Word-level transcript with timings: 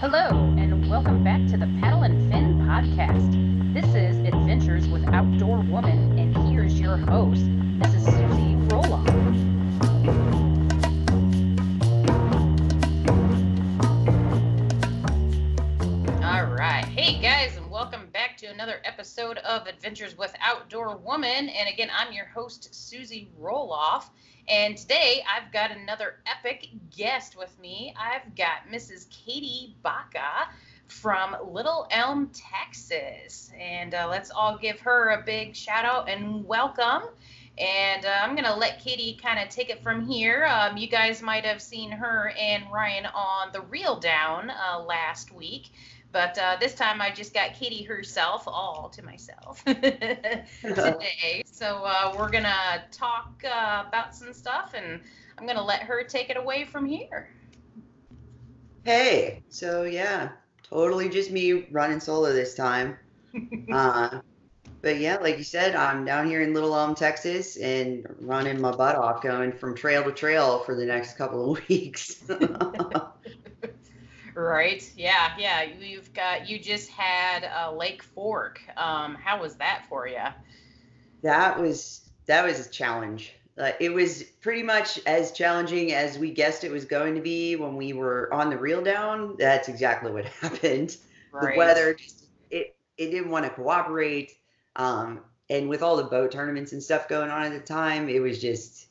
Hello, 0.00 0.28
and 0.58 0.90
welcome 0.90 1.24
back 1.24 1.40
to 1.46 1.56
the 1.56 1.66
Paddle 1.80 2.02
and 2.02 2.30
Fin 2.30 2.58
podcast. 2.60 3.72
This 3.72 3.86
is 3.94 4.18
Adventures 4.26 4.86
with 4.88 5.02
Outdoor 5.08 5.60
Woman, 5.60 6.18
and 6.18 6.36
here's 6.48 6.78
your 6.78 6.98
host, 6.98 7.40
Mrs. 7.40 8.25
episode 18.96 19.36
of 19.38 19.66
Adventures 19.66 20.16
with 20.16 20.34
Outdoor 20.40 20.96
Woman. 20.96 21.50
And 21.50 21.68
again, 21.68 21.90
I'm 21.94 22.14
your 22.14 22.24
host, 22.24 22.74
Susie 22.74 23.28
Roloff. 23.38 24.04
And 24.48 24.74
today 24.74 25.22
I've 25.30 25.52
got 25.52 25.70
another 25.70 26.20
epic 26.24 26.68
guest 26.96 27.36
with 27.36 27.54
me. 27.60 27.94
I've 28.00 28.34
got 28.34 28.70
Mrs. 28.72 29.06
Katie 29.10 29.76
Baca 29.82 30.48
from 30.88 31.36
Little 31.46 31.86
Elm, 31.90 32.30
Texas. 32.32 33.50
And 33.60 33.92
uh, 33.92 34.08
let's 34.08 34.30
all 34.30 34.56
give 34.56 34.80
her 34.80 35.10
a 35.10 35.22
big 35.22 35.54
shout 35.54 35.84
out 35.84 36.08
and 36.08 36.46
welcome. 36.46 37.02
And 37.58 38.06
uh, 38.06 38.20
I'm 38.22 38.34
going 38.34 38.46
to 38.46 38.56
let 38.56 38.80
Katie 38.80 39.18
kind 39.22 39.38
of 39.38 39.50
take 39.50 39.68
it 39.68 39.82
from 39.82 40.06
here. 40.06 40.46
Um, 40.46 40.78
you 40.78 40.88
guys 40.88 41.20
might 41.20 41.44
have 41.44 41.60
seen 41.60 41.90
her 41.90 42.32
and 42.38 42.64
Ryan 42.72 43.04
on 43.04 43.52
The 43.52 43.60
Reel 43.60 44.00
Down 44.00 44.50
uh, 44.50 44.80
last 44.80 45.34
week. 45.34 45.70
But 46.12 46.38
uh, 46.38 46.56
this 46.60 46.74
time 46.74 47.02
I 47.02 47.10
just 47.10 47.34
got 47.34 47.54
Katie 47.54 47.82
herself 47.82 48.44
all 48.46 48.88
to 48.90 49.02
myself 49.02 49.62
today. 49.66 51.42
So 51.44 51.82
uh, 51.84 52.14
we're 52.18 52.30
going 52.30 52.44
to 52.44 52.82
talk 52.90 53.42
uh, 53.44 53.84
about 53.86 54.14
some 54.14 54.32
stuff 54.32 54.72
and 54.74 55.00
I'm 55.38 55.44
going 55.44 55.58
to 55.58 55.64
let 55.64 55.82
her 55.82 56.04
take 56.04 56.30
it 56.30 56.36
away 56.36 56.64
from 56.64 56.86
here. 56.86 57.28
Hey, 58.84 59.42
so 59.48 59.82
yeah, 59.82 60.30
totally 60.62 61.08
just 61.08 61.30
me 61.30 61.66
running 61.70 62.00
solo 62.00 62.32
this 62.32 62.54
time. 62.54 62.96
uh, 63.72 64.20
but 64.80 64.98
yeah, 64.98 65.16
like 65.16 65.38
you 65.38 65.44
said, 65.44 65.74
I'm 65.74 66.04
down 66.04 66.28
here 66.28 66.42
in 66.42 66.54
Little 66.54 66.74
Elm, 66.74 66.94
Texas, 66.94 67.56
and 67.56 68.06
running 68.20 68.60
my 68.60 68.70
butt 68.70 68.94
off, 68.94 69.22
going 69.22 69.52
from 69.52 69.74
trail 69.74 70.04
to 70.04 70.12
trail 70.12 70.60
for 70.60 70.76
the 70.76 70.86
next 70.86 71.18
couple 71.18 71.56
of 71.56 71.60
weeks. 71.68 72.22
Right. 74.36 74.88
Yeah. 74.96 75.32
Yeah. 75.38 75.62
You've 75.62 76.12
got. 76.14 76.48
You 76.48 76.58
just 76.58 76.90
had 76.90 77.44
a 77.44 77.72
Lake 77.74 78.02
Fork. 78.02 78.60
Um, 78.76 79.14
how 79.16 79.40
was 79.40 79.56
that 79.56 79.86
for 79.88 80.06
you? 80.06 80.22
that 81.22 81.60
was 81.60 82.08
that 82.26 82.44
was 82.44 82.66
a 82.66 82.70
challenge. 82.70 83.32
Uh, 83.58 83.72
it 83.80 83.92
was 83.92 84.22
pretty 84.42 84.62
much 84.62 85.00
as 85.06 85.32
challenging 85.32 85.92
as 85.92 86.18
we 86.18 86.30
guessed 86.30 86.62
it 86.64 86.70
was 86.70 86.84
going 86.84 87.14
to 87.14 87.22
be 87.22 87.56
when 87.56 87.74
we 87.74 87.92
were 87.92 88.32
on 88.32 88.50
the 88.50 88.58
reel 88.58 88.82
down. 88.82 89.34
That's 89.38 89.68
exactly 89.68 90.12
what 90.12 90.24
happened. 90.42 90.96
Right. 91.32 91.54
The 91.54 91.58
weather 91.58 91.94
just 91.94 92.24
it 92.50 92.76
it 92.98 93.10
didn't 93.10 93.30
want 93.30 93.44
to 93.44 93.50
cooperate. 93.50 94.32
Um, 94.76 95.20
and 95.48 95.68
with 95.68 95.82
all 95.82 95.96
the 95.96 96.04
boat 96.04 96.32
tournaments 96.32 96.72
and 96.72 96.82
stuff 96.82 97.08
going 97.08 97.30
on 97.30 97.44
at 97.44 97.52
the 97.52 97.60
time, 97.60 98.08
it 98.08 98.20
was 98.20 98.40
just 98.40 98.85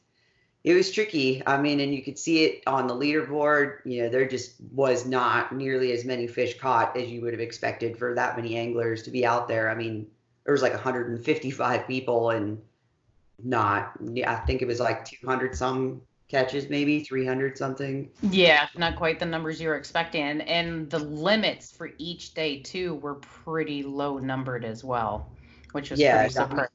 it 0.65 0.73
was 0.73 0.89
tricky. 0.91 1.43
I 1.45 1.61
mean, 1.61 1.79
and 1.79 1.93
you 1.93 2.01
could 2.01 2.17
see 2.17 2.43
it 2.43 2.63
on 2.65 2.87
the 2.87 2.95
leaderboard. 2.95 3.85
You 3.85 4.01
know, 4.03 4.09
there 4.09 4.27
just 4.27 4.55
was 4.71 5.05
not 5.05 5.55
nearly 5.55 5.91
as 5.91 6.05
many 6.05 6.25
fish 6.25 6.57
caught 6.57 6.97
as 6.97 7.07
you 7.07 7.21
would 7.21 7.33
have 7.33 7.39
expected 7.39 7.95
for 7.95 8.15
that 8.15 8.35
many 8.35 8.57
anglers 8.57 9.03
to 9.03 9.11
be 9.11 9.23
out 9.23 9.47
there. 9.47 9.69
I 9.69 9.75
mean, 9.75 10.07
there 10.43 10.53
was 10.53 10.63
like 10.63 10.73
155 10.73 11.87
people 11.87 12.31
and 12.31 12.59
not, 13.43 13.91
I 14.25 14.35
think 14.47 14.63
it 14.63 14.67
was 14.67 14.79
like 14.79 15.05
200 15.05 15.55
some 15.55 16.01
catches, 16.29 16.67
maybe 16.67 17.01
300 17.01 17.59
something. 17.59 18.09
Yeah, 18.31 18.67
not 18.75 18.95
quite 18.95 19.19
the 19.19 19.25
numbers 19.27 19.61
you 19.61 19.67
were 19.67 19.75
expecting, 19.75 20.41
and 20.41 20.89
the 20.89 20.97
limits 20.97 21.71
for 21.71 21.91
each 21.99 22.33
day 22.33 22.61
too 22.61 22.95
were 22.95 23.15
pretty 23.15 23.83
low 23.83 24.17
numbered 24.17 24.65
as 24.65 24.83
well, 24.83 25.29
which 25.73 25.91
was 25.91 25.99
Yeah, 25.99 26.17
pretty 26.17 26.33
surprising. 26.33 26.69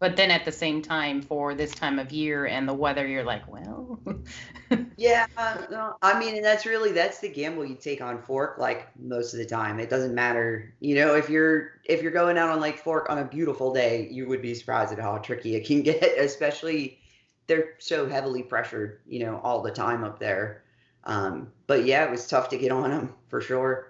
But 0.00 0.16
then 0.16 0.30
at 0.30 0.44
the 0.44 0.52
same 0.52 0.82
time, 0.82 1.22
for 1.22 1.54
this 1.54 1.72
time 1.74 1.98
of 1.98 2.12
year 2.12 2.46
and 2.46 2.68
the 2.68 2.74
weather, 2.74 3.06
you're 3.06 3.24
like, 3.24 3.46
well, 3.48 3.98
Yeah, 4.96 5.26
no, 5.70 5.94
I 6.02 6.18
mean, 6.18 6.36
and 6.36 6.44
that's 6.44 6.66
really 6.66 6.92
that's 6.92 7.20
the 7.20 7.28
gamble 7.28 7.64
you 7.64 7.76
take 7.76 8.00
on 8.00 8.20
Fork. 8.20 8.58
Like 8.58 8.88
most 8.98 9.32
of 9.32 9.38
the 9.38 9.46
time, 9.46 9.78
it 9.78 9.90
doesn't 9.90 10.14
matter. 10.14 10.74
You 10.80 10.96
know, 10.96 11.14
if 11.14 11.30
you're 11.30 11.80
if 11.84 12.02
you're 12.02 12.12
going 12.12 12.36
out 12.36 12.50
on 12.50 12.60
Lake 12.60 12.78
Fork 12.78 13.08
on 13.08 13.18
a 13.18 13.24
beautiful 13.24 13.72
day, 13.72 14.08
you 14.10 14.28
would 14.28 14.42
be 14.42 14.54
surprised 14.54 14.92
at 14.92 14.98
how 14.98 15.18
tricky 15.18 15.54
it 15.54 15.66
can 15.66 15.82
get. 15.84 16.18
Especially, 16.18 16.98
they're 17.46 17.74
so 17.78 18.08
heavily 18.08 18.42
pressured, 18.42 19.00
you 19.06 19.20
know, 19.20 19.40
all 19.42 19.62
the 19.62 19.70
time 19.70 20.04
up 20.04 20.18
there. 20.18 20.64
Um, 21.04 21.52
but 21.66 21.84
yeah, 21.84 22.04
it 22.04 22.10
was 22.10 22.26
tough 22.26 22.48
to 22.50 22.58
get 22.58 22.72
on 22.72 22.90
them 22.90 23.14
for 23.28 23.40
sure. 23.40 23.87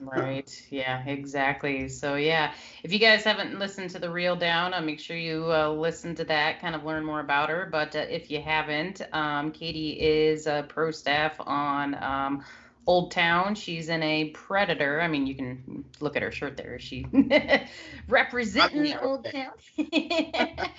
Right. 0.00 0.50
Yeah, 0.70 1.04
exactly. 1.04 1.88
So, 1.88 2.14
yeah, 2.14 2.54
if 2.84 2.92
you 2.92 3.00
guys 3.00 3.24
haven't 3.24 3.58
listened 3.58 3.90
to 3.90 3.98
the 3.98 4.08
Reel 4.08 4.36
Down, 4.36 4.72
uh, 4.72 4.80
make 4.80 5.00
sure 5.00 5.16
you 5.16 5.52
uh, 5.52 5.70
listen 5.70 6.14
to 6.16 6.24
that, 6.24 6.60
kind 6.60 6.76
of 6.76 6.84
learn 6.84 7.04
more 7.04 7.20
about 7.20 7.48
her. 7.48 7.68
But 7.70 7.96
uh, 7.96 8.00
if 8.08 8.30
you 8.30 8.40
haven't, 8.40 9.02
um, 9.12 9.50
Katie 9.50 10.00
is 10.00 10.46
a 10.46 10.64
pro 10.68 10.92
staff 10.92 11.34
on 11.40 12.00
um, 12.02 12.44
Old 12.86 13.10
Town. 13.10 13.56
She's 13.56 13.88
in 13.88 14.02
a 14.04 14.30
Predator. 14.30 15.00
I 15.00 15.08
mean, 15.08 15.26
you 15.26 15.34
can 15.34 15.84
look 16.00 16.14
at 16.16 16.22
her 16.22 16.30
shirt 16.30 16.56
there. 16.56 16.78
She 16.78 17.04
representing 18.08 18.82
the 18.82 19.00
Old 19.02 19.26
Town. 19.26 19.52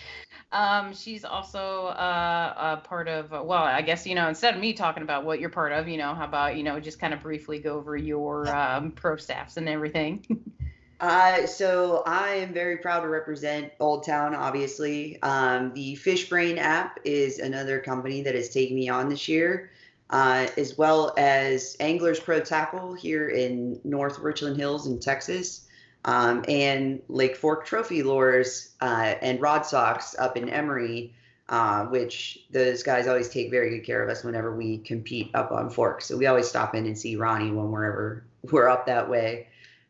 Um, 0.51 0.95
she's 0.95 1.23
also 1.23 1.87
uh, 1.87 2.77
a 2.81 2.87
part 2.87 3.07
of, 3.07 3.31
well, 3.31 3.63
I 3.63 3.81
guess, 3.83 4.07
you 4.07 4.15
know, 4.15 4.27
instead 4.29 4.55
of 4.55 4.59
me 4.59 4.73
talking 4.73 5.03
about 5.03 5.23
what 5.23 5.39
you're 5.39 5.51
part 5.51 5.71
of, 5.71 5.87
you 5.87 5.97
know, 5.97 6.15
how 6.15 6.25
about, 6.25 6.57
you 6.57 6.63
know, 6.63 6.79
just 6.79 6.99
kind 6.99 7.13
of 7.13 7.21
briefly 7.21 7.59
go 7.59 7.75
over 7.75 7.95
your 7.95 8.47
um, 8.55 8.91
pro 8.91 9.15
staffs 9.17 9.57
and 9.57 9.69
everything. 9.69 10.25
Uh, 10.99 11.45
so 11.45 12.03
I 12.05 12.31
am 12.35 12.53
very 12.53 12.77
proud 12.77 13.01
to 13.01 13.07
represent 13.07 13.71
Old 13.79 14.05
Town, 14.05 14.35
obviously. 14.35 15.21
Um, 15.21 15.73
the 15.73 15.95
Fishbrain 15.95 16.57
app 16.57 16.99
is 17.05 17.39
another 17.39 17.79
company 17.79 18.21
that 18.23 18.35
has 18.35 18.49
taken 18.49 18.75
me 18.75 18.89
on 18.89 19.07
this 19.07 19.27
year, 19.27 19.71
uh, 20.09 20.47
as 20.57 20.77
well 20.77 21.13
as 21.17 21.77
Anglers 21.79 22.19
Pro 22.19 22.41
Tackle 22.41 22.95
here 22.95 23.29
in 23.29 23.79
North 23.85 24.19
Richland 24.19 24.57
Hills 24.57 24.87
in 24.87 24.99
Texas, 24.99 25.67
um, 26.05 26.43
and 26.47 27.01
Lake 27.07 27.35
Fork 27.35 27.65
Trophy 27.65 28.03
Lures 28.03 28.71
uh, 28.81 29.15
and 29.21 29.41
Rod 29.41 29.65
Socks 29.65 30.15
up 30.17 30.37
in 30.37 30.49
Emory, 30.49 31.13
uh, 31.49 31.85
which 31.85 32.45
those 32.51 32.83
guys 32.83 33.07
always 33.07 33.29
take 33.29 33.51
very 33.51 33.69
good 33.69 33.85
care 33.85 34.03
of 34.03 34.09
us 34.09 34.23
whenever 34.23 34.55
we 34.55 34.77
compete 34.79 35.31
up 35.33 35.51
on 35.51 35.69
Fork. 35.69 36.01
So 36.01 36.17
we 36.17 36.27
always 36.27 36.47
stop 36.47 36.75
in 36.75 36.85
and 36.85 36.97
see 36.97 37.15
Ronnie 37.15 37.51
when 37.51 37.71
we're 37.71 37.85
ever 37.85 38.23
we're 38.51 38.69
up 38.69 38.85
that 38.85 39.09
way 39.09 39.47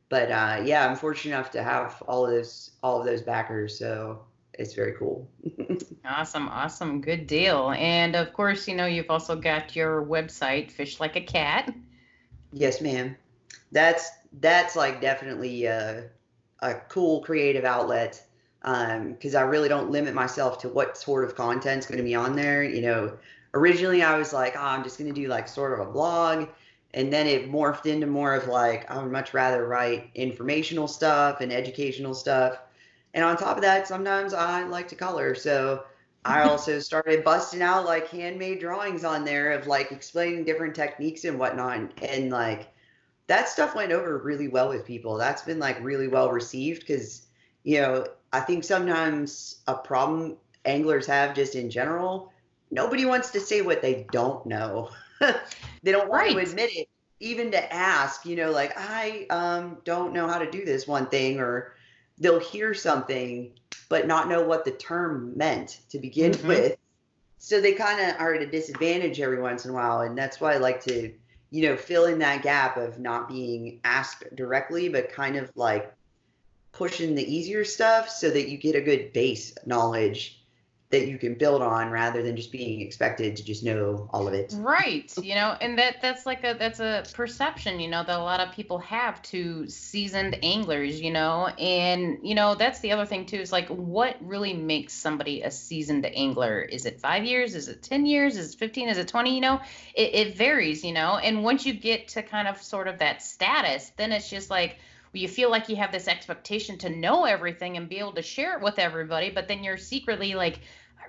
but 0.09 0.31
uh, 0.31 0.61
yeah, 0.65 0.87
I'm 0.87 0.95
fortunate 0.95 1.35
enough 1.35 1.51
to 1.51 1.63
have 1.63 2.01
all 2.07 2.25
of 2.25 2.31
those 2.31 2.71
all 2.81 2.99
of 2.99 3.05
those 3.05 3.21
backers, 3.21 3.77
so 3.77 4.23
it's 4.55 4.73
very 4.73 4.93
cool. 4.93 5.29
awesome, 6.05 6.49
awesome, 6.49 6.99
good 6.99 7.27
deal. 7.27 7.71
And 7.71 8.15
of 8.15 8.33
course, 8.33 8.67
you 8.67 8.75
know 8.75 8.87
you've 8.87 9.11
also 9.11 9.35
got 9.35 9.75
your 9.75 10.03
website, 10.03 10.71
Fish 10.71 10.99
Like 10.99 11.15
a 11.15 11.21
Cat. 11.21 11.73
Yes, 12.51 12.81
ma'am. 12.81 13.15
That's 13.71 14.09
that's 14.33 14.75
like 14.75 15.01
definitely 15.01 15.65
a, 15.65 16.05
a 16.59 16.75
cool 16.89 17.21
creative 17.21 17.65
outlet 17.65 18.23
because 18.61 19.35
um, 19.35 19.41
I 19.41 19.41
really 19.41 19.69
don't 19.69 19.89
limit 19.89 20.13
myself 20.13 20.59
to 20.59 20.69
what 20.69 20.97
sort 20.97 21.23
of 21.23 21.35
content's 21.35 21.85
going 21.85 21.97
to 21.97 22.03
be 22.03 22.15
on 22.15 22.35
there. 22.35 22.63
You 22.63 22.81
know, 22.81 23.17
originally 23.53 24.03
I 24.03 24.17
was 24.17 24.33
like, 24.33 24.55
oh, 24.57 24.61
I'm 24.61 24.83
just 24.83 24.99
going 24.99 25.13
to 25.13 25.19
do 25.19 25.27
like 25.27 25.47
sort 25.47 25.79
of 25.79 25.87
a 25.87 25.91
blog 25.91 26.49
and 26.93 27.13
then 27.13 27.27
it 27.27 27.51
morphed 27.51 27.85
into 27.85 28.07
more 28.07 28.33
of 28.33 28.47
like 28.47 28.89
I 28.89 29.01
would 29.01 29.11
much 29.11 29.33
rather 29.33 29.67
write 29.67 30.09
informational 30.15 30.87
stuff 30.87 31.41
and 31.41 31.51
educational 31.51 32.13
stuff. 32.13 32.59
And 33.13 33.23
on 33.23 33.37
top 33.37 33.57
of 33.57 33.63
that, 33.63 33.87
sometimes 33.87 34.33
I 34.33 34.63
like 34.63 34.87
to 34.89 34.95
color. 34.95 35.35
So 35.35 35.83
I 36.25 36.43
also 36.49 36.79
started 36.79 37.23
busting 37.23 37.61
out 37.61 37.85
like 37.85 38.07
handmade 38.09 38.59
drawings 38.59 39.03
on 39.03 39.23
there 39.23 39.51
of 39.51 39.67
like 39.67 39.91
explaining 39.91 40.45
different 40.45 40.75
techniques 40.75 41.25
and 41.25 41.37
whatnot. 41.37 41.91
And 42.01 42.31
like 42.31 42.71
that 43.29 43.47
stuff 43.47 43.75
went 43.75 43.91
over 43.91 44.17
really 44.17 44.47
well 44.47 44.69
with 44.69 44.85
people. 44.85 45.15
That's 45.15 45.43
been 45.43 45.59
like 45.59 45.81
really 45.83 46.07
well 46.07 46.31
received 46.31 46.81
because, 46.81 47.27
you 47.63 47.79
know, 47.79 48.07
I 48.33 48.39
think 48.39 48.63
sometimes 48.63 49.61
a 49.67 49.75
problem 49.75 50.35
anglers 50.65 51.05
have 51.05 51.35
just 51.35 51.53
in 51.53 51.69
general, 51.69 52.33
nobody 52.71 53.05
wants 53.05 53.29
to 53.31 53.39
say 53.39 53.61
what 53.61 53.83
they 53.83 54.07
don't 54.11 54.43
know. 54.47 54.89
they 55.19 55.91
don't 55.91 56.09
want 56.09 56.23
right. 56.23 56.33
to 56.33 56.39
admit 56.39 56.71
it, 56.73 56.89
even 57.19 57.51
to 57.51 57.73
ask, 57.73 58.25
you 58.25 58.35
know, 58.35 58.49
like, 58.49 58.73
I 58.75 59.27
um, 59.29 59.77
don't 59.85 60.11
know 60.11 60.27
how 60.27 60.39
to 60.39 60.49
do 60.49 60.65
this 60.65 60.87
one 60.87 61.05
thing, 61.05 61.39
or 61.39 61.75
they'll 62.17 62.39
hear 62.39 62.73
something 62.73 63.51
but 63.89 64.07
not 64.07 64.27
know 64.27 64.41
what 64.41 64.65
the 64.65 64.71
term 64.71 65.33
meant 65.35 65.81
to 65.89 65.99
begin 65.99 66.31
mm-hmm. 66.31 66.47
with. 66.47 66.77
So 67.37 67.61
they 67.61 67.73
kind 67.73 67.99
of 68.01 68.19
are 68.19 68.33
at 68.33 68.41
a 68.41 68.47
disadvantage 68.47 69.21
every 69.21 69.39
once 69.39 69.65
in 69.65 69.71
a 69.71 69.73
while. 69.73 70.01
And 70.01 70.17
that's 70.17 70.41
why 70.41 70.53
I 70.53 70.57
like 70.57 70.83
to, 70.85 71.13
you 71.51 71.63
know, 71.63 71.77
fill 71.77 72.05
in 72.05 72.19
that 72.19 72.43
gap 72.43 72.77
of 72.77 72.99
not 72.99 73.27
being 73.27 73.79
asked 73.83 74.23
directly, 74.35 74.89
but 74.89 75.11
kind 75.11 75.35
of 75.35 75.51
like 75.55 75.93
pushing 76.71 77.15
the 77.15 77.35
easier 77.35 77.65
stuff 77.65 78.09
so 78.09 78.29
that 78.29 78.49
you 78.49 78.57
get 78.57 78.75
a 78.75 78.81
good 78.81 79.11
base 79.13 79.53
knowledge 79.65 80.38
that 80.91 81.07
you 81.07 81.19
can 81.19 81.35
build 81.35 81.61
on 81.61 81.91
rather 81.91 82.23
than 82.23 82.35
just 82.35 82.51
being 82.51 82.81
expected 82.81 83.35
to 83.35 83.43
just 83.43 83.63
know 83.63 84.09
all 84.11 84.27
of 84.27 84.33
it. 84.33 84.53
Right 84.57 85.13
you 85.21 85.35
know 85.35 85.55
and 85.61 85.77
that 85.77 86.01
that's 86.01 86.25
like 86.25 86.43
a 86.43 86.55
that's 86.57 86.79
a 86.79 87.03
perception 87.13 87.79
you 87.79 87.87
know 87.87 88.03
that 88.03 88.19
a 88.19 88.23
lot 88.23 88.39
of 88.39 88.53
people 88.53 88.79
have 88.79 89.21
to 89.21 89.67
seasoned 89.67 90.37
anglers 90.43 90.99
you 90.99 91.11
know? 91.11 91.47
And 91.59 92.17
you 92.23 92.33
know 92.33 92.55
that's 92.55 92.79
the 92.79 92.91
other 92.91 93.05
thing 93.05 93.25
too 93.25 93.37
is 93.37 93.51
like 93.51 93.67
what 93.67 94.17
really 94.21 94.53
makes 94.53 94.93
somebody 94.93 95.43
a 95.43 95.51
seasoned 95.51 96.05
angler? 96.05 96.61
Is 96.61 96.85
it 96.85 96.99
five 96.99 97.23
years? 97.23 97.55
Is 97.55 97.67
it 97.67 97.83
10 97.83 98.05
years? 98.05 98.37
Is 98.37 98.55
it 98.55 98.57
15 98.57 98.89
is 98.89 98.97
it 98.97 99.07
20 99.07 99.35
you 99.35 99.41
know 99.41 99.61
it, 99.93 100.15
it 100.15 100.35
varies 100.35 100.83
you 100.83 100.93
know? 100.93 101.17
And 101.17 101.43
once 101.43 101.65
you 101.65 101.73
get 101.73 102.07
to 102.09 102.23
kind 102.23 102.47
of 102.47 102.59
sort 102.61 102.87
of 102.87 102.97
that 102.99 103.21
status 103.21 103.91
then 103.97 104.11
it's 104.11 104.29
just 104.29 104.49
like 104.49 104.77
you 105.13 105.27
feel 105.27 105.49
like 105.49 105.69
you 105.69 105.75
have 105.75 105.91
this 105.91 106.07
expectation 106.07 106.77
to 106.77 106.89
know 106.89 107.25
everything 107.25 107.77
and 107.77 107.89
be 107.89 107.97
able 107.97 108.13
to 108.13 108.21
share 108.21 108.57
it 108.57 108.63
with 108.63 108.77
everybody, 108.77 109.31
but 109.31 109.47
then 109.47 109.63
you're 109.63 109.77
secretly 109.77 110.35
like, 110.35 110.59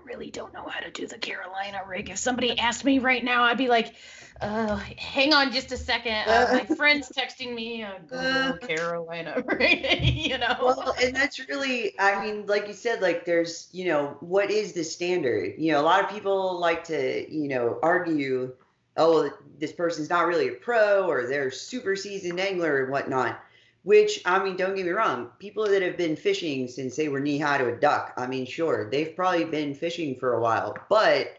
I 0.01 0.09
really 0.09 0.31
don't 0.31 0.53
know 0.53 0.67
how 0.67 0.81
to 0.81 0.91
do 0.91 1.07
the 1.07 1.19
Carolina 1.19 1.81
rig. 1.87 2.11
If 2.11 2.19
somebody 2.19 2.59
asked 2.59 2.85
me 2.85 2.99
right 2.99 3.23
now, 3.23 3.45
I'd 3.45 3.59
be 3.59 3.69
like, 3.69 3.95
uh, 4.41 4.77
hang 4.97 5.35
on 5.35 5.53
just 5.53 5.73
a 5.73 5.77
second. 5.77 6.25
Uh, 6.27 6.47
my 6.53 6.65
friend's 6.77 7.11
texting 7.11 7.55
me, 7.55 7.83
uh, 7.83 7.99
go 8.09 8.17
uh, 8.17 8.57
Carolina 8.57 9.43
rig, 9.47 10.03
you 10.03 10.39
know? 10.39 10.57
Well, 10.63 10.95
and 11.03 11.15
that's 11.15 11.39
really, 11.49 11.99
I 11.99 12.25
mean, 12.25 12.47
like 12.47 12.67
you 12.69 12.75
said, 12.75 13.03
like 13.03 13.25
there's, 13.25 13.69
you 13.73 13.87
know, 13.87 14.17
what 14.21 14.51
is 14.51 14.73
the 14.73 14.85
standard? 14.85 15.55
You 15.59 15.73
know, 15.73 15.81
a 15.81 15.85
lot 15.85 16.03
of 16.03 16.11
people 16.11 16.59
like 16.59 16.85
to, 16.85 17.31
you 17.33 17.49
know, 17.49 17.79
argue, 17.83 18.55
oh, 18.97 19.31
this 19.59 19.73
person's 19.73 20.09
not 20.09 20.27
really 20.27 20.49
a 20.49 20.53
pro 20.53 21.09
or 21.09 21.27
they're 21.27 21.51
super 21.51 21.97
seasoned 21.97 22.41
angler 22.41 22.83
and 22.83 22.91
whatnot 22.91 23.41
which, 23.83 24.21
I 24.27 24.43
mean, 24.43 24.57
don't 24.57 24.77
get 24.77 24.85
me 24.85 24.93
wrong, 24.93 25.31
people 25.39 25.67
that 25.67 25.83
have 25.83 25.97
been 25.97 26.17
fishing 26.17 26.69
since 26.69 26.97
they 26.97 27.09
were 27.09 27.21
knee 27.21 27.39
high 27.39 27.59
to 27.59 27.69
a 27.69 27.77
duck, 27.77 28.13
I 28.17 28.27
mean, 28.27 28.45
sure, 28.45 28.91
they've 28.91 29.17
probably 29.17 29.45
been 29.45 29.75
fishing 29.75 30.17
for 30.17 30.35
a 30.35 30.41
while. 30.41 30.77
But 30.89 31.39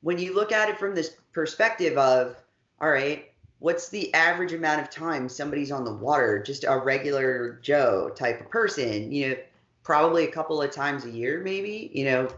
when 0.00 0.18
you 0.18 0.34
look 0.34 0.52
at 0.52 0.68
it 0.68 0.78
from 0.78 0.94
this 0.94 1.16
perspective 1.32 1.96
of, 1.96 2.36
all 2.80 2.90
right, 2.90 3.32
what's 3.60 3.88
the 3.88 4.12
average 4.14 4.52
amount 4.52 4.80
of 4.80 4.90
time 4.90 5.28
somebody's 5.28 5.70
on 5.70 5.84
the 5.84 5.94
water, 5.94 6.42
just 6.42 6.64
a 6.64 6.78
regular 6.78 7.58
Joe 7.62 8.10
type 8.14 8.40
of 8.40 8.50
person, 8.50 9.12
you 9.12 9.30
know, 9.30 9.36
probably 9.82 10.24
a 10.24 10.30
couple 10.30 10.60
of 10.60 10.70
times 10.70 11.04
a 11.04 11.10
year, 11.10 11.40
maybe, 11.42 11.90
you 11.94 12.04
know, 12.04 12.28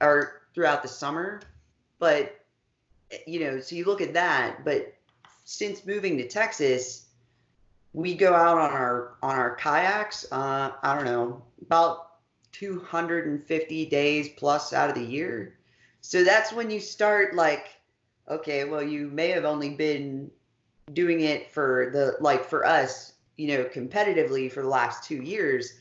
or 0.00 0.42
throughout 0.54 0.82
the 0.82 0.88
summer. 0.88 1.40
But, 1.98 2.40
eh, 3.10 3.18
you 3.26 3.40
know, 3.40 3.60
so 3.60 3.76
you 3.76 3.84
look 3.84 4.00
at 4.00 4.14
that. 4.14 4.64
But 4.64 4.94
since 5.44 5.86
moving 5.86 6.16
to 6.18 6.28
Texas, 6.28 7.05
we 7.96 8.14
go 8.14 8.34
out 8.34 8.58
on 8.58 8.70
our 8.72 9.14
on 9.22 9.36
our 9.36 9.56
kayaks. 9.56 10.26
Uh, 10.30 10.70
I 10.82 10.94
don't 10.94 11.06
know 11.06 11.42
about 11.62 12.10
250 12.52 13.86
days 13.86 14.28
plus 14.36 14.74
out 14.74 14.90
of 14.90 14.94
the 14.94 15.02
year. 15.02 15.56
So 16.02 16.22
that's 16.22 16.52
when 16.52 16.70
you 16.70 16.78
start 16.78 17.34
like, 17.34 17.68
okay, 18.28 18.64
well, 18.64 18.82
you 18.82 19.08
may 19.08 19.28
have 19.28 19.46
only 19.46 19.70
been 19.70 20.30
doing 20.92 21.22
it 21.22 21.50
for 21.50 21.88
the 21.90 22.22
like 22.22 22.44
for 22.44 22.66
us, 22.66 23.14
you 23.38 23.48
know, 23.48 23.64
competitively 23.64 24.52
for 24.52 24.60
the 24.60 24.68
last 24.68 25.02
two 25.02 25.22
years, 25.22 25.78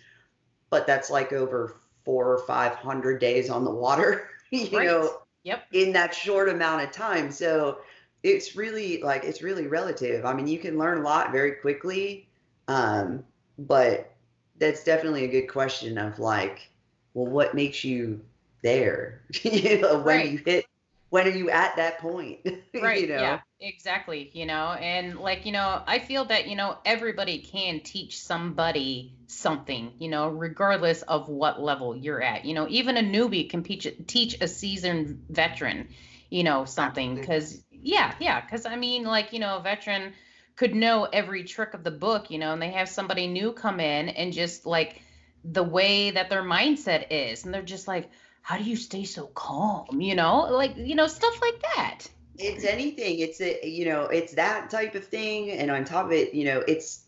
but 0.70 0.88
that's 0.88 1.10
like 1.10 1.34
over 1.34 1.76
four 2.06 2.32
or 2.32 2.40
five 2.46 2.76
hundred 2.76 3.20
days 3.20 3.50
on 3.50 3.66
the 3.66 3.72
water, 3.72 4.30
you 4.52 4.78
right. 4.78 4.88
know, 4.88 5.22
yep, 5.44 5.66
in 5.74 5.92
that 5.92 6.16
short 6.16 6.48
amount 6.48 6.82
of 6.82 6.94
time. 6.94 7.30
So 7.30 7.80
it's 8.26 8.56
really 8.56 9.02
like 9.02 9.24
it's 9.24 9.44
really 9.44 9.68
relative. 9.68 10.26
I 10.26 10.34
mean, 10.34 10.48
you 10.48 10.58
can 10.58 10.80
learn 10.80 10.98
a 10.98 11.02
lot 11.02 11.32
very 11.32 11.52
quickly, 11.52 12.28
um, 12.68 13.24
but 13.60 14.12
that's 14.58 14.84
definitely 14.84 15.26
a 15.26 15.28
good 15.28 15.48
question 15.48 16.00
of 16.00 16.18
like, 16.18 16.72
well, 17.14 17.28
what 17.28 17.54
makes 17.54 17.84
you 17.84 18.22
there? 18.64 19.22
you 19.44 19.80
know, 19.80 19.98
when 19.98 20.18
right. 20.18 20.32
you 20.32 20.40
hit, 20.40 20.66
when 21.12 21.28
are 21.28 21.38
you 21.38 21.52
at 21.52 21.76
that 21.76 22.00
point? 22.00 22.40
right. 22.82 23.02
you 23.02 23.08
know? 23.08 23.22
Yeah. 23.22 23.40
Exactly. 23.62 24.32
You 24.34 24.48
know, 24.48 24.74
and 24.74 25.20
like 25.20 25.46
you 25.46 25.52
know, 25.52 25.84
I 25.86 26.00
feel 26.00 26.26
that 26.26 26.48
you 26.48 26.56
know 26.56 26.78
everybody 26.84 27.40
can 27.40 27.82
teach 27.82 28.20
somebody 28.20 29.14
something. 29.28 29.94
You 30.00 30.10
know, 30.10 30.30
regardless 30.30 31.04
of 31.04 31.30
what 31.30 31.62
level 31.62 31.96
you're 31.96 32.24
at. 32.24 32.44
You 32.44 32.56
know, 32.56 32.68
even 32.70 32.98
a 32.98 33.02
newbie 33.02 33.50
can 33.50 33.62
teach 33.62 33.88
teach 34.08 34.42
a 34.42 34.48
seasoned 34.48 35.26
veteran 35.30 35.90
you 36.30 36.44
know 36.44 36.66
something 36.66 37.16
because 37.16 37.64
yeah, 37.86 38.16
yeah, 38.20 38.42
because 38.42 38.66
I 38.66 38.76
mean, 38.76 39.04
like, 39.04 39.32
you 39.32 39.40
know, 39.40 39.58
a 39.58 39.62
veteran 39.62 40.14
could 40.56 40.74
know 40.74 41.04
every 41.14 41.44
trick 41.44 41.74
of 41.76 41.84
the 41.84 41.92
book, 41.92 42.32
you 42.32 42.40
know, 42.40 42.52
and 42.52 42.62
they 42.62 42.72
have 42.72 42.90
somebody 42.90 43.28
new 43.28 43.54
come 43.54 43.80
in 43.80 44.10
and 44.10 44.34
just 44.34 44.66
like 44.66 45.02
the 45.44 45.64
way 45.64 46.10
that 46.10 46.30
their 46.30 46.42
mindset 46.42 47.06
is, 47.12 47.46
and 47.46 47.54
they're 47.54 47.62
just 47.62 47.88
like, 47.88 48.10
how 48.42 48.58
do 48.58 48.64
you 48.64 48.76
stay 48.76 49.04
so 49.04 49.28
calm, 49.28 50.02
you 50.02 50.16
know, 50.16 50.48
like, 50.52 50.76
you 50.78 50.96
know, 50.96 51.06
stuff 51.06 51.40
like 51.42 51.62
that. 51.76 52.00
It's 52.38 52.66
anything. 52.66 53.20
It's 53.20 53.40
a, 53.40 53.66
you 53.66 53.86
know, 53.86 54.06
it's 54.06 54.34
that 54.34 54.70
type 54.70 54.96
of 54.96 55.06
thing, 55.06 55.52
and 55.52 55.70
on 55.70 55.86
top 55.86 56.08
of 56.08 56.12
it, 56.12 56.34
you 56.34 56.46
know, 56.46 56.64
it's 56.68 57.04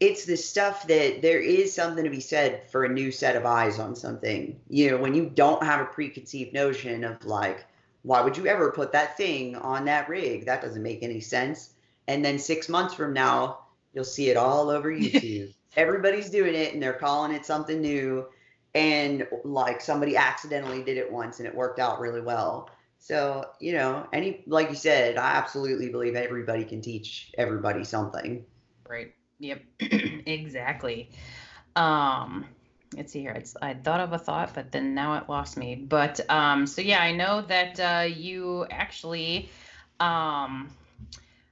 it's 0.00 0.24
the 0.24 0.36
stuff 0.36 0.86
that 0.86 1.22
there 1.22 1.40
is 1.40 1.74
something 1.74 2.04
to 2.04 2.10
be 2.10 2.20
said 2.20 2.68
for 2.70 2.84
a 2.84 2.88
new 2.88 3.10
set 3.10 3.36
of 3.36 3.44
eyes 3.46 3.78
on 3.78 3.94
something. 3.96 4.58
You 4.68 4.92
know, 4.92 4.96
when 4.98 5.14
you 5.14 5.26
don't 5.26 5.62
have 5.62 5.80
a 5.80 5.86
preconceived 5.86 6.54
notion 6.54 7.04
of 7.04 7.24
like 7.24 7.66
why 8.04 8.20
would 8.20 8.36
you 8.36 8.46
ever 8.46 8.70
put 8.70 8.92
that 8.92 9.16
thing 9.16 9.56
on 9.56 9.86
that 9.86 10.08
rig? 10.08 10.44
That 10.44 10.60
doesn't 10.60 10.82
make 10.82 11.02
any 11.02 11.20
sense. 11.20 11.70
And 12.06 12.22
then 12.22 12.38
six 12.38 12.68
months 12.68 12.92
from 12.92 13.14
now, 13.14 13.60
you'll 13.94 14.04
see 14.04 14.28
it 14.28 14.36
all 14.36 14.68
over 14.68 14.90
YouTube. 14.92 15.54
Everybody's 15.76 16.28
doing 16.30 16.54
it 16.54 16.74
and 16.74 16.82
they're 16.82 16.92
calling 16.92 17.32
it 17.32 17.46
something 17.46 17.80
new. 17.80 18.26
And 18.74 19.26
like 19.44 19.80
somebody 19.80 20.16
accidentally 20.16 20.82
did 20.82 20.98
it 20.98 21.10
once 21.10 21.38
and 21.38 21.48
it 21.48 21.54
worked 21.54 21.78
out 21.78 21.98
really 21.98 22.20
well. 22.20 22.68
So, 22.98 23.46
you 23.58 23.72
know, 23.72 24.06
any, 24.12 24.44
like 24.46 24.68
you 24.68 24.76
said, 24.76 25.16
I 25.16 25.32
absolutely 25.36 25.88
believe 25.88 26.14
everybody 26.14 26.64
can 26.64 26.82
teach 26.82 27.32
everybody 27.38 27.84
something. 27.84 28.44
Right. 28.86 29.14
Yep. 29.38 29.62
exactly. 29.80 31.10
Um, 31.74 32.44
let's 32.96 33.12
see 33.12 33.20
here. 33.20 33.32
It's, 33.32 33.56
I 33.62 33.74
thought 33.74 34.00
of 34.00 34.12
a 34.12 34.18
thought, 34.18 34.54
but 34.54 34.72
then 34.72 34.94
now 34.94 35.14
it 35.16 35.28
lost 35.28 35.56
me. 35.56 35.74
But 35.76 36.20
um, 36.30 36.66
so 36.66 36.82
yeah, 36.82 37.00
I 37.02 37.12
know 37.12 37.42
that 37.42 37.80
uh, 37.80 38.06
you 38.06 38.66
actually, 38.70 39.50
um, 40.00 40.70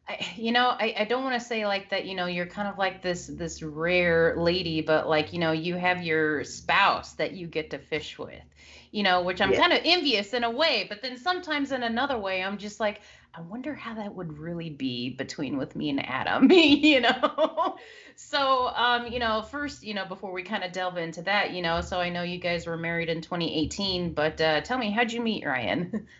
I, 0.09 0.19
you 0.37 0.53
know, 0.53 0.69
I, 0.69 0.95
I 1.01 1.05
don't 1.05 1.23
want 1.23 1.35
to 1.41 1.47
say 1.47 1.67
like 1.67 1.91
that. 1.91 2.05
You 2.07 2.15
know, 2.15 2.27
you're 2.27 2.47
kind 2.47 2.69
of 2.69 2.79
like 2.79 3.03
this 3.03 3.27
this 3.27 3.63
rare 3.63 4.35
lady, 4.37 4.81
but 4.81 5.09
like 5.09 5.33
you 5.33 5.39
know, 5.39 5.53
you 5.53 5.77
have 5.77 6.03
your 6.03 6.45
spouse 6.45 7.15
that 7.15 7.33
you 7.33 7.47
get 7.47 7.71
to 7.71 7.79
fish 7.79 8.19
with. 8.19 8.43
You 8.91 9.03
know, 9.03 9.23
which 9.23 9.41
I'm 9.41 9.53
Yeah. 9.53 9.61
kind 9.61 9.73
of 9.73 9.81
envious 9.85 10.35
in 10.35 10.45
a 10.45 10.51
way, 10.51 10.87
but 10.89 11.03
then 11.03 11.17
sometimes 11.17 11.73
in 11.73 11.83
another 11.83 12.19
way, 12.19 12.43
I'm 12.43 12.59
just 12.59 12.81
like, 12.81 13.01
I 13.35 13.41
wonder 13.41 13.75
how 13.75 13.95
that 13.95 14.15
would 14.15 14.39
really 14.39 14.69
be 14.69 15.09
between 15.11 15.57
with 15.57 15.75
me 15.75 15.89
and 15.89 16.07
Adam, 16.07 16.51
you 16.53 17.01
know? 17.01 17.77
so, 18.15 18.69
um, 18.69 19.07
you 19.07 19.19
know, 19.19 19.41
first, 19.41 19.83
you 19.83 19.95
know, 19.95 20.05
before 20.05 20.33
we 20.33 20.43
kind 20.43 20.63
of 20.63 20.73
delve 20.73 20.99
into 20.99 21.23
that, 21.23 21.53
you 21.53 21.63
know, 21.63 21.81
so 21.81 21.99
I 21.99 22.11
know 22.11 22.23
you 22.23 22.39
guys 22.39 22.67
were 22.67 22.77
married 22.77 23.09
in 23.09 23.23
2018, 23.23 24.13
but 24.13 24.39
uh, 24.41 24.61
tell 24.61 24.77
me, 24.77 24.91
how'd 24.91 25.13
you 25.13 25.21
meet 25.21 25.47
Ryan? 25.47 26.07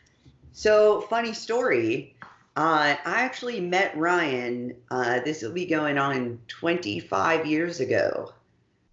So, 0.55 1.01
funny 1.01 1.33
story. 1.33 2.15
Uh, 2.55 2.95
I 3.07 3.23
actually 3.23 3.59
met 3.59 3.97
Ryan. 3.97 4.77
Uh, 4.91 5.21
this 5.21 5.41
will 5.41 5.53
be 5.53 5.65
going 5.65 5.97
on 5.97 6.39
25 6.49 7.47
years 7.47 7.81
ago. 7.81 8.35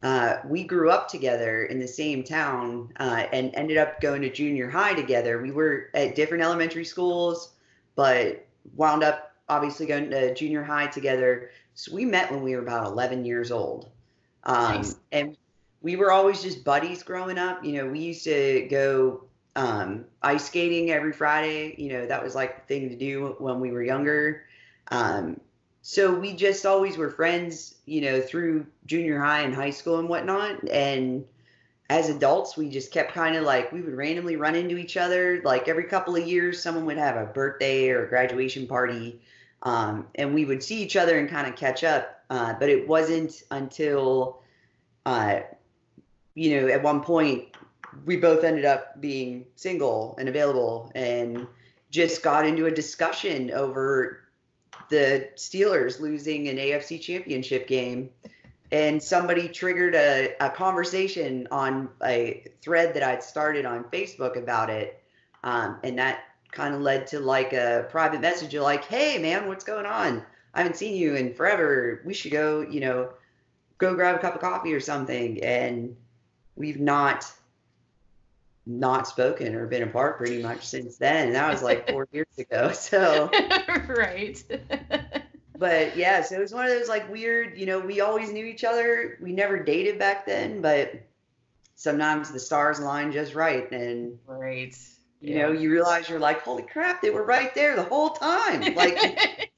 Uh, 0.02 0.38
we 0.46 0.64
grew 0.64 0.90
up 0.90 1.10
together 1.10 1.66
in 1.66 1.78
the 1.78 1.88
same 1.88 2.24
town 2.24 2.94
uh, 2.98 3.26
and 3.34 3.54
ended 3.56 3.76
up 3.76 4.00
going 4.00 4.22
to 4.22 4.32
junior 4.32 4.70
high 4.70 4.94
together. 4.94 5.42
We 5.42 5.52
were 5.52 5.90
at 5.94 6.16
different 6.16 6.44
elementary 6.44 6.86
schools, 6.86 7.52
but 8.00 8.48
wound 8.78 9.04
up 9.04 9.34
obviously 9.50 9.86
going 9.86 10.10
to 10.10 10.34
junior 10.34 10.64
high 10.64 10.88
together. 10.88 11.52
So 11.76 11.94
we 11.94 12.06
met 12.06 12.32
when 12.32 12.42
we 12.42 12.56
were 12.56 12.62
about 12.62 12.88
11 12.88 13.26
years 13.26 13.52
old. 13.52 13.90
Um, 14.46 14.76
Nice. 14.76 14.96
And 15.12 15.36
we 15.82 15.98
were 15.98 16.10
always 16.10 16.42
just 16.42 16.64
buddies 16.64 17.04
growing 17.04 17.38
up. 17.38 17.62
You 17.62 17.74
know, 17.74 17.88
we 17.88 18.00
used 18.00 18.24
to 18.24 18.66
go 18.72 19.26
um, 19.58 20.06
ice 20.22 20.46
skating 20.46 20.92
every 20.92 21.12
Friday. 21.12 21.76
You 21.78 21.92
know, 21.92 22.06
that 22.06 22.24
was 22.24 22.36
like 22.36 22.66
the 22.66 22.74
thing 22.74 22.88
to 22.88 22.96
do 22.96 23.36
when 23.38 23.60
we 23.60 23.72
were 23.72 23.84
younger. 23.84 24.46
Um, 24.92 25.38
so 25.82 26.14
we 26.14 26.32
just 26.32 26.66
always 26.66 26.96
were 26.96 27.10
friends, 27.10 27.76
you 27.86 28.00
know, 28.00 28.22
through 28.22 28.66
junior 28.86 29.22
high 29.22 29.42
and 29.42 29.54
high 29.54 29.72
school 29.72 30.00
and 30.00 30.08
whatnot. 30.08 30.70
And 30.70 31.26
as 31.90 32.10
adults, 32.10 32.56
we 32.56 32.70
just 32.70 32.92
kept 32.92 33.14
kind 33.14 33.36
of 33.36 33.44
like 33.44 33.72
we 33.72 33.82
would 33.82 33.96
randomly 33.96 34.36
run 34.36 34.56
into 34.56 34.78
each 34.78 34.96
other. 34.96 35.42
Like 35.44 35.68
every 35.68 35.86
couple 35.86 36.16
of 36.16 36.28
years, 36.28 36.62
someone 36.62 36.86
would 36.86 36.98
have 36.98 37.16
a 37.16 37.26
birthday 37.26 37.90
or 37.90 38.06
a 38.06 38.10
graduation 38.10 38.68
party, 38.68 39.20
um, 39.64 40.08
and 40.16 40.34
we 40.34 40.46
would 40.46 40.64
see 40.64 40.82
each 40.82 40.96
other 40.96 41.18
and 41.18 41.28
kind 41.28 41.48
of 41.48 41.56
catch 41.56 41.84
up. 41.84 42.24
Uh, 42.30 42.54
but 42.60 42.70
it 42.70 42.88
wasn't 42.88 43.42
until, 43.50 44.44
uh, 45.08 45.40
you 46.36 46.62
know, 46.62 46.68
at 46.68 46.84
one 46.84 47.02
point 47.02 47.46
we 48.06 48.18
both 48.18 48.44
ended 48.44 48.66
up 48.66 49.02
being 49.02 49.46
single 49.56 50.16
and 50.20 50.30
available 50.30 50.92
and 50.94 51.48
just 51.90 52.22
got 52.22 52.46
into 52.46 52.68
a 52.68 52.72
discussion 52.72 53.50
over 53.50 54.26
the 54.90 55.28
Steelers 55.36 56.00
losing 56.00 56.48
an 56.50 56.58
AFC 56.58 57.02
championship 57.02 57.68
game. 57.68 58.10
And 58.72 59.02
somebody 59.02 59.48
triggered 59.48 59.96
a, 59.96 60.36
a 60.40 60.50
conversation 60.50 61.48
on 61.52 61.90
a 62.04 62.44
thread 62.62 62.94
that 62.94 63.04
I'd 63.04 63.24
started 63.24 63.66
on 63.66 63.84
Facebook 63.86 64.38
about 64.38 64.70
it. 64.70 65.02
Um, 65.44 65.80
and 65.84 65.98
that 65.98 66.26
kind 66.52 66.76
of 66.76 66.82
led 66.82 67.08
to 67.08 67.20
like 67.20 67.54
a 67.54 67.88
private 67.90 68.22
message 68.22 68.54
of 68.54 68.64
like, 68.64 68.86
hey, 68.86 69.18
man, 69.18 69.48
what's 69.48 69.64
going 69.64 69.86
on? 69.86 70.24
I 70.54 70.60
haven't 70.60 70.78
seen 70.78 70.96
you 70.96 71.16
in 71.16 71.34
forever. 71.34 72.02
We 72.06 72.14
should 72.14 72.32
go, 72.32 72.62
you 72.62 72.80
know, 72.80 73.14
go 73.78 73.96
grab 73.96 74.16
a 74.16 74.20
cup 74.20 74.36
of 74.36 74.42
coffee 74.42 74.74
or 74.74 74.80
something. 74.80 75.44
And 75.44 75.96
we've 76.56 76.80
not 76.80 77.32
not 78.66 79.08
spoken 79.08 79.56
or 79.56 79.66
been 79.66 79.82
apart 79.82 80.18
pretty 80.18 80.44
much 80.44 80.68
since 80.68 80.98
then. 80.98 81.28
And 81.28 81.36
that 81.36 81.52
was 81.52 81.64
like 81.64 81.90
four 81.90 82.08
years 82.12 82.28
ago. 82.38 82.72
So, 82.72 83.32
right. 83.88 84.42
but 85.60 85.96
yeah, 85.98 86.22
so 86.22 86.36
it 86.36 86.40
was 86.40 86.54
one 86.54 86.66
of 86.66 86.72
those 86.72 86.88
like 86.88 87.12
weird, 87.12 87.58
you 87.58 87.66
know, 87.66 87.80
we 87.80 88.00
always 88.00 88.32
knew 88.32 88.46
each 88.46 88.64
other. 88.64 89.18
We 89.22 89.34
never 89.34 89.62
dated 89.62 90.00
back 90.00 90.26
then, 90.26 90.62
but 90.62 90.94
sometimes 91.76 92.32
the 92.32 92.40
stars 92.40 92.80
align 92.80 93.12
just 93.12 93.36
right. 93.36 93.70
And, 93.72 94.18
right. 94.26 94.76
you 95.20 95.36
know, 95.36 95.52
you 95.52 95.70
realize 95.70 96.08
you're 96.08 96.18
like, 96.18 96.42
holy 96.42 96.64
crap, 96.64 97.02
they 97.02 97.10
were 97.10 97.26
right 97.26 97.54
there 97.54 97.76
the 97.76 97.84
whole 97.84 98.12
time. 98.12 98.74
Like, 98.74 99.52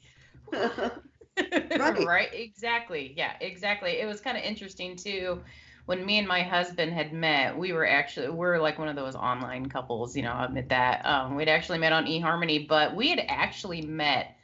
right. 0.52 2.06
Right. 2.06 2.30
exactly 2.34 3.14
yeah 3.16 3.34
exactly 3.40 4.00
it 4.00 4.06
was 4.06 4.20
kind 4.20 4.38
of 4.38 4.44
interesting 4.44 4.98
too 4.98 5.42
when 5.86 6.06
me 6.06 6.20
and 6.20 6.28
my 6.28 6.42
husband 6.42 6.92
had 6.92 7.14
met 7.14 7.58
we 7.58 7.72
were 7.72 7.88
actually 7.88 8.30
we're 8.30 8.60
like 8.60 8.78
one 8.78 8.90
of 8.90 8.98
those 8.98 9.16
online 9.16 9.70
couples 9.70 10.16
you 10.16 10.24
know 10.24 10.32
i'll 10.32 10.46
admit 10.46 10.68
that 10.70 11.06
um, 11.06 11.36
we'd 11.36 11.48
actually 11.48 11.78
met 11.78 11.94
on 11.94 12.06
eharmony 12.06 12.68
but 12.68 12.96
we 12.96 13.10
had 13.10 13.24
actually 13.30 13.82
met 13.82 14.36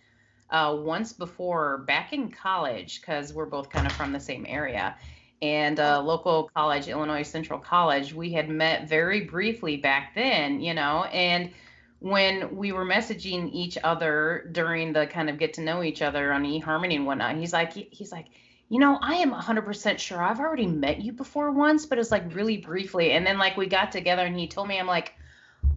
uh, 0.50 0.76
once 0.78 1.14
before 1.14 1.80
back 1.80 2.14
in 2.14 2.32
college 2.32 3.02
because 3.02 3.34
we're 3.34 3.46
both 3.46 3.70
kind 3.70 3.86
of 3.86 3.94
from 3.94 4.12
the 4.14 4.20
same 4.20 4.46
area 4.48 4.96
and 5.42 5.80
uh, 5.80 6.02
local 6.02 6.50
college 6.56 6.88
illinois 6.88 7.24
central 7.24 7.60
college 7.60 8.14
we 8.14 8.32
had 8.32 8.50
met 8.50 8.90
very 8.90 9.22
briefly 9.22 9.78
back 9.78 10.16
then 10.16 10.60
you 10.60 10.74
know 10.74 11.04
and 11.06 11.52
when 12.00 12.56
we 12.56 12.72
were 12.72 12.86
messaging 12.86 13.52
each 13.52 13.78
other 13.84 14.50
during 14.52 14.94
the 14.94 15.08
kind 15.08 15.30
of 15.30 15.40
get 15.40 15.54
to 15.56 15.62
know 15.62 15.84
each 15.84 16.02
other 16.02 16.32
on 16.32 16.44
eHarmony 16.44 16.96
and 16.96 17.06
whatnot, 17.06 17.36
he's 17.36 17.54
like, 17.54 17.74
he's 17.74 18.12
like, 18.12 18.28
you 18.70 18.80
know, 18.80 19.00
I 19.02 19.16
am 19.16 19.32
100% 19.32 19.98
sure 19.98 20.22
I've 20.22 20.40
already 20.40 20.68
met 20.68 21.02
you 21.02 21.14
before 21.14 21.52
once, 21.52 21.86
but 21.86 21.98
it's 21.98 22.12
like 22.12 22.36
really 22.36 22.58
briefly. 22.58 23.12
And 23.12 23.26
then 23.26 23.38
like 23.38 23.58
we 23.58 23.66
got 23.66 23.92
together 23.92 24.24
and 24.24 24.38
he 24.38 24.48
told 24.48 24.68
me, 24.68 24.80
I'm 24.80 24.88
like, 24.88 25.14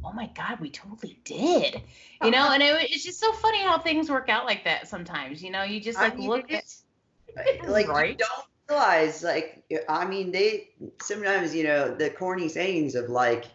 oh 0.05 0.13
my 0.13 0.29
God, 0.35 0.61
we 0.61 0.71
totally 0.71 1.19
did, 1.25 1.81
you 2.23 2.31
know? 2.31 2.51
And 2.53 2.63
it, 2.63 2.91
it's 2.91 3.05
just 3.05 3.21
so 3.21 3.33
funny 3.33 3.63
how 3.63 3.79
things 3.79 4.11
work 4.11 4.29
out 4.29 4.47
like 4.47 4.65
that 4.65 4.89
sometimes, 4.89 5.43
you 5.43 5.51
know? 5.51 5.63
You 5.63 5.81
just 5.81 5.99
I 5.99 6.03
like 6.09 6.17
mean, 6.17 6.29
look 6.29 6.53
at, 6.53 6.65
like 7.69 7.87
you 7.87 7.93
Right. 7.93 8.19
don't 8.19 8.45
realize 8.69 9.23
like 9.25 9.65
i 9.89 10.07
mean 10.07 10.31
they 10.31 10.69
sometimes 11.03 11.53
you 11.53 11.65
know 11.65 11.93
the 11.93 12.09
corny 12.11 12.49
sayings 12.49 12.95
of 12.95 13.09
like 13.09 13.47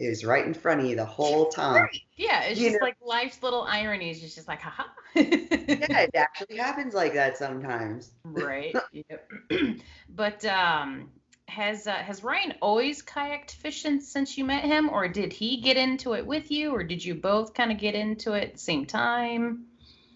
was 0.00 0.24
right 0.24 0.44
in 0.44 0.52
front 0.52 0.80
of 0.80 0.86
you 0.86 0.96
the 0.96 1.04
whole 1.04 1.48
time 1.50 1.88
yeah, 2.16 2.42
it's 2.44 2.58
you 2.60 2.66
just 2.70 2.80
know- 2.80 2.86
like 2.86 2.96
life's 3.04 3.42
little 3.42 3.62
ironies. 3.62 4.22
It's 4.22 4.34
just 4.34 4.48
like, 4.48 4.60
haha. 4.60 4.84
yeah 5.14 6.00
it 6.00 6.10
actually 6.16 6.56
happens 6.56 6.94
like 6.94 7.14
that 7.14 7.36
sometimes 7.38 8.10
right 8.24 8.74
yep. 8.92 9.30
but 10.08 10.44
um 10.46 11.08
has 11.48 11.86
uh, 11.86 11.92
has 11.92 12.24
Ryan 12.24 12.54
always 12.60 13.02
kayaked 13.02 13.52
fishing 13.52 14.00
since 14.00 14.36
you 14.36 14.44
met 14.44 14.64
him 14.64 14.90
or 14.90 15.08
did 15.08 15.32
he 15.32 15.60
get 15.60 15.76
into 15.76 16.14
it 16.14 16.26
with 16.26 16.50
you 16.50 16.74
or 16.74 16.82
did 16.82 17.04
you 17.04 17.14
both 17.14 17.54
kind 17.54 17.70
of 17.70 17.78
get 17.78 17.94
into 17.94 18.32
it 18.32 18.44
at 18.44 18.52
the 18.54 18.58
same 18.58 18.86
time 18.86 19.64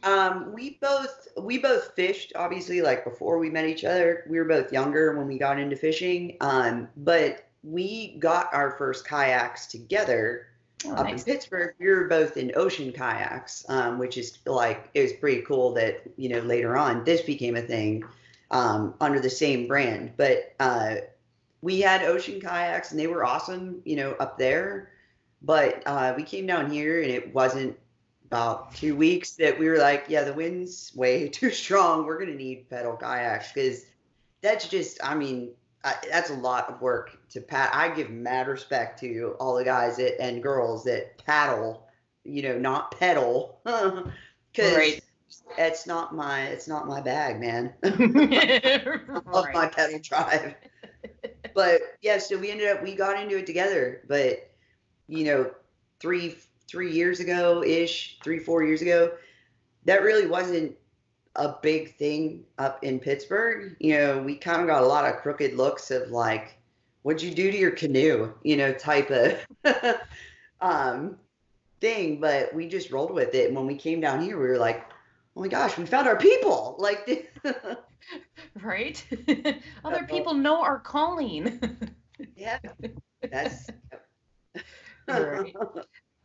um 0.02 0.52
we 0.52 0.78
both 0.80 1.28
we 1.40 1.58
both 1.58 1.92
fished 1.94 2.32
obviously 2.36 2.82
like 2.82 3.04
before 3.04 3.38
we 3.38 3.50
met 3.50 3.66
each 3.66 3.84
other 3.84 4.24
we 4.28 4.38
were 4.38 4.44
both 4.44 4.72
younger 4.72 5.16
when 5.16 5.26
we 5.26 5.38
got 5.38 5.58
into 5.58 5.76
fishing 5.76 6.36
um 6.40 6.88
but 6.96 7.48
we 7.62 8.16
got 8.18 8.52
our 8.54 8.72
first 8.72 9.06
kayaks 9.06 9.66
together 9.66 10.46
oh, 10.86 10.92
up 10.92 11.04
nice. 11.04 11.24
in 11.24 11.32
Pittsburgh, 11.32 11.74
we 11.78 11.88
were 11.88 12.06
both 12.06 12.36
in 12.36 12.52
ocean 12.54 12.92
kayaks, 12.92 13.64
um, 13.68 13.98
which 13.98 14.16
is 14.16 14.38
like 14.46 14.88
it 14.94 15.02
was 15.02 15.12
pretty 15.14 15.42
cool 15.42 15.74
that 15.74 16.02
you 16.16 16.28
know 16.28 16.40
later 16.40 16.76
on 16.76 17.04
this 17.04 17.20
became 17.22 17.56
a 17.56 17.62
thing 17.62 18.04
um, 18.50 18.94
under 19.00 19.20
the 19.20 19.30
same 19.30 19.66
brand. 19.66 20.12
But 20.16 20.54
uh, 20.60 20.96
we 21.62 21.80
had 21.80 22.02
ocean 22.02 22.40
kayaks 22.40 22.90
and 22.90 22.98
they 23.00 23.06
were 23.06 23.24
awesome, 23.24 23.80
you 23.84 23.96
know, 23.96 24.12
up 24.20 24.38
there. 24.38 24.90
But 25.42 25.82
uh, 25.86 26.14
we 26.16 26.22
came 26.24 26.46
down 26.46 26.70
here 26.70 27.00
and 27.02 27.10
it 27.10 27.32
wasn't 27.34 27.78
about 28.26 28.74
two 28.74 28.94
weeks 28.96 29.32
that 29.36 29.58
we 29.58 29.68
were 29.68 29.78
like, 29.78 30.04
yeah, 30.08 30.24
the 30.24 30.32
wind's 30.34 30.92
way 30.94 31.28
too 31.32 31.50
strong. 31.50 32.06
We're 32.06 32.18
gonna 32.18 32.34
need 32.34 32.68
pedal 32.70 32.96
kayaks 32.96 33.52
because 33.52 33.86
that's 34.42 34.68
just, 34.68 34.98
I 35.02 35.14
mean, 35.14 35.50
I, 35.84 35.94
that's 36.10 36.30
a 36.30 36.34
lot 36.34 36.68
of 36.68 36.80
work 36.80 37.18
to 37.30 37.40
pat. 37.40 37.70
I 37.72 37.88
give 37.94 38.10
mad 38.10 38.48
respect 38.48 38.98
to 39.00 39.36
all 39.40 39.54
the 39.54 39.64
guys 39.64 39.96
that, 39.96 40.20
and 40.20 40.42
girls 40.42 40.84
that 40.84 41.24
paddle, 41.24 41.86
you 42.24 42.42
know, 42.42 42.58
not 42.58 42.98
pedal, 42.98 43.60
because 43.64 44.76
Right. 44.76 45.00
it's 45.56 45.86
not 45.86 46.14
my 46.14 46.42
it's 46.46 46.66
not 46.68 46.86
my 46.88 47.00
bag, 47.00 47.40
man. 47.40 47.72
I 47.84 49.00
love 49.26 49.44
right. 49.46 49.54
my 49.54 49.68
pedal 49.68 50.00
drive. 50.02 50.54
But 51.58 51.80
yeah, 52.02 52.18
so 52.18 52.38
we 52.38 52.52
ended 52.52 52.68
up 52.68 52.84
we 52.84 52.94
got 52.94 53.20
into 53.20 53.36
it 53.36 53.44
together. 53.44 54.02
But 54.06 54.48
you 55.08 55.24
know, 55.24 55.50
three 55.98 56.36
three 56.68 56.92
years 56.92 57.18
ago 57.18 57.64
ish, 57.64 58.20
three 58.22 58.38
four 58.38 58.62
years 58.62 58.80
ago, 58.80 59.10
that 59.84 60.02
really 60.02 60.28
wasn't 60.28 60.76
a 61.34 61.56
big 61.60 61.96
thing 61.96 62.44
up 62.58 62.84
in 62.84 63.00
Pittsburgh. 63.00 63.74
You 63.80 63.98
know, 63.98 64.22
we 64.22 64.36
kind 64.36 64.60
of 64.60 64.68
got 64.68 64.84
a 64.84 64.86
lot 64.86 65.12
of 65.12 65.20
crooked 65.20 65.54
looks 65.54 65.90
of 65.90 66.12
like, 66.12 66.56
what'd 67.02 67.22
you 67.22 67.34
do 67.34 67.50
to 67.50 67.58
your 67.58 67.72
canoe? 67.72 68.32
You 68.44 68.56
know, 68.56 68.72
type 68.72 69.10
of 69.10 69.44
um 70.60 71.18
thing. 71.80 72.20
But 72.20 72.54
we 72.54 72.68
just 72.68 72.92
rolled 72.92 73.12
with 73.12 73.34
it. 73.34 73.48
And 73.48 73.56
when 73.56 73.66
we 73.66 73.74
came 73.74 74.00
down 74.00 74.22
here, 74.22 74.40
we 74.40 74.46
were 74.46 74.58
like, 74.58 74.86
oh 75.36 75.40
my 75.40 75.48
gosh, 75.48 75.76
we 75.76 75.86
found 75.86 76.06
our 76.06 76.18
people. 76.18 76.76
Like, 76.78 77.34
right? 78.62 79.04
Other 79.84 80.04
people 80.04 80.34
know 80.34 80.62
our 80.62 80.78
calling. 80.78 81.60
yeah, 82.36 82.58
that's. 83.30 83.70
right. 85.08 85.54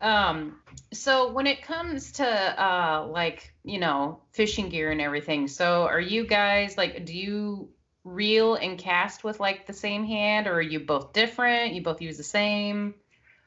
Um, 0.02 0.60
so 0.92 1.32
when 1.32 1.48
it 1.48 1.62
comes 1.62 2.12
to 2.14 2.28
uh, 2.28 3.08
like 3.08 3.54
you 3.64 3.80
know 3.80 4.20
fishing 4.34 4.70
gear 4.70 4.92
and 4.92 5.00
everything, 5.00 5.48
so 5.48 5.84
are 5.84 6.00
you 6.00 6.26
guys 6.26 6.78
like, 6.78 7.06
do 7.06 7.14
you 7.14 7.70
reel 8.04 8.56
and 8.56 8.78
cast 8.78 9.24
with 9.24 9.40
like 9.40 9.66
the 9.66 9.74
same 9.74 10.06
hand, 10.06 10.48
or 10.48 10.56
are 10.56 10.62
you 10.62 10.82
both 10.82 11.14
different? 11.14 11.74
You 11.74 11.82
both 11.82 12.02
use 12.02 12.18
the 12.18 12.24
same? 12.24 12.96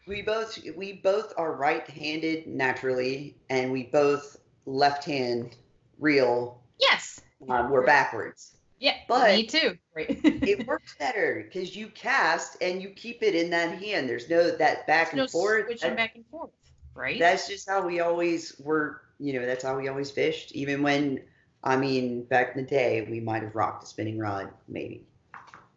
We 0.07 0.23
both 0.23 0.59
we 0.77 0.95
both 0.95 1.35
are 1.37 1.53
right-handed 1.53 2.47
naturally, 2.47 3.37
and 3.51 3.73
we 3.73 3.85
both 3.85 4.39
left-hand 4.65 5.57
reel. 5.99 6.63
Yes. 6.79 7.21
Um, 7.49 7.71
we're 7.71 7.85
backwards. 7.87 8.57
Yeah, 8.79 8.95
But- 9.09 9.35
me 9.37 9.47
too. 9.47 9.79
Right. 9.95 10.19
It 10.25 10.67
works 10.67 10.95
better 10.99 11.43
because 11.47 11.75
you 11.75 11.89
cast 11.89 12.57
and 12.61 12.83
you 12.83 12.91
keep 12.91 13.23
it 13.23 13.35
in 13.35 13.51
that 13.51 13.79
hand. 13.83 14.09
There's 14.09 14.29
no 14.29 14.51
that 14.57 14.87
back 14.87 15.13
and 15.13 15.19
no 15.19 15.27
forth. 15.27 15.67
switching 15.67 15.91
That- 15.91 15.97
back 15.97 16.15
and 16.15 16.27
forth, 16.27 16.51
right? 16.95 17.19
that's 17.19 17.49
just 17.49 17.69
how 17.69 17.87
we 17.87 18.01
always 18.01 18.59
were. 18.59 19.01
You 19.19 19.33
know, 19.41 19.47
that's 19.47 19.65
how 19.65 19.77
we 19.79 19.89
always 19.89 20.11
fished. 20.11 20.53
Even 20.53 20.83
when, 20.83 21.23
I 21.65 21.77
mean, 21.77 22.25
back 22.25 22.55
in 22.55 22.63
the 22.65 22.69
day, 22.69 23.07
we 23.11 23.19
might 23.19 23.43
have 23.43 23.55
rocked 23.55 23.85
a 23.85 23.87
spinning 23.87 24.19
rod, 24.19 24.51
maybe. 24.69 25.07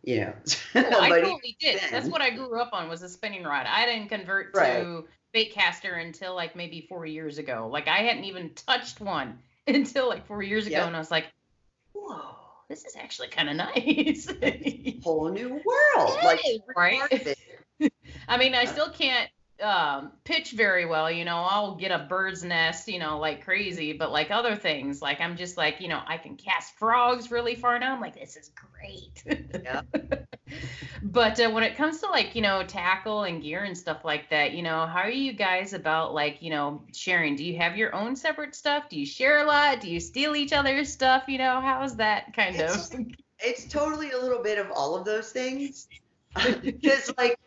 You 0.04 0.22
know, 0.22 0.34
Well, 0.76 1.02
I 1.02 1.10
totally 1.22 1.56
did. 1.60 1.80
That's 1.90 2.08
what 2.10 2.22
I 2.22 2.32
grew 2.32 2.60
up 2.60 2.72
on 2.74 2.90
was 2.90 3.02
a 3.02 3.08
spinning 3.10 3.44
rod. 3.44 3.66
I 3.66 3.86
didn't 3.86 4.10
convert 4.10 4.54
Right. 4.56 4.82
to 4.82 5.06
bait 5.32 5.54
caster 5.54 5.94
until 5.94 6.36
like 6.36 6.54
maybe 6.56 6.86
four 6.90 7.06
years 7.06 7.38
ago. 7.38 7.70
Like 7.72 7.88
I 7.88 8.00
hadn't 8.00 8.26
even 8.26 8.54
touched 8.56 9.00
one 9.00 9.40
until 9.68 10.10
like 10.10 10.26
four 10.28 10.42
years 10.44 10.68
ago, 10.68 10.78
Yep. 10.78 10.88
and 10.88 10.96
I 10.98 11.00
was 11.00 11.12
like, 11.12 11.28
"Whoa, 12.10 12.36
this 12.70 12.86
is 12.86 12.96
actually 12.96 13.28
kind 13.30 13.50
of 13.50 13.56
nice." 13.76 14.28
whole 15.04 15.30
new 15.30 15.50
world. 15.50 16.18
Like 16.24 16.42
is, 16.46 16.60
right? 16.76 17.00
part 17.00 17.14
of 17.14 17.28
it. 17.28 17.94
I 18.28 18.38
mean, 18.38 18.56
I 18.56 18.64
uh, 18.64 18.68
still 18.68 18.90
can't 18.90 19.30
um, 19.62 20.12
pitch 20.24 20.52
very 20.52 20.86
well. 20.86 21.10
You 21.12 21.26
know, 21.26 21.38
I'll 21.38 21.76
get 21.76 21.92
a 21.92 22.06
bird's 22.10 22.44
nest, 22.44 22.88
you 22.88 23.00
know, 23.00 23.20
like 23.20 23.44
crazy. 23.44 23.94
But 23.94 24.12
like 24.12 24.32
other 24.32 24.56
things, 24.56 25.02
like 25.02 25.22
I'm 25.22 25.38
just 25.38 25.58
like, 25.58 25.82
you 25.82 25.88
know, 25.88 26.02
I 26.06 26.18
can 26.18 26.36
cast 26.36 26.78
frogs 26.78 27.32
really 27.32 27.56
far 27.56 27.78
now. 27.80 27.94
I'm 27.94 28.02
like, 28.02 28.20
this 28.20 28.36
is 28.38 28.52
great. 28.56 29.24
Yeah. 29.64 29.82
but 31.04 31.40
uh, 31.40 31.50
when 31.52 31.64
it 31.64 31.76
comes 31.76 32.00
to 32.02 32.08
like, 32.08 32.36
you 32.36 32.42
know, 32.42 32.64
tackle 32.64 33.24
and 33.24 33.42
gear 33.42 33.64
and 33.64 33.78
stuff 33.78 34.04
like 34.04 34.30
that, 34.30 34.54
you 34.54 34.64
know, 34.64 34.86
how 34.86 35.00
are 35.00 35.10
you 35.10 35.34
guys 35.34 35.74
about 35.74 36.14
like, 36.14 36.42
you 36.42 36.50
know, 36.50 36.84
sharing? 36.94 37.36
Do 37.36 37.44
you 37.44 37.58
have 37.58 37.78
your 37.78 37.96
own 37.96 38.16
separate 38.16 38.56
stuff? 38.56 38.90
Do 38.90 39.00
you 39.00 39.06
share 39.06 39.40
a 39.40 39.46
lot? 39.46 39.82
Do 39.82 39.90
you 39.90 40.00
steal 40.00 40.36
each 40.36 40.54
other's 40.54 40.92
stuff? 40.92 41.24
You 41.28 41.38
know, 41.38 41.62
how's 41.62 41.96
that 41.98 42.34
kind 42.36 42.56
It's- 42.56 42.94
of? 42.94 43.00
it's 43.42 43.66
totally 43.66 44.12
a 44.12 44.18
little 44.18 44.44
bit 44.44 44.58
of 44.58 44.70
all 44.70 44.96
of 44.98 45.06
those 45.06 45.32
things 45.32 45.88
because 46.62 47.12
like 47.18 47.39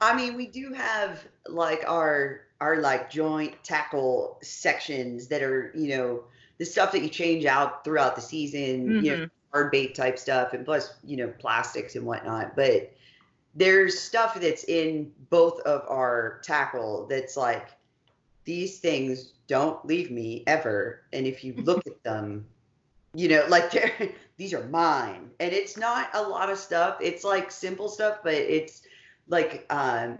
i 0.00 0.14
mean 0.14 0.36
we 0.36 0.46
do 0.46 0.72
have 0.72 1.24
like 1.48 1.82
our 1.86 2.42
our 2.60 2.78
like 2.78 3.10
joint 3.10 3.54
tackle 3.62 4.38
sections 4.42 5.26
that 5.28 5.42
are 5.42 5.72
you 5.74 5.96
know 5.96 6.24
the 6.58 6.64
stuff 6.64 6.92
that 6.92 7.02
you 7.02 7.08
change 7.08 7.44
out 7.44 7.84
throughout 7.84 8.16
the 8.16 8.22
season 8.22 9.04
you 9.04 9.10
know 9.10 9.16
mm-hmm. 9.16 9.52
hard 9.52 9.70
bait 9.70 9.94
type 9.94 10.18
stuff 10.18 10.52
and 10.52 10.64
plus 10.64 10.94
you 11.04 11.16
know 11.16 11.28
plastics 11.38 11.96
and 11.96 12.06
whatnot. 12.06 12.56
But 12.56 12.92
there's 13.54 13.98
stuff 13.98 14.38
that's 14.40 14.64
in 14.64 15.12
both 15.30 15.60
of 15.60 15.82
our 15.88 16.40
tackle 16.42 17.06
that's 17.08 17.36
like 17.36 17.68
these 18.44 18.78
things 18.78 19.32
don't 19.48 19.84
leave 19.86 20.10
me 20.10 20.44
ever. 20.46 21.02
And 21.12 21.26
if 21.26 21.44
you 21.44 21.54
look 21.54 21.86
at 21.86 22.02
them 22.02 22.46
you 23.14 23.28
know 23.28 23.44
like 23.48 23.72
these 24.36 24.54
are 24.54 24.64
mine. 24.68 25.30
And 25.40 25.52
it's 25.52 25.76
not 25.76 26.10
a 26.14 26.22
lot 26.22 26.50
of 26.50 26.58
stuff. 26.58 26.98
It's 27.00 27.24
like 27.24 27.50
simple 27.50 27.88
stuff 27.88 28.20
but 28.22 28.34
it's 28.34 28.82
like 29.28 29.66
um 29.70 30.18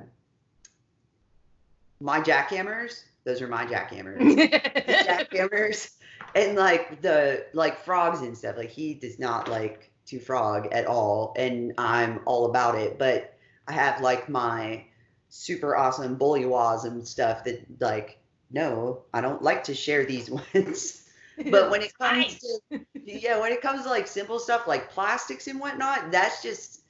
my 2.01 2.21
jackhammers 2.21 3.03
those 3.27 3.43
are 3.43 3.49
my 3.49 3.67
jackhammers. 3.67 4.21
Jackhammers 4.87 5.91
and 6.37 6.57
like 6.57 7.03
the 7.03 7.45
like 7.53 7.85
frogs 7.85 8.21
and 8.21 8.39
stuff. 8.39 8.57
Like 8.57 8.71
he 8.71 8.95
does 8.95 9.19
not 9.19 9.49
like 9.49 9.91
to 10.07 10.21
frog 10.21 10.69
at 10.71 10.87
all 10.87 11.35
and 11.37 11.73
i'm 11.77 12.21
all 12.25 12.47
about 12.47 12.77
it. 12.77 12.99
But 12.99 13.37
i 13.67 13.73
have 13.73 14.01
like 14.01 14.29
my 14.29 14.85
super 15.29 15.77
awesome 15.77 16.17
bullywaz 16.17 16.85
and 16.85 17.07
stuff 17.07 17.43
that 17.43 17.67
like 17.81 18.21
no 18.53 19.03
i 19.13 19.21
don't 19.21 19.43
like 19.43 19.65
to 19.65 19.75
share 19.75 20.07
these 20.07 20.31
ones. 20.55 21.03
But 21.51 21.69
when 21.71 21.83
it 21.83 21.99
comes 21.99 22.39
to 22.39 22.81
yeah 22.95 23.41
when 23.41 23.51
it 23.51 23.61
comes 23.61 23.83
to 23.83 23.91
like 23.91 24.07
simple 24.07 24.39
stuff 24.39 24.69
like 24.69 24.89
plastics 24.91 25.49
and 25.49 25.59
whatnot 25.59 26.13
that's 26.13 26.43
just 26.45 26.83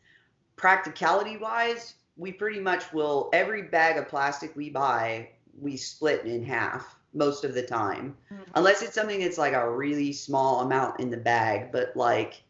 practicality 0.56 1.38
wise 1.38 1.94
we 2.16 2.32
pretty 2.32 2.60
much 2.60 2.92
will 2.92 3.28
every 3.32 3.62
bag 3.62 3.96
of 3.96 4.08
plastic 4.08 4.54
we 4.56 4.70
buy 4.70 5.28
we 5.60 5.76
split 5.76 6.24
in 6.24 6.44
half 6.44 6.96
most 7.14 7.44
of 7.44 7.54
the 7.54 7.62
time. 7.62 8.16
Mhm. 8.30 8.44
unless 8.54 8.82
it's 8.82 8.94
something 8.94 9.20
that's 9.20 9.38
like 9.38 9.54
a 9.54 9.70
really 9.70 10.12
small 10.12 10.60
amount 10.60 11.00
in 11.00 11.10
the 11.10 11.16
bag 11.16 11.70
but 11.72 11.96
like 11.96 12.42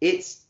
it's 0.00 0.42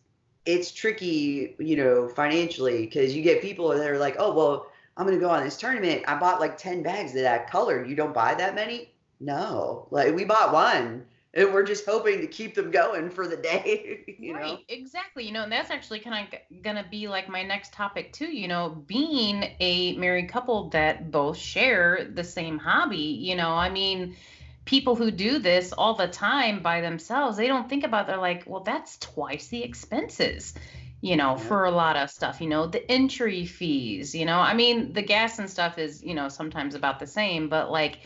it's 0.46 0.70
tricky 0.70 1.56
you 1.58 1.76
know 1.76 2.08
financially 2.08 2.84
because 2.86 3.14
you 3.14 3.22
get 3.22 3.40
people 3.42 3.68
that 3.68 3.90
are 3.90 3.98
like 3.98 4.16
oh 4.18 4.32
well 4.34 4.66
i'm 4.96 5.06
gonna 5.06 5.18
go 5.18 5.30
on 5.30 5.44
this 5.44 5.56
tournament. 5.56 6.02
I 6.08 6.18
bought 6.18 6.40
like 6.40 6.56
10 6.58 6.82
bags 6.82 7.14
of 7.14 7.22
that 7.22 7.50
color. 7.50 7.84
You 7.84 7.94
don't 7.94 8.12
buy 8.14 8.34
that 8.34 8.54
many? 8.54 8.92
No. 9.20 9.86
Like 9.90 10.14
we 10.14 10.24
bought 10.24 10.52
one 10.52 11.06
and 11.38 11.52
we're 11.54 11.62
just 11.62 11.86
hoping 11.86 12.20
to 12.20 12.26
keep 12.26 12.54
them 12.54 12.70
going 12.70 13.10
for 13.10 13.26
the 13.28 13.36
day 13.36 14.04
you 14.18 14.34
know 14.34 14.40
right, 14.40 14.64
exactly. 14.68 15.24
You 15.26 15.32
know, 15.32 15.42
and 15.44 15.52
that's 15.52 15.70
actually 15.70 16.00
kind 16.00 16.26
of 16.32 16.62
gonna 16.62 16.86
be 16.90 17.08
like 17.08 17.28
my 17.28 17.42
next 17.42 17.72
topic 17.72 18.12
too. 18.12 18.26
You 18.26 18.48
know, 18.48 18.70
being 18.86 19.44
a 19.60 19.96
married 19.96 20.28
couple 20.28 20.70
that 20.70 21.10
both 21.10 21.36
share 21.38 22.08
the 22.12 22.24
same 22.24 22.58
hobby. 22.58 22.96
You 22.98 23.36
know, 23.36 23.50
I 23.50 23.70
mean, 23.70 24.16
people 24.64 24.96
who 24.96 25.10
do 25.10 25.38
this 25.38 25.72
all 25.72 25.94
the 25.94 26.08
time 26.08 26.62
by 26.62 26.80
themselves, 26.80 27.36
they 27.36 27.48
don't 27.48 27.68
think 27.68 27.84
about. 27.84 28.06
They're 28.06 28.16
like, 28.18 28.44
well, 28.46 28.62
that's 28.62 28.98
twice 28.98 29.48
the 29.48 29.62
expenses. 29.62 30.54
You 31.00 31.16
know, 31.16 31.36
Yeah. 31.36 31.36
for 31.36 31.64
a 31.66 31.70
lot 31.70 31.96
of 31.96 32.10
stuff. 32.10 32.40
You 32.40 32.48
know, 32.48 32.66
the 32.66 32.90
entry 32.90 33.46
fees. 33.46 34.14
You 34.14 34.26
know, 34.26 34.38
I 34.40 34.54
mean, 34.54 34.92
the 34.92 35.02
gas 35.02 35.38
and 35.38 35.48
stuff 35.50 35.78
is 35.78 36.02
you 36.02 36.14
know 36.14 36.28
sometimes 36.28 36.74
about 36.74 36.98
the 37.00 37.06
same, 37.06 37.48
but 37.48 37.70
like 37.70 38.00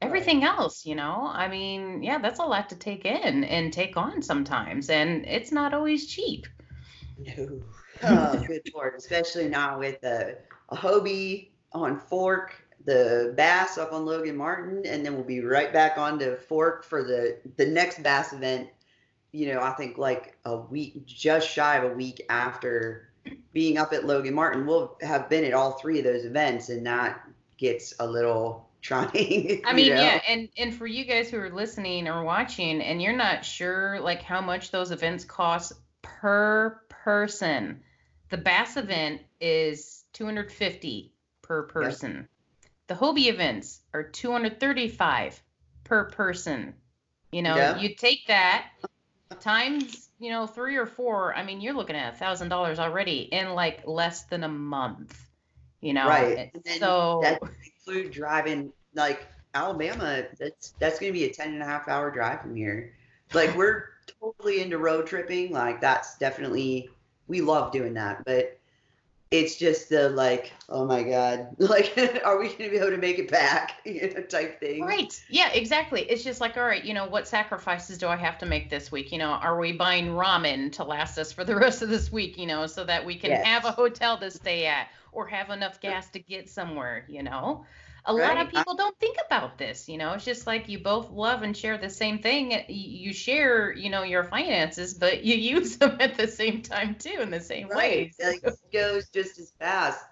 everything 0.00 0.44
else 0.44 0.86
you 0.86 0.94
know 0.94 1.28
i 1.32 1.48
mean 1.48 2.02
yeah 2.02 2.18
that's 2.18 2.38
a 2.40 2.44
lot 2.44 2.68
to 2.68 2.76
take 2.76 3.04
in 3.04 3.44
and 3.44 3.72
take 3.72 3.96
on 3.96 4.22
sometimes 4.22 4.90
and 4.90 5.24
it's 5.26 5.50
not 5.52 5.74
always 5.74 6.06
cheap 6.06 6.46
No. 7.18 7.60
Oh, 8.02 8.40
good 8.46 8.62
lord. 8.72 8.94
Especially 8.96 9.48
now 9.48 9.80
with 9.80 10.00
the 10.02 10.38
a 10.68 10.76
Hobie 10.76 11.48
on 11.72 11.98
Fork, 11.98 12.54
the 12.84 13.34
Bass 13.36 13.76
up 13.76 13.92
on 13.92 14.06
Logan 14.06 14.36
Martin, 14.36 14.86
and 14.86 15.04
then 15.04 15.14
we'll 15.14 15.24
be 15.24 15.40
right 15.40 15.72
back 15.72 15.98
on 15.98 16.18
to 16.20 16.36
Fork 16.36 16.84
for 16.84 17.02
the 17.02 17.38
the 17.56 17.66
next 17.66 18.00
Bass 18.04 18.32
event. 18.32 18.68
You 19.32 19.52
know, 19.52 19.60
I 19.60 19.72
think 19.72 19.98
like 19.98 20.36
a 20.44 20.56
week, 20.56 21.04
just 21.06 21.48
shy 21.50 21.76
of 21.76 21.90
a 21.90 21.94
week 21.94 22.24
after 22.30 23.10
being 23.52 23.78
up 23.78 23.92
at 23.92 24.06
Logan 24.06 24.34
Martin, 24.34 24.64
we'll 24.64 24.96
have 25.02 25.28
been 25.28 25.44
at 25.44 25.52
all 25.52 25.72
three 25.72 25.98
of 25.98 26.04
those 26.04 26.24
events, 26.24 26.68
and 26.68 26.86
that 26.86 27.20
gets 27.56 27.94
a 27.98 28.06
little 28.06 28.67
trying. 28.82 29.62
i 29.66 29.72
mean 29.72 29.90
know? 29.90 30.00
yeah 30.00 30.20
and 30.28 30.48
and 30.56 30.74
for 30.74 30.86
you 30.86 31.04
guys 31.04 31.30
who 31.30 31.38
are 31.38 31.50
listening 31.50 32.08
or 32.08 32.22
watching 32.24 32.80
and 32.80 33.02
you're 33.02 33.16
not 33.16 33.44
sure 33.44 34.00
like 34.00 34.22
how 34.22 34.40
much 34.40 34.70
those 34.70 34.90
events 34.90 35.24
cost 35.24 35.72
per 36.02 36.80
person 36.88 37.80
the 38.30 38.36
bass 38.36 38.76
event 38.76 39.20
is 39.40 40.04
250 40.12 41.12
per 41.42 41.64
person 41.64 42.28
the 42.86 42.94
hobie 42.94 43.28
events 43.28 43.80
are 43.92 44.02
235 44.02 45.42
per 45.84 46.04
person 46.10 46.74
you 47.32 47.42
know 47.42 47.56
Yeah. 47.56 47.78
you 47.78 47.94
take 47.94 48.26
that 48.28 48.68
times 49.40 50.08
you 50.18 50.30
know 50.30 50.46
three 50.46 50.76
or 50.76 50.86
four 50.86 51.34
i 51.34 51.44
mean 51.44 51.60
you're 51.60 51.74
looking 51.74 51.96
at 51.96 52.14
a 52.14 52.16
thousand 52.16 52.48
dollars 52.48 52.78
already 52.78 53.20
in 53.20 53.54
like 53.54 53.86
less 53.86 54.24
than 54.24 54.42
a 54.44 54.48
month 54.48 55.18
you 55.80 55.92
know 55.92 56.08
Right. 56.08 56.50
So 56.78 57.38
include 57.88 58.12
driving 58.12 58.72
like 58.94 59.26
Alabama. 59.54 60.24
That's 60.38 60.74
that's 60.78 60.98
gonna 60.98 61.12
be 61.12 61.24
a 61.24 61.32
10 61.32 61.54
and 61.54 61.62
a 61.62 61.64
half 61.64 61.88
hour 61.88 62.10
drive 62.10 62.42
from 62.42 62.54
here. 62.54 62.94
Like 63.32 63.54
we're 63.56 63.84
totally 64.20 64.60
into 64.60 64.78
road 64.78 65.06
tripping. 65.06 65.52
Like 65.52 65.80
that's 65.80 66.18
definitely 66.18 66.90
we 67.26 67.40
love 67.40 67.72
doing 67.72 67.94
that, 67.94 68.24
but 68.24 68.57
it's 69.30 69.56
just 69.56 69.88
the 69.90 70.08
like, 70.10 70.52
oh 70.68 70.84
my 70.84 71.02
god, 71.02 71.48
like 71.58 71.92
are 72.24 72.38
we 72.38 72.48
gonna 72.54 72.70
be 72.70 72.76
able 72.78 72.90
to 72.90 72.96
make 72.98 73.18
it 73.18 73.30
back? 73.30 73.72
You 73.84 74.12
know, 74.14 74.22
type 74.22 74.60
thing. 74.60 74.84
Right. 74.86 75.12
Yeah, 75.28 75.50
exactly. 75.50 76.02
It's 76.02 76.22
just 76.22 76.40
like, 76.40 76.56
all 76.56 76.62
right, 76.64 76.84
you 76.84 76.94
know, 76.94 77.06
what 77.06 77.26
sacrifices 77.26 77.98
do 77.98 78.06
I 78.08 78.16
have 78.16 78.38
to 78.38 78.46
make 78.46 78.70
this 78.70 78.92
week? 78.92 79.10
You 79.10 79.18
know, 79.18 79.30
are 79.30 79.58
we 79.58 79.72
buying 79.72 80.08
ramen 80.08 80.70
to 80.72 80.84
last 80.84 81.18
us 81.18 81.32
for 81.32 81.44
the 81.44 81.56
rest 81.56 81.82
of 81.82 81.88
this 81.88 82.12
week, 82.12 82.38
you 82.38 82.46
know, 82.46 82.66
so 82.66 82.84
that 82.84 83.04
we 83.04 83.16
can 83.16 83.32
Yes. 83.32 83.44
have 83.44 83.64
a 83.64 83.72
hotel 83.72 84.18
to 84.18 84.30
stay 84.30 84.66
at 84.66 84.88
or 85.12 85.26
have 85.26 85.50
enough 85.50 85.80
gas 85.80 86.08
to 86.10 86.20
get 86.20 86.48
somewhere, 86.48 87.04
you 87.08 87.22
know? 87.22 87.64
A 88.08 88.12
lot 88.12 88.40
of 88.40 88.48
people 88.48 88.74
don't 88.74 88.98
think 88.98 89.16
about 89.26 89.58
this 89.58 89.88
you 89.88 89.98
know 89.98 90.12
it's 90.12 90.24
just 90.24 90.46
like 90.46 90.68
you 90.68 90.78
both 90.78 91.10
love 91.10 91.42
and 91.42 91.56
share 91.56 91.78
the 91.78 91.90
same 91.90 92.18
thing 92.18 92.64
you 92.68 93.12
share 93.12 93.72
you 93.72 93.90
know 93.90 94.02
your 94.02 94.24
finances 94.24 94.94
but 94.94 95.22
you 95.22 95.36
use 95.56 95.76
them 95.76 95.96
at 96.00 96.16
the 96.16 96.26
same 96.26 96.62
time 96.62 96.94
too 96.96 97.18
in 97.20 97.30
the 97.30 97.40
same 97.40 97.68
right. 97.68 98.14
Like, 98.22 98.42
it 98.42 98.72
goes 98.72 99.08
just 99.08 99.38
as 99.38 99.52
fast. 99.58 100.04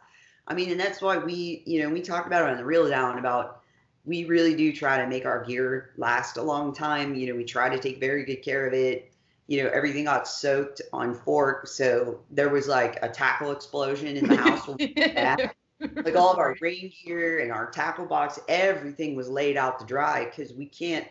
I 0.47 0.55
mean, 0.55 0.71
and 0.71 0.79
that's 0.79 1.03
why 1.03 1.19
we, 1.19 1.63
you 1.67 1.83
know, 1.83 1.91
we 1.91 2.01
talked 2.01 2.27
about 2.27 2.49
it 2.49 2.51
on 2.53 2.57
the 2.57 2.65
reel 2.65 2.89
down 2.89 3.19
about 3.19 3.63
we 4.05 4.25
really 4.25 4.55
do 4.55 4.73
try 4.73 4.99
to 4.99 5.07
make 5.07 5.27
our 5.27 5.45
gear 5.45 5.91
last 5.97 6.37
a 6.37 6.43
long 6.43 6.73
time. 6.73 7.15
You 7.15 7.29
know, 7.29 7.35
we 7.35 7.45
try 7.45 7.69
to 7.69 7.79
take 7.79 7.99
very 7.99 8.25
good 8.25 8.43
care 8.43 8.67
of 8.67 8.73
it. 8.73 9.13
You 9.49 9.63
know, 9.63 9.71
everything 9.71 10.05
got 10.05 10.27
soaked 10.27 10.83
on 10.93 11.15
fork, 11.15 11.69
so 11.69 12.21
there 12.31 12.49
was 12.49 12.67
like 12.67 12.99
a 13.03 13.09
tackle 13.09 13.53
explosion 13.53 14.17
in 14.17 14.27
the 14.27 14.37
house. 14.37 14.69
when 15.79 15.91
we 15.91 15.95
got 15.95 16.05
back. 16.05 16.15
like 16.15 16.17
all 16.17 16.33
of 16.33 16.39
our 16.39 16.57
rain 16.61 16.93
gear 17.05 17.41
and 17.41 17.53
our 17.53 17.71
tackle 17.71 18.07
box, 18.07 18.39
everything 18.49 19.15
was 19.17 19.29
laid 19.29 19.57
out 19.57 19.79
to 19.81 19.87
dry 19.87 20.25
because 20.25 20.53
we 20.53 20.67
can't 20.67 21.07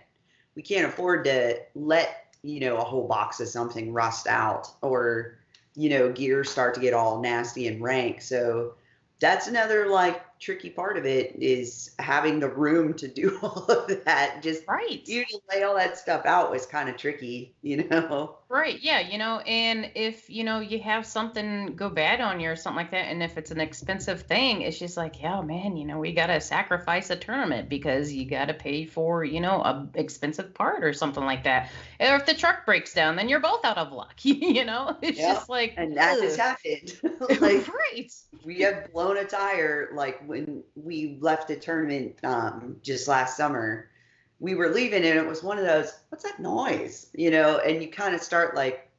we 0.55 0.61
can't 0.61 0.87
afford 0.87 1.25
to 1.25 1.59
let 1.75 2.35
you 2.41 2.59
know 2.59 2.77
a 2.77 2.83
whole 2.83 3.07
box 3.07 3.39
of 3.39 3.47
something 3.47 3.91
rust 3.91 4.27
out 4.27 4.67
or 4.81 5.37
you 5.75 5.89
know 5.89 6.11
gear 6.11 6.43
start 6.43 6.73
to 6.75 6.79
get 6.81 6.93
all 6.93 7.21
nasty 7.21 7.67
and 7.67 7.81
rank. 7.81 8.21
So 8.21 8.75
that's 9.19 9.47
another 9.47 9.87
like 9.87 10.21
tricky 10.39 10.69
part 10.69 10.97
of 10.97 11.05
it 11.05 11.35
is 11.41 11.95
having 11.99 12.39
the 12.39 12.49
room 12.49 12.93
to 12.93 13.07
do 13.07 13.39
all 13.41 13.65
of 13.65 14.05
that. 14.05 14.41
Just 14.41 14.67
right 14.67 15.05
you 15.07 15.25
to 15.25 15.39
lay 15.51 15.63
all 15.63 15.75
that 15.75 15.97
stuff 15.97 16.25
out 16.25 16.51
was 16.51 16.65
kind 16.65 16.89
of 16.89 16.97
tricky, 16.97 17.53
you 17.61 17.83
know. 17.85 18.37
Right. 18.47 18.79
Yeah. 18.79 18.99
You 18.99 19.17
know, 19.17 19.39
and 19.39 19.91
if, 19.95 20.29
you 20.29 20.43
know, 20.43 20.59
you 20.59 20.79
have 20.79 21.03
something 21.07 21.75
go 21.75 21.89
bad 21.89 22.21
on 22.21 22.39
you 22.39 22.51
or 22.51 22.55
something 22.55 22.77
like 22.77 22.91
that, 22.91 23.07
and 23.07 23.23
if 23.23 23.37
it's 23.39 23.49
an 23.49 23.59
expensive 23.59 24.21
thing, 24.21 24.61
it's 24.61 24.77
just 24.77 24.97
like, 24.97 25.19
yeah, 25.19 25.41
man, 25.41 25.75
you 25.75 25.83
know, 25.85 25.97
we 25.97 26.13
got 26.13 26.27
to 26.27 26.39
sacrifice 26.39 27.09
a 27.09 27.15
tournament 27.15 27.69
because 27.69 28.13
you 28.13 28.29
got 28.29 28.45
to 28.45 28.53
pay 28.53 28.85
for, 28.85 29.23
you 29.25 29.41
know, 29.41 29.61
a 29.63 29.89
expensive 29.95 30.53
part 30.53 30.83
or 30.83 30.93
something 30.93 31.25
like 31.25 31.43
that. 31.45 31.71
Or 31.99 32.15
if 32.17 32.27
the 32.27 32.35
truck 32.35 32.67
breaks 32.67 32.93
down, 32.93 33.15
then 33.15 33.29
you're 33.29 33.39
both 33.39 33.65
out 33.65 33.79
of 33.79 33.91
luck. 33.91 34.13
you 34.23 34.63
know, 34.63 34.95
it's 35.01 35.25
Yeah, 35.25 35.25
just 35.25 35.49
like, 35.49 35.77
And 35.77 35.97
that 35.97 36.19
has 36.21 36.35
happened. 36.35 36.93
like 37.39 37.67
right. 37.67 38.11
we 38.43 38.59
have 38.61 38.91
blown 38.93 39.17
a 39.17 39.25
tire 39.25 39.89
like 39.93 40.19
when 40.27 40.63
we 40.75 41.17
left 41.21 41.49
a 41.49 41.55
tournament 41.55 42.17
um, 42.23 42.77
just 42.83 43.07
last 43.07 43.37
summer 43.37 43.89
we 44.39 44.55
were 44.55 44.69
leaving 44.69 45.03
and 45.03 45.17
it 45.17 45.25
was 45.25 45.43
one 45.43 45.57
of 45.57 45.65
those 45.65 45.93
what's 46.09 46.23
that 46.23 46.39
noise 46.39 47.07
you 47.13 47.31
know 47.31 47.59
and 47.59 47.81
you 47.81 47.89
kind 47.89 48.13
of 48.13 48.21
start 48.21 48.55
like 48.55 48.89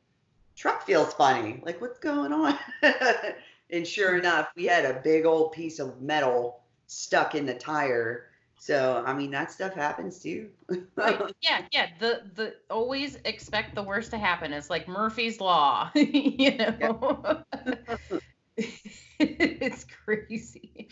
truck 0.57 0.85
feels 0.87 1.12
funny 1.14 1.61
like 1.64 1.81
what's 1.81 1.99
going 1.99 2.33
on 2.33 2.59
and 3.70 3.87
sure 3.87 4.16
enough 4.16 4.49
we 4.57 4.64
had 4.64 4.85
a 4.85 5.01
big 5.03 5.27
old 5.27 5.53
piece 5.53 5.79
of 5.79 6.01
metal 6.01 6.61
stuck 6.87 7.35
in 7.35 7.44
the 7.44 7.55
tire 7.55 8.29
so 8.59 9.03
i 9.07 9.12
mean 9.12 9.31
that 9.31 9.53
stuff 9.53 9.75
happens 9.75 10.18
too 10.18 10.49
Right. 10.96 11.20
Yeah, 11.42 11.62
yeah. 11.70 11.87
The 12.01 12.22
the 12.35 12.55
always 12.70 13.16
expect 13.25 13.75
the 13.75 13.83
worst 13.83 14.11
to 14.11 14.18
happen. 14.18 14.53
It's 14.53 14.70
like 14.70 14.88
Murphy's 14.88 15.40
law, 15.40 15.90
you 15.94 16.57
know. 16.57 17.44
it's 18.57 19.85
crazy. 20.05 20.88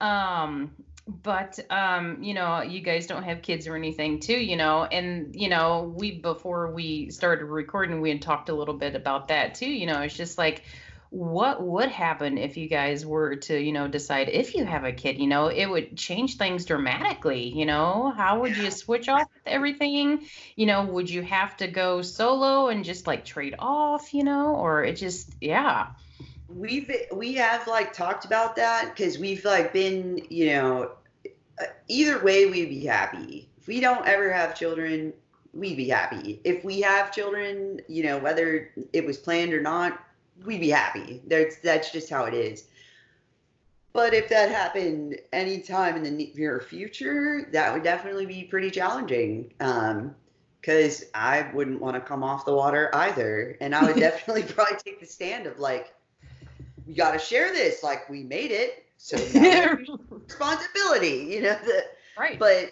Um 0.00 0.72
but 1.08 1.58
um 1.70 2.22
you 2.22 2.34
know 2.34 2.60
you 2.60 2.80
guys 2.80 3.06
don't 3.06 3.22
have 3.22 3.40
kids 3.40 3.66
or 3.66 3.74
anything 3.74 4.20
too 4.20 4.38
you 4.38 4.56
know 4.56 4.84
and 4.84 5.34
you 5.34 5.48
know 5.48 5.92
we 5.96 6.12
before 6.12 6.70
we 6.70 7.10
started 7.10 7.46
recording 7.46 8.02
we 8.02 8.10
had 8.10 8.20
talked 8.20 8.50
a 8.50 8.54
little 8.54 8.74
bit 8.74 8.94
about 8.94 9.28
that 9.28 9.54
too 9.54 9.70
you 9.70 9.86
know 9.86 10.02
it's 10.02 10.16
just 10.16 10.36
like 10.36 10.64
what 11.10 11.62
would 11.62 11.88
happen 11.88 12.36
if 12.36 12.58
you 12.58 12.68
guys 12.68 13.06
were 13.06 13.36
to 13.36 13.58
you 13.58 13.72
know 13.72 13.88
decide 13.88 14.28
if 14.28 14.54
you 14.54 14.66
have 14.66 14.84
a 14.84 14.92
kid 14.92 15.18
you 15.18 15.26
know 15.26 15.46
it 15.46 15.64
would 15.64 15.96
change 15.96 16.36
things 16.36 16.66
dramatically 16.66 17.48
you 17.48 17.64
know? 17.64 18.12
How 18.14 18.40
would 18.40 18.56
you 18.56 18.70
switch 18.70 19.08
off 19.08 19.26
everything? 19.46 20.26
You 20.56 20.66
know 20.66 20.84
would 20.84 21.08
you 21.08 21.22
have 21.22 21.56
to 21.58 21.66
go 21.66 22.02
solo 22.02 22.68
and 22.68 22.84
just 22.84 23.06
like 23.06 23.24
trade 23.24 23.54
off 23.58 24.12
you 24.12 24.24
know 24.24 24.54
or 24.56 24.84
it 24.84 24.96
just 24.96 25.34
yeah. 25.40 25.88
We've 26.48 26.90
we 27.12 27.34
have 27.34 27.66
like 27.66 27.92
talked 27.92 28.24
about 28.24 28.56
that 28.56 28.94
because 28.94 29.18
we've 29.18 29.44
like 29.44 29.72
been 29.72 30.26
you 30.28 30.46
know 30.46 30.90
either 31.88 32.22
way 32.22 32.46
we'd 32.46 32.68
be 32.68 32.84
happy. 32.84 33.48
If 33.58 33.66
we 33.66 33.80
don't 33.80 34.06
ever 34.06 34.32
have 34.32 34.54
children 34.54 35.12
we'd 35.54 35.76
be 35.76 35.88
happy. 35.88 36.40
If 36.44 36.64
we 36.64 36.80
have 36.82 37.12
children 37.12 37.80
you 37.88 38.02
know 38.02 38.18
whether 38.18 38.70
it 38.92 39.04
was 39.04 39.16
planned 39.16 39.52
or 39.52 39.60
not 39.60 40.04
we'd 40.44 40.60
be 40.60 40.70
happy. 40.70 41.22
That's 41.26 41.58
that's 41.58 41.90
just 41.90 42.10
how 42.10 42.24
it 42.24 42.34
is. 42.34 42.64
But 43.92 44.14
if 44.14 44.28
that 44.28 44.50
happened 44.50 45.18
anytime 45.32 45.96
in 45.96 46.02
the 46.02 46.10
near 46.10 46.60
future 46.60 47.48
that 47.52 47.72
would 47.72 47.82
definitely 47.82 48.26
be 48.26 48.44
pretty 48.44 48.70
challenging 48.70 49.52
um 49.60 50.14
because 50.60 51.04
i 51.14 51.48
wouldn't 51.54 51.80
want 51.80 51.94
to 51.94 52.00
come 52.00 52.24
off 52.24 52.44
the 52.44 52.54
water 52.54 52.90
either. 52.94 53.56
And 53.60 53.74
i 53.74 53.84
would 53.84 53.96
definitely 54.00 54.44
probably 54.44 54.76
take 54.76 55.00
the 55.00 55.06
stand 55.06 55.46
of 55.46 55.58
like 55.58 55.94
we 56.88 56.94
got 56.94 57.12
to 57.12 57.18
share 57.18 57.52
this. 57.52 57.82
Like 57.82 58.08
we 58.08 58.24
made 58.24 58.50
it, 58.50 58.86
so 58.96 59.16
now 59.34 59.76
we 59.76 59.86
have 59.86 60.07
responsibility. 60.28 61.26
You 61.30 61.42
know, 61.42 61.58
the, 61.64 61.84
right 62.18 62.38
but 62.38 62.70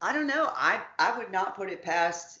I 0.00 0.12
don't 0.12 0.26
know. 0.26 0.50
I 0.54 0.80
I 0.98 1.16
would 1.16 1.30
not 1.30 1.56
put 1.56 1.70
it 1.70 1.82
past 1.82 2.40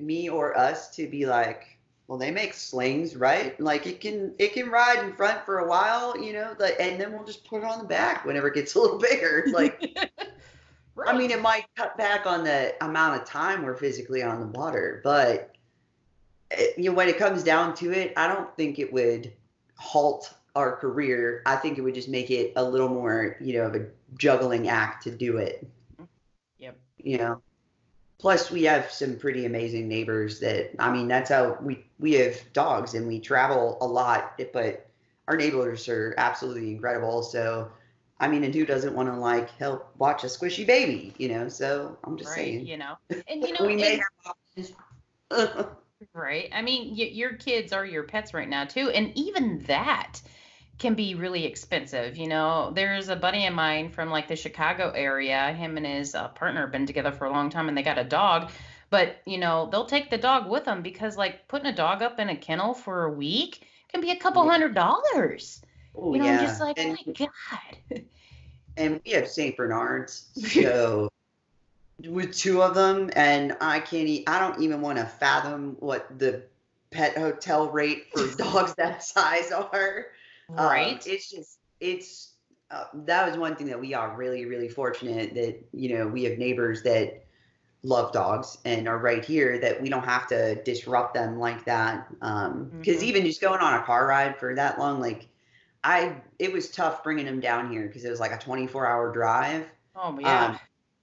me 0.00 0.28
or 0.28 0.56
us 0.56 0.94
to 0.96 1.06
be 1.06 1.26
like, 1.26 1.78
well, 2.06 2.18
they 2.18 2.30
make 2.30 2.54
slings, 2.54 3.16
right? 3.16 3.58
Like 3.60 3.86
it 3.86 4.00
can 4.00 4.34
it 4.38 4.52
can 4.52 4.68
ride 4.68 5.04
in 5.04 5.12
front 5.14 5.44
for 5.44 5.58
a 5.58 5.68
while, 5.68 6.18
you 6.18 6.32
know, 6.32 6.54
like, 6.58 6.76
and 6.78 7.00
then 7.00 7.12
we'll 7.12 7.24
just 7.24 7.44
put 7.46 7.58
it 7.58 7.64
on 7.64 7.78
the 7.78 7.84
back 7.84 8.24
whenever 8.24 8.48
it 8.48 8.54
gets 8.54 8.74
a 8.74 8.80
little 8.80 8.98
bigger. 8.98 9.46
Like 9.52 9.98
I 11.06 11.16
mean, 11.16 11.32
it 11.32 11.42
might 11.42 11.64
cut 11.74 11.98
back 11.98 12.24
on 12.24 12.44
the 12.44 12.72
amount 12.80 13.20
of 13.20 13.26
time 13.26 13.62
we're 13.62 13.74
physically 13.74 14.22
on 14.22 14.38
the 14.38 14.46
water, 14.46 15.00
but 15.02 15.56
it, 16.52 16.78
you 16.78 16.84
know, 16.84 16.92
when 16.92 17.08
it 17.08 17.18
comes 17.18 17.42
down 17.42 17.74
to 17.76 17.90
it, 17.92 18.12
I 18.16 18.28
don't 18.28 18.54
think 18.56 18.78
it 18.78 18.92
would 18.92 19.32
halt 19.76 20.32
our 20.54 20.76
career. 20.76 21.42
I 21.46 21.56
think 21.56 21.78
it 21.78 21.82
would 21.82 21.94
just 21.94 22.08
make 22.08 22.30
it 22.30 22.52
a 22.56 22.64
little 22.64 22.88
more, 22.88 23.36
you 23.40 23.54
know, 23.54 23.66
of 23.66 23.74
a 23.74 23.86
juggling 24.16 24.68
act 24.68 25.04
to 25.04 25.10
do 25.10 25.38
it. 25.38 25.66
Yep. 26.58 26.78
You 26.98 27.18
know. 27.18 27.42
Plus, 28.18 28.50
we 28.50 28.62
have 28.64 28.90
some 28.90 29.16
pretty 29.16 29.44
amazing 29.44 29.88
neighbors. 29.88 30.40
That 30.40 30.70
I 30.78 30.90
mean, 30.90 31.08
that's 31.08 31.30
how 31.30 31.58
we 31.60 31.84
we 31.98 32.12
have 32.14 32.40
dogs 32.52 32.94
and 32.94 33.06
we 33.06 33.20
travel 33.20 33.78
a 33.80 33.86
lot, 33.86 34.40
but 34.52 34.88
our 35.28 35.36
neighbors 35.36 35.88
are 35.88 36.14
absolutely 36.16 36.70
incredible. 36.70 37.22
So. 37.22 37.70
I 38.20 38.28
mean, 38.28 38.44
and 38.44 38.54
who 38.54 38.64
doesn't 38.64 38.94
want 38.94 39.08
to 39.08 39.16
like 39.16 39.50
help 39.50 39.92
watch 39.98 40.22
a 40.22 40.28
squishy 40.28 40.64
baby, 40.64 41.12
you 41.18 41.28
know? 41.28 41.48
So 41.48 41.98
I'm 42.04 42.16
just 42.16 42.30
right 42.30 42.36
saying. 42.36 42.66
you 42.66 42.76
know 42.76 42.94
and 43.28 43.42
you 43.42 43.52
know 43.52 43.66
we 43.66 43.74
may 43.74 44.00
have 45.30 45.68
Right. 46.12 46.50
I 46.52 46.62
mean, 46.62 46.90
y- 46.96 47.10
your 47.12 47.34
kids 47.34 47.72
are 47.72 47.86
your 47.86 48.02
pets 48.02 48.34
right 48.34 48.48
now 48.48 48.64
too, 48.64 48.90
and 48.90 49.12
even 49.16 49.60
that 49.64 50.20
can 50.78 50.94
be 50.94 51.14
really 51.14 51.44
expensive. 51.44 52.16
You 52.16 52.28
know, 52.28 52.72
there's 52.74 53.08
a 53.08 53.16
buddy 53.16 53.46
of 53.46 53.54
mine 53.54 53.90
from 53.90 54.10
like 54.10 54.28
the 54.28 54.36
Chicago 54.36 54.90
area. 54.94 55.52
Him 55.52 55.76
and 55.76 55.86
his 55.86 56.14
uh, 56.14 56.28
partner 56.28 56.62
have 56.62 56.72
been 56.72 56.86
together 56.86 57.12
for 57.12 57.26
a 57.26 57.30
long 57.30 57.50
time, 57.50 57.68
and 57.68 57.76
they 57.76 57.82
got 57.82 57.98
a 57.98 58.04
dog. 58.04 58.50
But 58.90 59.16
you 59.26 59.38
know, 59.38 59.68
they'll 59.70 59.86
take 59.86 60.10
the 60.10 60.18
dog 60.18 60.48
with 60.48 60.64
them 60.64 60.82
because 60.82 61.16
like 61.16 61.48
putting 61.48 61.66
a 61.66 61.74
dog 61.74 62.02
up 62.02 62.18
in 62.18 62.28
a 62.28 62.36
kennel 62.36 62.74
for 62.74 63.04
a 63.04 63.12
week 63.12 63.66
can 63.90 64.00
be 64.00 64.10
a 64.10 64.16
couple 64.16 64.48
hundred 64.48 64.74
dollars. 64.74 65.62
Oh, 65.96 66.12
You 66.14 66.20
know, 66.20 66.26
yeah. 66.26 66.40
I'm 66.40 66.46
just 66.46 66.60
like, 66.60 66.78
and, 66.78 66.98
oh 66.98 67.04
my 67.06 67.12
god. 67.12 68.04
and 68.76 69.00
we 69.04 69.12
have 69.12 69.28
St. 69.28 69.56
Bernards, 69.56 70.26
so 70.36 71.08
with 72.08 72.34
two 72.34 72.62
of 72.62 72.74
them, 72.74 73.10
and 73.14 73.56
I 73.60 73.80
can't. 73.80 74.08
E- 74.08 74.24
I 74.26 74.40
don't 74.40 74.60
even 74.60 74.80
want 74.80 74.98
to 74.98 75.06
fathom 75.06 75.76
what 75.78 76.18
the 76.18 76.42
pet 76.90 77.16
hotel 77.16 77.70
rate 77.70 78.06
for 78.12 78.26
dogs 78.36 78.74
that 78.76 79.02
size 79.02 79.52
are. 79.52 80.06
Um, 80.56 80.66
Right. 80.66 81.06
it's 81.06 81.30
just 81.30 81.58
it's 81.80 82.34
uh, 82.70 82.84
that 83.06 83.28
was 83.28 83.38
one 83.38 83.56
thing 83.56 83.66
that 83.68 83.80
we 83.80 83.94
are 83.94 84.16
really 84.16 84.46
really 84.46 84.68
fortunate 84.68 85.34
that 85.34 85.64
you 85.72 85.96
know 85.96 86.06
we 86.08 86.24
have 86.24 86.38
neighbors 86.38 86.82
that 86.82 87.24
love 87.82 88.12
dogs 88.12 88.58
and 88.64 88.88
are 88.88 88.98
right 88.98 89.24
here 89.24 89.58
that 89.58 89.80
we 89.82 89.88
don't 89.90 90.04
have 90.04 90.26
to 90.28 90.54
disrupt 90.64 91.14
them 91.14 91.38
like 91.38 91.64
that 91.66 92.08
because 92.80 93.02
Mhm. 93.02 93.02
even 93.02 93.24
just 93.26 93.40
going 93.40 93.60
on 93.60 93.74
a 93.74 93.82
car 93.84 94.06
ride 94.06 94.36
for 94.38 94.54
that 94.54 94.78
long 94.78 95.00
like 95.00 95.28
i 95.84 96.16
it 96.38 96.52
was 96.52 96.70
tough 96.70 97.02
bringing 97.04 97.26
them 97.26 97.40
down 97.40 97.70
here 97.70 97.86
because 97.86 98.04
it 98.04 98.10
was 98.10 98.20
like 98.20 98.32
a 98.32 98.38
24 98.38 98.86
hour 98.86 99.12
drive 99.12 99.66
oh 99.94 100.18
yeah. 100.18 100.46
um, 100.46 100.58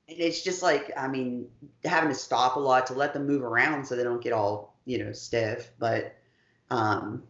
and 0.09 0.19
it's 0.19 0.41
just 0.43 0.61
like 0.63 0.91
i 0.97 1.07
mean 1.07 1.47
having 1.85 2.09
to 2.09 2.15
stop 2.15 2.55
a 2.55 2.59
lot 2.59 2.87
to 2.87 2.93
let 2.93 3.13
them 3.13 3.27
move 3.27 3.43
around 3.43 3.85
so 3.85 3.95
they 3.95 4.03
don't 4.03 4.23
get 4.23 4.33
all 4.33 4.75
you 4.85 5.03
know 5.03 5.11
stiff 5.11 5.71
but 5.79 6.15
um 6.71 7.23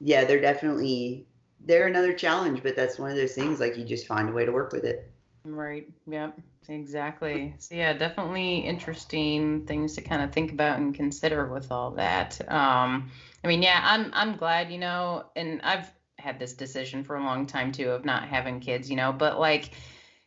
yeah 0.00 0.24
they're 0.24 0.40
definitely 0.40 1.26
they're 1.66 1.86
another 1.86 2.14
challenge 2.14 2.62
but 2.62 2.74
that's 2.74 2.98
one 2.98 3.10
of 3.10 3.16
those 3.16 3.34
things 3.34 3.60
like 3.60 3.76
you 3.76 3.84
just 3.84 4.06
find 4.06 4.28
a 4.28 4.32
way 4.32 4.46
to 4.46 4.52
work 4.52 4.72
with 4.72 4.84
it 4.84 5.12
Right. 5.46 5.86
Yep. 6.08 6.40
Exactly. 6.68 7.54
So 7.58 7.76
yeah, 7.76 7.92
definitely 7.92 8.58
interesting 8.58 9.64
things 9.66 9.94
to 9.94 10.00
kind 10.00 10.22
of 10.22 10.32
think 10.32 10.50
about 10.50 10.78
and 10.78 10.92
consider 10.92 11.46
with 11.46 11.70
all 11.70 11.92
that. 11.92 12.40
Um, 12.50 13.10
I 13.44 13.48
mean, 13.48 13.62
yeah, 13.62 13.80
I'm 13.84 14.10
I'm 14.12 14.36
glad, 14.36 14.72
you 14.72 14.78
know, 14.78 15.26
and 15.36 15.60
I've 15.62 15.88
had 16.18 16.40
this 16.40 16.54
decision 16.54 17.04
for 17.04 17.14
a 17.14 17.22
long 17.22 17.46
time 17.46 17.70
too 17.70 17.90
of 17.90 18.04
not 18.04 18.24
having 18.24 18.58
kids, 18.58 18.90
you 18.90 18.96
know, 18.96 19.12
but 19.12 19.38
like 19.38 19.70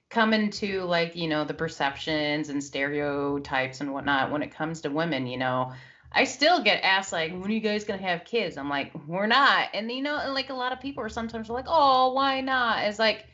come 0.09 0.33
into 0.33 0.83
like 0.83 1.15
you 1.17 1.27
know 1.27 1.43
the 1.43 1.53
perceptions 1.53 2.47
and 2.49 2.63
stereotypes 2.63 3.81
and 3.81 3.93
whatnot 3.93 4.31
when 4.31 4.41
it 4.41 4.51
comes 4.51 4.81
to 4.81 4.89
women 4.89 5.27
you 5.27 5.37
know 5.37 5.71
i 6.11 6.23
still 6.23 6.63
get 6.63 6.83
asked 6.83 7.11
like 7.11 7.31
when 7.31 7.45
are 7.45 7.51
you 7.51 7.59
guys 7.59 7.83
gonna 7.83 8.01
have 8.01 8.25
kids? 8.25 8.57
I'm 8.57 8.69
like 8.69 8.91
we're 9.07 9.27
not. 9.27 9.69
And 9.73 9.91
you 9.91 10.01
know 10.01 10.17
and 10.17 10.33
like 10.33 10.49
a 10.49 10.53
lot 10.53 10.71
of 10.71 10.79
people 10.79 11.03
are 11.03 11.09
sometimes 11.09 11.49
like 11.49 11.65
oh 11.67 12.13
why 12.13 12.41
not? 12.41 12.85
It's 12.85 12.99
like 12.99 13.25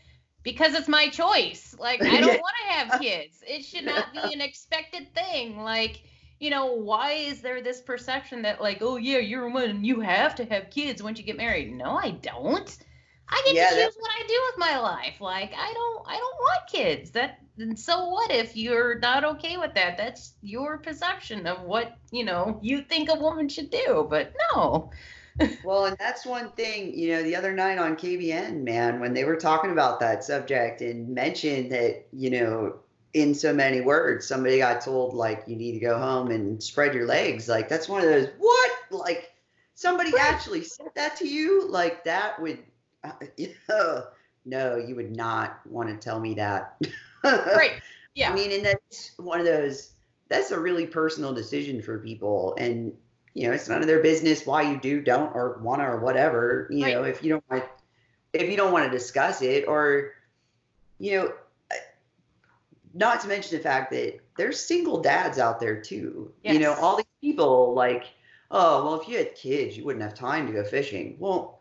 because 0.44 0.74
it's 0.74 0.88
my 0.88 1.10
choice. 1.10 1.76
Like 1.80 2.02
i 2.04 2.22
don't 2.22 2.28
want 2.42 2.56
to 2.68 2.74
have 2.74 3.02
kids. 3.02 3.44
It 3.48 3.64
should 3.64 3.86
not 3.86 4.14
be 4.14 4.34
an 4.34 4.42
expected 4.42 5.14
thing. 5.14 5.60
Like 5.60 6.02
you 6.40 6.50
know 6.50 6.74
why 6.74 7.14
is 7.14 7.42
there 7.42 7.62
this 7.62 7.82
perception 7.82 8.42
that 8.42 8.62
like 8.62 8.80
oh 8.82 8.98
yeah 8.98 9.20
you're 9.20 9.46
a 9.46 9.52
woman 9.52 9.86
you 9.86 10.02
have 10.02 10.36
to 10.36 10.46
have 10.46 10.70
kids 10.70 11.02
once 11.02 11.18
you 11.18 11.26
get 11.26 11.38
married? 11.38 11.74
No 11.74 11.98
i 11.98 12.12
don't 12.12 12.78
I 13.30 13.42
get 13.46 13.56
Yeah, 13.56 13.70
to 13.70 13.76
choose 13.76 13.96
what 13.98 14.12
I 14.20 14.28
do 14.28 14.42
with 14.50 14.58
my 14.58 14.80
life. 14.80 15.22
Like 15.22 15.54
I 15.56 15.74
don't 15.74 16.04
I 16.08 16.18
don't 16.18 16.36
want 16.38 16.68
kids. 16.72 17.12
That 17.12 17.40
and 17.58 17.78
so 17.80 18.10
what 18.10 18.32
if 18.32 18.56
you're 18.56 19.00
not 19.00 19.24
okay 19.24 19.58
with 19.58 19.74
that? 19.76 19.98
That's 19.98 20.34
your 20.42 20.78
perception 20.80 21.48
of 21.48 21.62
what, 21.64 21.98
you 22.12 22.26
know, 22.26 22.60
you 22.62 22.82
think 22.82 23.10
a 23.10 23.16
woman 23.16 23.48
should 23.50 23.70
do. 23.70 24.08
But 24.10 24.34
no. 24.54 24.92
Well, 25.64 25.86
and 25.86 25.98
that's 25.98 26.26
one 26.26 26.52
thing, 26.52 26.94
you 26.98 27.10
know, 27.12 27.24
the 27.24 27.36
other 27.36 27.52
night 27.52 27.78
on 27.80 27.96
KBN, 27.98 28.64
man, 28.64 29.00
when 29.00 29.14
they 29.14 29.24
were 29.24 29.36
talking 29.36 29.72
about 29.72 30.00
that 30.00 30.24
subject 30.24 30.82
and 30.82 31.10
mentioned 31.10 31.72
that, 31.72 32.06
you 32.14 32.30
know, 32.30 32.76
in 33.14 33.34
so 33.34 33.54
many 33.54 33.82
words, 33.82 34.28
somebody 34.28 34.60
got 34.60 34.82
told, 34.82 35.14
like, 35.16 35.44
you 35.48 35.56
need 35.56 35.74
to 35.74 35.80
go 35.80 35.98
home 35.98 36.30
and 36.32 36.62
spread 36.62 36.94
your 36.94 37.08
legs. 37.08 37.48
Like, 37.50 37.68
that's 37.68 37.90
one 37.90 38.02
of 38.02 38.08
those, 38.10 38.28
what? 38.38 38.72
Like, 38.92 39.34
somebody 39.74 40.12
actually 40.20 40.64
said 40.64 40.88
that 40.96 41.16
to 41.18 41.28
you? 41.28 41.68
Like, 41.70 42.04
that 42.04 42.40
would, 42.42 42.60
uh, 43.70 44.02
no, 44.46 44.76
you 44.78 44.96
would 44.96 45.16
not 45.16 45.60
want 45.66 45.90
to 45.90 45.96
tell 45.98 46.20
me 46.20 46.34
that. 46.36 46.82
Right. 47.24 47.82
Yeah. 48.14 48.32
I 48.32 48.36
mean, 48.36 48.52
and 48.52 48.64
that's 48.64 49.14
one 49.18 49.40
of 49.40 49.48
those, 49.48 49.94
that's 50.30 50.52
a 50.52 50.60
really 50.60 50.86
personal 50.86 51.34
decision 51.34 51.82
for 51.82 51.98
people. 51.98 52.56
And, 52.60 52.94
you 53.34 53.48
know, 53.48 53.54
it's 53.54 53.68
none 53.68 53.82
of 53.82 53.88
their 53.88 54.04
business 54.04 54.46
why 54.46 54.62
you 54.62 54.80
do, 54.80 55.02
don't, 55.02 55.36
or 55.36 55.58
want 55.64 55.82
to, 55.82 55.88
or 55.88 56.00
whatever. 56.00 56.68
You 56.70 56.86
know, 56.86 57.04
if 57.04 57.24
you 57.24 57.32
don't 57.32 57.44
want, 57.50 57.64
if 58.32 58.48
you 58.48 58.56
don't 58.56 58.72
want 58.72 58.86
to 58.86 58.96
discuss 58.96 59.42
it, 59.42 59.66
or, 59.68 60.12
you 61.00 61.18
know, 61.18 61.34
not 62.96 63.22
to 63.22 63.28
mention 63.28 63.58
the 63.58 63.64
fact 63.64 63.92
that 63.92 64.20
there's 64.38 64.60
single 64.60 65.02
dads 65.02 65.38
out 65.38 65.60
there 65.60 65.80
too. 65.80 66.32
You 66.44 66.60
know, 66.60 66.74
all 66.76 66.96
these 66.96 67.06
people 67.22 67.74
like, 67.74 68.06
oh, 68.52 68.86
well, 68.86 69.02
if 69.02 69.08
you 69.08 69.18
had 69.18 69.36
kids, 69.36 69.78
you 69.78 69.84
wouldn't 69.84 70.04
have 70.04 70.14
time 70.14 70.48
to 70.48 70.54
go 70.54 70.64
fishing. 70.64 71.18
Well, 71.20 71.55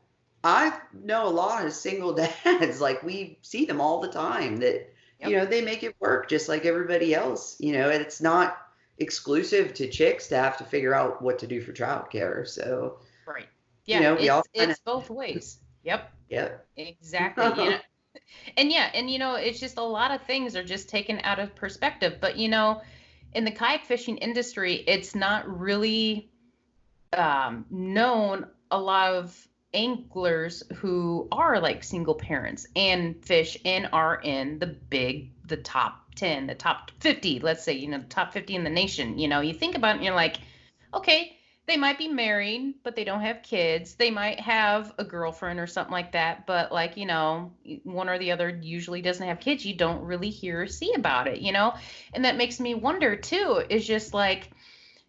I 0.45 0.79
know 0.93 1.27
a 1.27 1.31
lot 1.31 1.65
of 1.65 1.73
single 1.73 2.13
dads, 2.45 2.81
like 2.81 3.03
we 3.03 3.39
see 3.43 3.65
them 3.65 3.81
all 3.81 4.01
the 4.01 4.09
time 4.09 4.59
that, 4.59 4.91
Yep. 5.21 5.31
you 5.31 5.37
know, 5.37 5.47
they 5.47 5.63
make 5.63 5.83
it 5.85 5.95
work 6.01 6.29
just 6.29 6.49
like 6.49 6.65
everybody 6.67 7.15
else, 7.15 7.57
you 7.61 7.73
know, 7.73 7.89
and 7.89 8.03
it's 8.03 8.21
not 8.21 8.59
exclusive 8.99 9.73
to 9.75 9.89
chicks 9.89 10.27
to 10.29 10.37
have 10.37 10.57
to 10.59 10.65
figure 10.65 10.93
out 10.93 11.23
what 11.23 11.39
to 11.39 11.47
do 11.47 11.61
for 11.61 11.73
childcare. 11.73 12.47
So, 12.47 12.99
right. 13.27 13.47
you 13.87 13.95
Yeah. 13.95 14.01
know, 14.01 14.15
we 14.17 14.23
it's, 14.23 14.31
all 14.31 14.43
kinda- 14.53 14.71
it's 14.73 14.81
both 14.81 15.11
ways. 15.11 15.61
Yep. 15.85 16.13
yeah. 16.29 16.49
Exactly. 16.77 17.45
you 17.45 17.71
know, 17.71 17.79
and 18.57 18.73
yeah, 18.73 18.91
and 18.93 19.09
you 19.11 19.19
know, 19.19 19.37
it's 19.37 19.61
just 19.61 19.79
a 19.79 19.83
lot 19.83 20.11
of 20.11 20.21
things 20.23 20.57
are 20.57 20.65
just 20.65 20.89
taken 20.89 21.21
out 21.23 21.39
of 21.39 21.55
perspective. 21.55 22.19
But 22.21 22.37
you 22.37 22.49
know, 22.49 22.83
in 23.35 23.45
the 23.45 23.51
kayak 23.53 23.85
fishing 23.85 24.17
industry, 24.19 24.85
it's 24.87 25.15
not 25.15 25.47
really 25.49 26.29
um, 27.17 27.65
known 27.71 28.47
a 28.71 28.79
lot 28.81 29.13
of 29.15 29.49
anglers 29.75 30.63
who 30.77 31.29
are 31.33 31.61
like 31.61 31.85
single 31.85 32.15
parents 32.15 32.67
and 32.77 33.23
fish 33.25 33.59
and 33.65 33.89
are 33.93 34.21
in 34.23 34.59
the 34.59 34.67
big 34.67 35.31
the 35.47 35.57
top 35.57 36.01
10 36.15 36.47
the 36.47 36.55
top 36.55 36.91
50 37.01 37.41
let's 37.41 37.65
say 37.65 37.73
you 37.73 37.89
know 37.89 37.99
the 37.99 38.05
top 38.05 38.33
50 38.33 38.55
in 38.55 38.65
the 38.65 38.71
nation 38.71 39.19
you 39.19 39.29
know 39.29 39.41
you 39.41 39.53
think 39.53 39.77
about 39.77 39.91
it 39.91 39.97
and 39.97 40.05
you're 40.05 40.15
like 40.15 40.37
okay 40.93 41.37
they 41.67 41.77
might 41.77 41.99
be 41.99 42.09
married 42.09 42.75
but 42.83 42.95
they 42.95 43.05
don't 43.05 43.23
have 43.23 43.43
kids 43.43 43.95
they 43.95 44.11
might 44.11 44.39
have 44.39 44.93
a 44.99 45.05
girlfriend 45.05 45.59
or 45.59 45.67
something 45.67 45.93
like 45.93 46.13
that 46.13 46.47
but 46.47 46.71
like 46.71 46.97
you 46.97 47.07
know 47.07 47.53
one 47.83 48.09
or 48.09 48.19
the 48.19 48.33
other 48.33 48.49
usually 48.63 49.03
doesn't 49.03 49.27
have 49.27 49.41
kids 49.41 49.65
you 49.65 49.75
don't 49.75 50.05
really 50.05 50.31
hear 50.31 50.63
or 50.63 50.67
see 50.67 50.93
about 50.95 51.27
it 51.27 51.41
you 51.41 51.53
know? 51.53 51.75
And 52.13 52.25
that 52.25 52.37
makes 52.37 52.61
me 52.61 52.75
wonder 52.75 53.17
too 53.17 53.63
is 53.69 53.87
just 53.87 54.15
like 54.15 54.51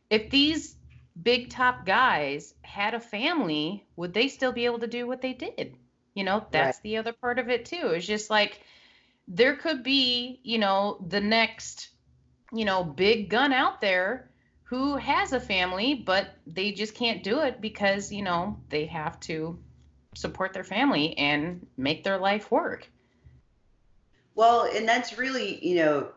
if 0.10 0.30
these 0.30 0.75
big 1.22 1.50
top 1.50 1.86
guys 1.86 2.54
had 2.62 2.94
a 2.94 3.00
family 3.00 3.86
would 3.96 4.14
they 4.14 4.28
still 4.28 4.52
be 4.52 4.66
able 4.66 4.80
to 4.80 4.88
do 4.88 5.08
what 5.08 5.22
they 5.22 5.34
did 5.34 5.76
you 6.14 6.24
know 6.24 6.46
that's 6.52 6.80
the 6.80 6.98
other 6.98 7.14
part 7.14 7.40
of 7.40 7.50
it 7.50 7.66
too 7.66 7.92
it's 7.94 8.06
just 8.06 8.30
like 8.30 8.60
there 9.28 9.56
could 9.56 9.84
be 9.84 10.40
you 10.44 10.58
know 10.58 11.04
the 11.08 11.22
next 11.22 11.90
you 12.52 12.66
know 12.66 12.84
big 12.84 13.30
gun 13.30 13.54
out 13.54 13.80
there 13.82 14.30
who 14.66 14.98
has 14.98 15.32
a 15.32 15.40
family, 15.40 15.94
but 15.94 16.28
they 16.48 16.72
just 16.72 16.96
can't 16.96 17.24
do 17.24 17.40
it 17.42 17.62
because, 17.62 18.12
you 18.12 18.24
know, 18.24 18.60
they 18.70 18.86
have 18.86 19.20
to 19.22 19.60
support 20.16 20.54
their 20.54 20.64
family 20.64 21.16
and 21.18 21.66
make 21.78 22.04
their 22.04 22.18
life 22.18 22.52
work. 22.52 22.90
Well, 24.34 24.68
and 24.76 24.88
that's 24.88 25.18
really, 25.18 25.66
you 25.66 25.76
know, 25.76 26.10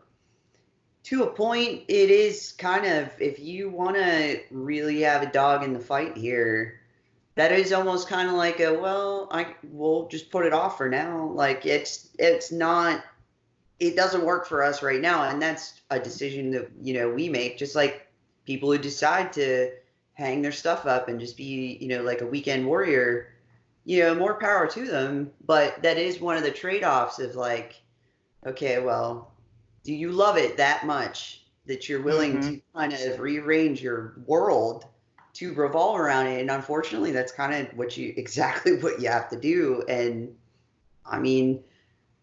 to 1.05 1.23
a 1.23 1.31
point, 1.31 1.85
it 1.89 2.11
is 2.11 2.53
kind 2.53 2.87
of 2.87 3.11
if 3.21 3.39
you 3.39 3.71
want 3.71 3.97
to 3.97 4.41
really 4.51 5.01
have 5.03 5.23
a 5.23 5.33
dog 5.33 5.63
in 5.63 5.73
the 5.73 5.81
fight 5.81 6.17
here, 6.17 6.81
that 7.35 7.53
is 7.53 7.73
almost 7.73 8.09
kind 8.09 8.29
of 8.29 8.35
like 8.35 8.61
a 8.61 8.73
well, 8.75 9.29
I 9.31 9.55
will 9.71 10.09
just 10.09 10.31
put 10.31 10.45
it 10.45 10.53
off 10.53 10.77
for 10.77 10.89
now. 10.89 11.27
Like 11.27 11.65
it's 11.65 12.09
it's 12.19 12.51
not 12.51 13.05
it 13.79 13.95
doesn't 13.95 14.25
work 14.25 14.47
for 14.47 14.63
us 14.63 14.83
right 14.83 15.01
now, 15.01 15.23
and 15.23 15.41
that's 15.41 15.81
a 15.91 16.01
decision 16.01 16.51
that 16.51 16.69
you 16.83 16.95
know 16.95 17.09
we 17.11 17.29
make. 17.29 17.59
Just 17.59 17.77
like 17.77 18.07
people 18.45 18.73
who 18.73 18.79
decide 18.79 19.33
to 19.35 19.71
hang 20.15 20.43
their 20.43 20.53
stuff 20.53 20.85
up 20.85 21.09
and 21.09 21.21
just 21.21 21.37
be, 21.37 21.79
you 21.81 21.87
know, 21.87 22.03
like 22.03 22.23
a 22.23 22.27
weekend 22.27 22.67
warrior, 22.67 23.33
you 23.85 24.03
know, 24.03 24.15
more 24.15 24.35
power 24.35 24.67
to 24.67 24.85
them. 24.85 25.31
But 25.47 25.81
that 25.83 25.97
is 25.97 26.21
one 26.21 26.37
of 26.37 26.43
the 26.43 26.51
trade-offs 26.51 27.21
of 27.21 27.37
like 27.37 27.81
okay, 28.47 28.81
well, 28.81 29.33
do 29.85 29.95
you 29.95 30.13
love 30.13 30.37
it 30.37 30.57
that 30.57 30.87
much 30.87 31.45
that 31.67 31.89
you're 31.89 32.03
willing 32.03 32.39
mm-hmm. 32.39 32.55
to 32.55 32.63
kind 32.75 32.93
of 32.93 33.21
rearrange 33.21 33.83
your 33.83 34.15
world 34.27 34.87
to 35.35 35.55
revolve 35.55 35.99
around 35.99 36.27
it? 36.27 36.41
And 36.41 36.51
unfortunately, 36.51 37.13
that's 37.13 37.33
kind 37.33 37.55
of 37.55 37.77
what 37.77 37.97
you 37.97 38.15
exactly 38.17 38.77
what 38.77 39.01
you 39.01 39.09
have 39.09 39.29
to 39.31 39.39
do. 39.39 39.85
And 39.89 40.35
I 41.05 41.19
mean, 41.19 41.63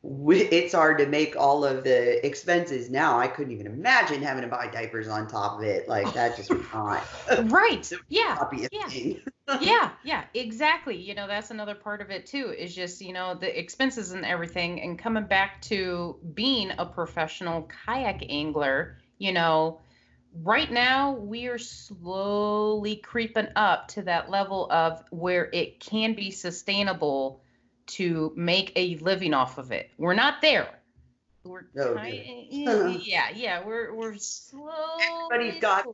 it's 0.08 0.74
hard 0.74 0.98
to 1.00 1.08
make 1.08 1.36
all 1.36 1.66
of 1.66 1.84
the 1.84 2.26
expenses 2.26 2.90
now. 2.90 3.20
I 3.20 3.28
couldn't 3.28 3.54
even 3.54 3.66
imagine 3.66 4.22
having 4.22 4.44
to 4.44 4.50
buy 4.50 4.68
diapers 4.68 5.08
on 5.08 5.28
top 5.28 5.60
of 5.60 5.64
it. 5.64 5.88
Like 5.88 6.14
that 6.14 6.36
just 6.36 6.52
not, 6.74 7.04
Right. 7.46 7.92
Yeah. 8.10 8.38
yeah. 8.72 9.14
yeah, 9.62 9.92
yeah, 10.04 10.24
exactly. 10.34 10.96
You 10.98 11.14
know, 11.14 11.28
that's 11.28 11.52
another 11.52 11.76
part 11.76 12.02
of 12.02 12.10
it 12.10 12.26
too, 12.26 12.54
is 12.58 12.74
just, 12.74 13.02
you 13.02 13.14
know, 13.14 13.36
the 13.36 13.58
expenses 13.58 14.12
and 14.12 14.26
everything. 14.26 14.82
And 14.82 14.98
coming 14.98 15.26
back 15.26 15.62
to 15.64 16.18
being 16.34 16.72
a 16.78 16.86
professional 16.86 17.70
kayak 17.86 18.24
angler, 18.28 18.98
you 19.20 19.34
know, 19.34 19.82
right 20.44 20.72
now 20.72 21.12
we 21.12 21.48
are 21.48 21.60
slowly 21.60 22.98
creeping 22.98 23.48
up 23.56 23.88
to 23.90 24.02
that 24.04 24.30
level 24.30 24.70
of 24.72 25.04
where 25.12 25.50
it 25.54 25.80
can 25.80 26.14
be 26.14 26.32
sustainable 26.32 27.42
to 27.88 28.34
make 28.36 28.72
a 28.76 28.98
living 28.98 29.34
off 29.34 29.58
of 29.58 29.72
it. 29.72 29.92
We're 29.98 30.14
not 30.14 30.42
there. 30.42 30.70
We're 31.44 31.64
ki- 31.64 33.02
yeah, 33.06 33.30
yeah, 33.36 33.64
we're 33.64 33.94
we're 33.94 34.16
slowly. 34.16 35.04
Everybody's 35.04 35.62
got 35.62 35.86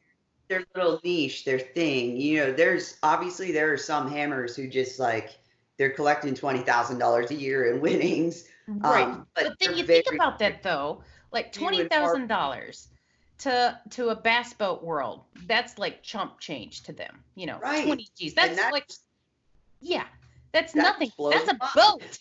their 0.48 0.64
little 0.76 1.00
niche, 1.04 1.44
their 1.44 1.60
thing. 1.60 2.16
You 2.18 2.38
know, 2.40 2.52
there's 2.54 2.98
obviously 3.04 3.52
there 3.52 3.72
are 3.74 3.78
some 3.78 4.10
hammers 4.10 4.56
who 4.56 4.68
just 4.68 5.00
like 5.00 5.38
they're 5.78 5.90
collecting 5.90 6.34
twenty 6.36 6.60
thousand 6.60 7.00
dollars 7.00 7.32
a 7.32 7.36
year 7.36 7.74
in 7.74 7.82
winnings. 7.82 8.48
Right. 8.68 9.04
Um, 9.04 9.28
but, 9.34 9.44
but 9.44 9.60
then 9.60 9.70
they're 9.72 9.78
you 9.80 9.86
think 9.86 10.06
about 10.14 10.40
that 10.40 10.64
though, 10.64 11.04
like 11.34 11.52
twenty 11.52 11.84
thousand 11.86 12.28
dollars 12.28 12.88
to 13.40 13.78
to 13.90 14.10
a 14.10 14.16
bass 14.16 14.54
boat 14.54 14.84
world, 14.84 15.24
that's 15.48 15.78
like 15.78 16.04
chump 16.04 16.40
change 16.40 16.84
to 16.84 16.94
them. 16.94 17.24
You 17.36 17.48
know, 17.48 17.60
Right. 17.60 17.86
twenty 17.86 18.08
G's. 18.18 18.34
And 18.38 18.58
That's 18.58 18.72
like, 18.72 18.90
yeah, 19.82 20.06
that's 20.52 20.74
that 20.74 20.84
nothing. 20.84 21.12
blows 21.18 21.34
That's 21.34 21.50
a 21.50 21.70
boat. 21.76 22.20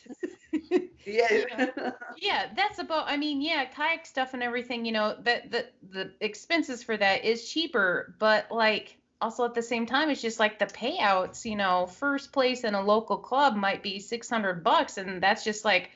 Yeah. 1.06 1.70
yeah, 2.18 2.46
that's 2.54 2.78
a 2.78 2.84
boat. 2.84 3.04
I 3.06 3.16
mean, 3.16 3.40
yeah, 3.40 3.64
kayak 3.64 4.04
stuff 4.04 4.34
and 4.34 4.42
everything. 4.42 4.84
You 4.84 4.92
know, 4.92 5.16
that 5.22 5.50
the 5.50 5.66
the 5.90 6.12
expenses 6.20 6.82
for 6.82 6.96
that 6.96 7.24
is 7.24 7.48
cheaper, 7.50 8.14
but 8.18 8.50
like 8.50 8.98
also 9.20 9.44
at 9.44 9.54
the 9.54 9.62
same 9.62 9.86
time, 9.86 10.10
it's 10.10 10.20
just 10.20 10.38
like 10.38 10.58
the 10.58 10.66
payouts. 10.66 11.44
You 11.44 11.56
know, 11.56 11.86
first 11.86 12.32
place 12.32 12.64
in 12.64 12.74
a 12.74 12.82
local 12.82 13.16
club 13.16 13.56
might 13.56 13.82
be 13.82 14.00
six 14.00 14.28
hundred 14.28 14.62
bucks, 14.62 14.98
and 14.98 15.22
that's 15.22 15.44
just 15.44 15.64
like, 15.64 15.90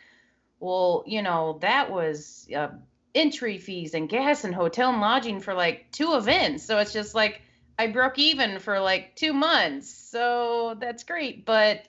well, 0.60 1.04
you 1.06 1.22
know, 1.22 1.58
that 1.60 1.90
was 1.90 2.48
uh, 2.56 2.68
entry 3.14 3.58
fees 3.58 3.94
and 3.94 4.08
gas 4.08 4.44
and 4.44 4.54
hotel 4.54 4.90
and 4.90 5.00
lodging 5.00 5.40
for 5.40 5.54
like 5.54 5.90
two 5.92 6.14
events. 6.14 6.64
So 6.64 6.78
it's 6.78 6.92
just 6.92 7.14
like 7.14 7.42
I 7.78 7.88
broke 7.88 8.18
even 8.18 8.58
for 8.58 8.80
like 8.80 9.14
two 9.16 9.32
months. 9.32 9.92
So 9.92 10.76
that's 10.80 11.04
great, 11.04 11.44
but 11.44 11.86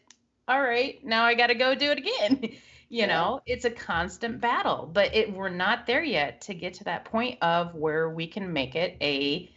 all 0.48 0.62
right, 0.62 1.04
now 1.04 1.24
I 1.26 1.34
got 1.36 1.48
to 1.48 1.56
go 1.56 1.76
do 1.76 1.92
it 1.92 1.98
again. 2.00 2.56
you 2.90 3.08
Yeah. 3.08 3.08
know, 3.08 3.42
it's 3.46 3.66
a 3.66 3.70
constant 3.72 4.40
battle, 4.42 4.90
but 4.92 5.16
it 5.16 5.32
we're 5.34 5.50
not 5.50 5.86
there 5.88 6.04
yet 6.04 6.42
to 6.42 6.54
get 6.54 6.76
to 6.76 6.84
that 6.86 7.06
point 7.06 7.40
of 7.42 7.76
where 7.76 8.10
we 8.10 8.28
can 8.28 8.54
make 8.54 8.76
it 8.76 8.98
a 9.02 9.50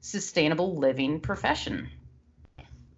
sustainable 0.00 0.78
living 0.78 1.20
profession. 1.20 1.88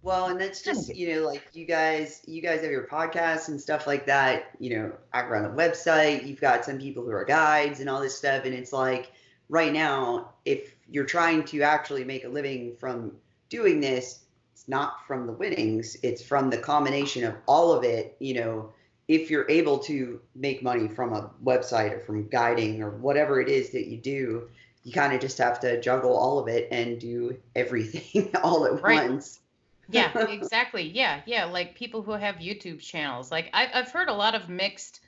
Well, 0.03 0.27
and 0.29 0.41
that's 0.41 0.63
just, 0.63 0.95
you 0.95 1.15
know, 1.15 1.23
like 1.27 1.49
you 1.55 1.65
guys, 1.65 2.23
you 2.27 2.43
guys 2.43 2.61
have 2.61 2.71
your 2.71 2.87
podcasts 2.87 3.49
and 3.49 3.61
stuff 3.61 3.87
like 3.87 4.07
that. 4.07 4.51
You 4.59 4.77
know, 4.77 4.93
I 5.13 5.25
run 5.27 5.45
a 5.47 5.51
website. 5.51 6.27
You've 6.27 6.41
got 6.41 6.65
some 6.65 6.79
people 6.79 7.05
who 7.05 7.11
are 7.11 7.25
guides 7.25 7.81
and 7.81 7.89
all 7.89 8.01
this 8.01 8.17
stuff. 8.17 8.45
And 8.45 8.55
it's 8.55 8.73
like 8.73 9.13
right 9.49 9.73
now, 9.73 10.35
if 10.45 10.77
you're 10.89 11.07
trying 11.07 11.45
to 11.45 11.63
actually 11.63 12.05
make 12.05 12.25
a 12.25 12.29
living 12.29 12.75
from 12.77 13.13
doing 13.49 13.81
this, 13.81 14.24
it's 14.65 14.71
not 14.71 15.07
from 15.07 15.27
the 15.27 15.33
winnings, 15.33 15.97
it's 16.03 16.23
from 16.23 16.51
the 16.51 16.57
combination 16.59 17.25
of 17.25 17.35
all 17.47 17.73
of 17.73 17.85
it. 17.85 18.17
You 18.19 18.35
know, 18.35 18.73
if 19.09 19.31
you're 19.31 19.49
able 19.51 19.79
to 19.81 20.21
make 20.35 20.63
money 20.63 20.89
from 20.89 21.13
a 21.13 21.31
website 21.45 21.93
or 21.93 22.01
from 22.01 22.29
guiding 22.29 22.83
or 22.83 22.91
whatever 22.91 23.41
it 23.41 23.49
is 23.49 23.71
that 23.73 23.87
you 23.89 23.99
do, 23.99 24.49
you 24.85 24.93
kind 24.93 25.13
of 25.13 25.21
just 25.21 25.39
have 25.39 25.61
to 25.61 25.81
juggle 25.81 26.17
all 26.17 26.39
of 26.39 26.49
it 26.49 26.69
and 26.71 26.99
do 27.01 27.37
everything 27.55 28.31
all 28.43 28.65
at 28.67 28.83
Right. 28.83 29.11
once. 29.11 29.41
Yeah, 29.89 30.13
exactly. 30.29 30.83
Yeah, 30.83 31.21
yeah. 31.27 31.45
Like 31.45 31.75
people 31.75 32.03
who 32.03 32.13
have 32.13 32.37
YouTube 32.37 32.81
channels. 32.81 33.31
Like 33.31 33.51
I've 33.53 33.71
I've 33.75 33.91
heard 33.91 34.09
a 34.09 34.15
lot 34.15 34.35
of 34.35 34.49
mixed 34.49 35.01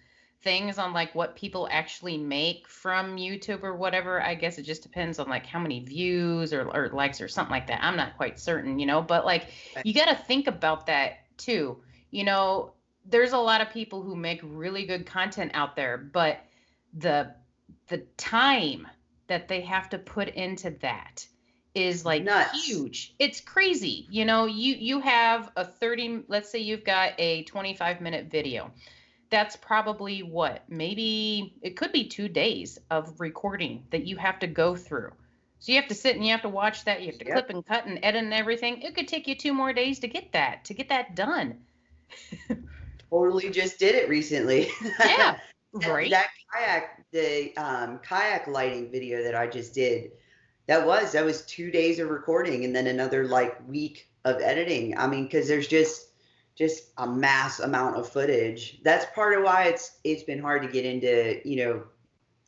things 0.46 0.78
on 0.78 0.92
like 0.92 1.12
what 1.12 1.34
people 1.34 1.66
actually 1.72 2.16
make 2.16 2.68
from 2.68 3.16
YouTube 3.16 3.64
or 3.64 3.74
whatever. 3.74 4.22
I 4.22 4.36
guess 4.36 4.58
it 4.58 4.62
just 4.62 4.80
depends 4.80 5.18
on 5.18 5.28
like 5.28 5.44
how 5.44 5.58
many 5.58 5.80
views 5.80 6.52
or, 6.52 6.70
or 6.70 6.88
likes 6.92 7.20
or 7.20 7.26
something 7.26 7.50
like 7.50 7.66
that. 7.66 7.82
I'm 7.82 7.96
not 7.96 8.16
quite 8.16 8.38
certain, 8.38 8.78
you 8.78 8.86
know, 8.86 9.02
but 9.02 9.26
like 9.26 9.48
you 9.82 9.92
got 9.92 10.06
to 10.06 10.14
think 10.14 10.46
about 10.46 10.86
that 10.86 11.36
too. 11.36 11.78
You 12.12 12.22
know, 12.22 12.74
there's 13.04 13.32
a 13.32 13.38
lot 13.38 13.60
of 13.60 13.70
people 13.70 14.02
who 14.02 14.14
make 14.14 14.40
really 14.44 14.86
good 14.86 15.04
content 15.04 15.50
out 15.52 15.74
there, 15.74 15.98
but 15.98 16.38
the 16.96 17.34
the 17.88 17.98
time 18.16 18.86
that 19.26 19.48
they 19.48 19.62
have 19.62 19.88
to 19.88 19.98
put 19.98 20.28
into 20.28 20.70
that 20.80 21.26
is 21.74 22.04
like 22.04 22.22
Nuts. 22.22 22.64
huge. 22.64 23.16
It's 23.18 23.40
crazy. 23.40 24.06
You 24.12 24.24
know, 24.24 24.46
you 24.46 24.76
you 24.76 25.00
have 25.00 25.50
a 25.56 25.64
30 25.64 26.22
let's 26.28 26.48
say 26.48 26.60
you've 26.60 26.84
got 26.84 27.14
a 27.18 27.42
25 27.42 28.00
minute 28.00 28.26
video. 28.30 28.70
That's 29.30 29.56
probably 29.56 30.22
what? 30.22 30.62
Maybe 30.68 31.54
it 31.62 31.76
could 31.76 31.92
be 31.92 32.04
2 32.04 32.28
days 32.28 32.78
of 32.90 33.18
recording 33.20 33.84
that 33.90 34.06
you 34.06 34.16
have 34.16 34.38
to 34.40 34.46
go 34.46 34.76
through. 34.76 35.12
So 35.58 35.72
you 35.72 35.80
have 35.80 35.88
to 35.88 35.94
sit 35.94 36.14
and 36.16 36.24
you 36.24 36.30
have 36.32 36.42
to 36.42 36.48
watch 36.48 36.84
that, 36.84 37.00
you 37.00 37.08
have 37.08 37.18
to 37.18 37.24
Yep. 37.24 37.34
clip 37.34 37.50
and 37.50 37.66
cut 37.66 37.86
and 37.86 37.98
edit 38.02 38.22
and 38.22 38.32
everything. 38.32 38.82
It 38.82 38.94
could 38.94 39.08
take 39.08 39.26
you 39.26 39.34
2 39.34 39.52
more 39.52 39.72
days 39.72 39.98
to 40.00 40.08
get 40.08 40.32
that, 40.32 40.64
to 40.66 40.74
get 40.74 40.88
that 40.90 41.16
done. 41.16 41.60
totally 43.10 43.50
just 43.50 43.78
did 43.78 43.94
it 43.94 44.08
recently. 44.08 44.68
Yeah. 45.00 45.16
That- 45.16 45.40
right? 45.88 46.10
That 46.10 46.28
kayak, 46.54 47.04
the 47.12 47.54
um, 47.56 47.98
kayak 47.98 48.46
lighting 48.46 48.90
video 48.90 49.22
that 49.22 49.34
I 49.34 49.46
just 49.46 49.74
did, 49.74 50.12
that 50.66 50.86
was 50.86 51.12
that 51.12 51.24
was 51.24 51.42
two 51.42 51.70
days 51.70 51.98
of 51.98 52.08
recording 52.10 52.64
and 52.64 52.74
then 52.74 52.86
another 52.86 53.26
like 53.26 53.56
week 53.68 54.08
of 54.24 54.40
editing. 54.40 54.96
I 54.96 55.06
mean, 55.06 55.24
because 55.24 55.48
there's 55.48 55.68
just 55.68 56.05
just 56.56 56.84
a 56.98 57.06
mass 57.06 57.60
amount 57.60 57.96
of 57.96 58.08
footage. 58.08 58.80
That's 58.82 59.06
part 59.14 59.36
of 59.36 59.44
why 59.44 59.64
it's 59.64 59.98
it's 60.04 60.22
been 60.22 60.40
hard 60.40 60.62
to 60.62 60.68
get 60.68 60.84
into 60.84 61.40
you 61.48 61.64
know 61.64 61.84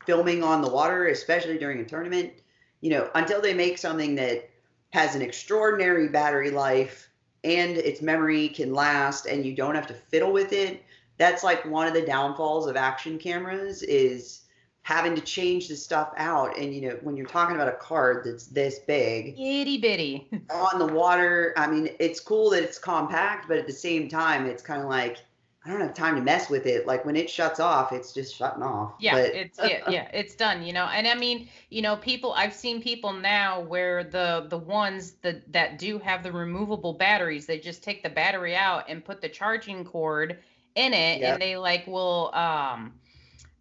filming 0.07 0.43
on 0.43 0.63
the 0.63 0.71
water, 0.71 1.09
especially 1.09 1.59
during 1.59 1.81
a 1.81 1.85
tournament. 1.85 2.33
You 2.81 2.91
know, 2.91 3.11
until 3.15 3.41
they 3.41 3.55
make 3.55 3.79
something 3.79 4.15
that 4.17 4.49
has 4.91 5.15
an 5.15 5.23
extraordinary 5.23 6.09
battery 6.09 6.51
life 6.51 7.11
and 7.45 7.77
its 7.77 8.03
memory 8.03 8.49
can 8.49 8.73
last 8.73 9.27
and 9.27 9.45
you 9.45 9.55
don't 9.55 9.75
have 9.75 9.87
to 9.87 9.95
fiddle 9.95 10.33
with 10.33 10.53
it 10.53 10.83
that's 11.19 11.45
like 11.45 11.65
one 11.65 11.87
of 11.87 11.95
the 11.95 12.07
downfalls 12.07 12.67
of 12.67 12.77
action 12.77 13.19
cameras 13.19 13.83
is 13.83 14.43
having 14.89 15.15
to 15.15 15.21
change 15.21 15.69
the 15.69 15.77
stuff 15.77 16.15
out 16.17 16.57
and 16.57 16.75
you 16.75 16.81
know 16.81 16.97
when 17.03 17.15
you're 17.15 17.27
talking 17.27 17.55
about 17.55 17.69
a 17.69 17.77
card 17.77 18.25
that's 18.25 18.47
this 18.47 18.79
big 18.79 19.39
Itty 19.39 19.77
bitty. 19.77 20.27
on 20.51 20.79
the 20.79 20.87
water 20.87 21.53
i 21.59 21.67
mean 21.67 21.91
it's 22.01 22.21
cool 22.21 22.49
that 22.49 22.63
it's 22.63 22.79
compact 22.79 23.47
but 23.49 23.59
at 23.59 23.67
the 23.67 23.73
same 23.73 24.09
time 24.09 24.47
it's 24.47 24.63
kind 24.63 24.81
of 24.81 24.89
like 24.89 25.19
i 25.67 25.69
don't 25.71 25.83
have 25.83 25.93
time 25.93 26.15
to 26.15 26.23
mess 26.23 26.49
with 26.49 26.65
it 26.65 26.87
like 26.87 27.05
when 27.05 27.17
it 27.17 27.29
shuts 27.29 27.61
off 27.61 27.93
it's 27.93 28.15
just 28.15 28.35
shutting 28.35 28.63
off 28.63 28.95
Yeah, 28.99 29.13
but 29.13 29.25
it's 29.35 29.59
yeah, 29.59 29.91
yeah, 29.91 30.09
it's 30.15 30.35
done, 30.35 30.63
you 30.63 30.73
know. 30.73 30.87
And 30.87 31.07
I 31.07 31.15
mean, 31.15 31.51
you 31.69 31.83
know, 31.83 31.97
people 31.97 32.33
I've 32.33 32.55
seen 32.55 32.81
people 32.81 33.13
now 33.13 33.61
where 33.61 34.05
the 34.05 34.47
the 34.49 34.57
ones 34.57 35.17
that 35.21 35.53
that 35.53 35.79
do 35.79 35.99
have 35.99 36.23
the 36.23 36.33
removable 36.33 36.95
batteries, 36.95 37.45
they 37.45 37.59
just 37.59 37.83
take 37.85 38.03
the 38.03 38.09
battery 38.09 38.57
out 38.57 38.85
and 38.89 39.05
put 39.05 39.21
the 39.21 39.29
charging 39.29 39.85
cord 39.85 40.39
in 40.77 40.95
it 40.95 41.21
Yep. 41.21 41.33
and 41.33 41.43
they 41.43 41.59
like 41.59 41.87
will 41.87 42.35
um 42.35 42.95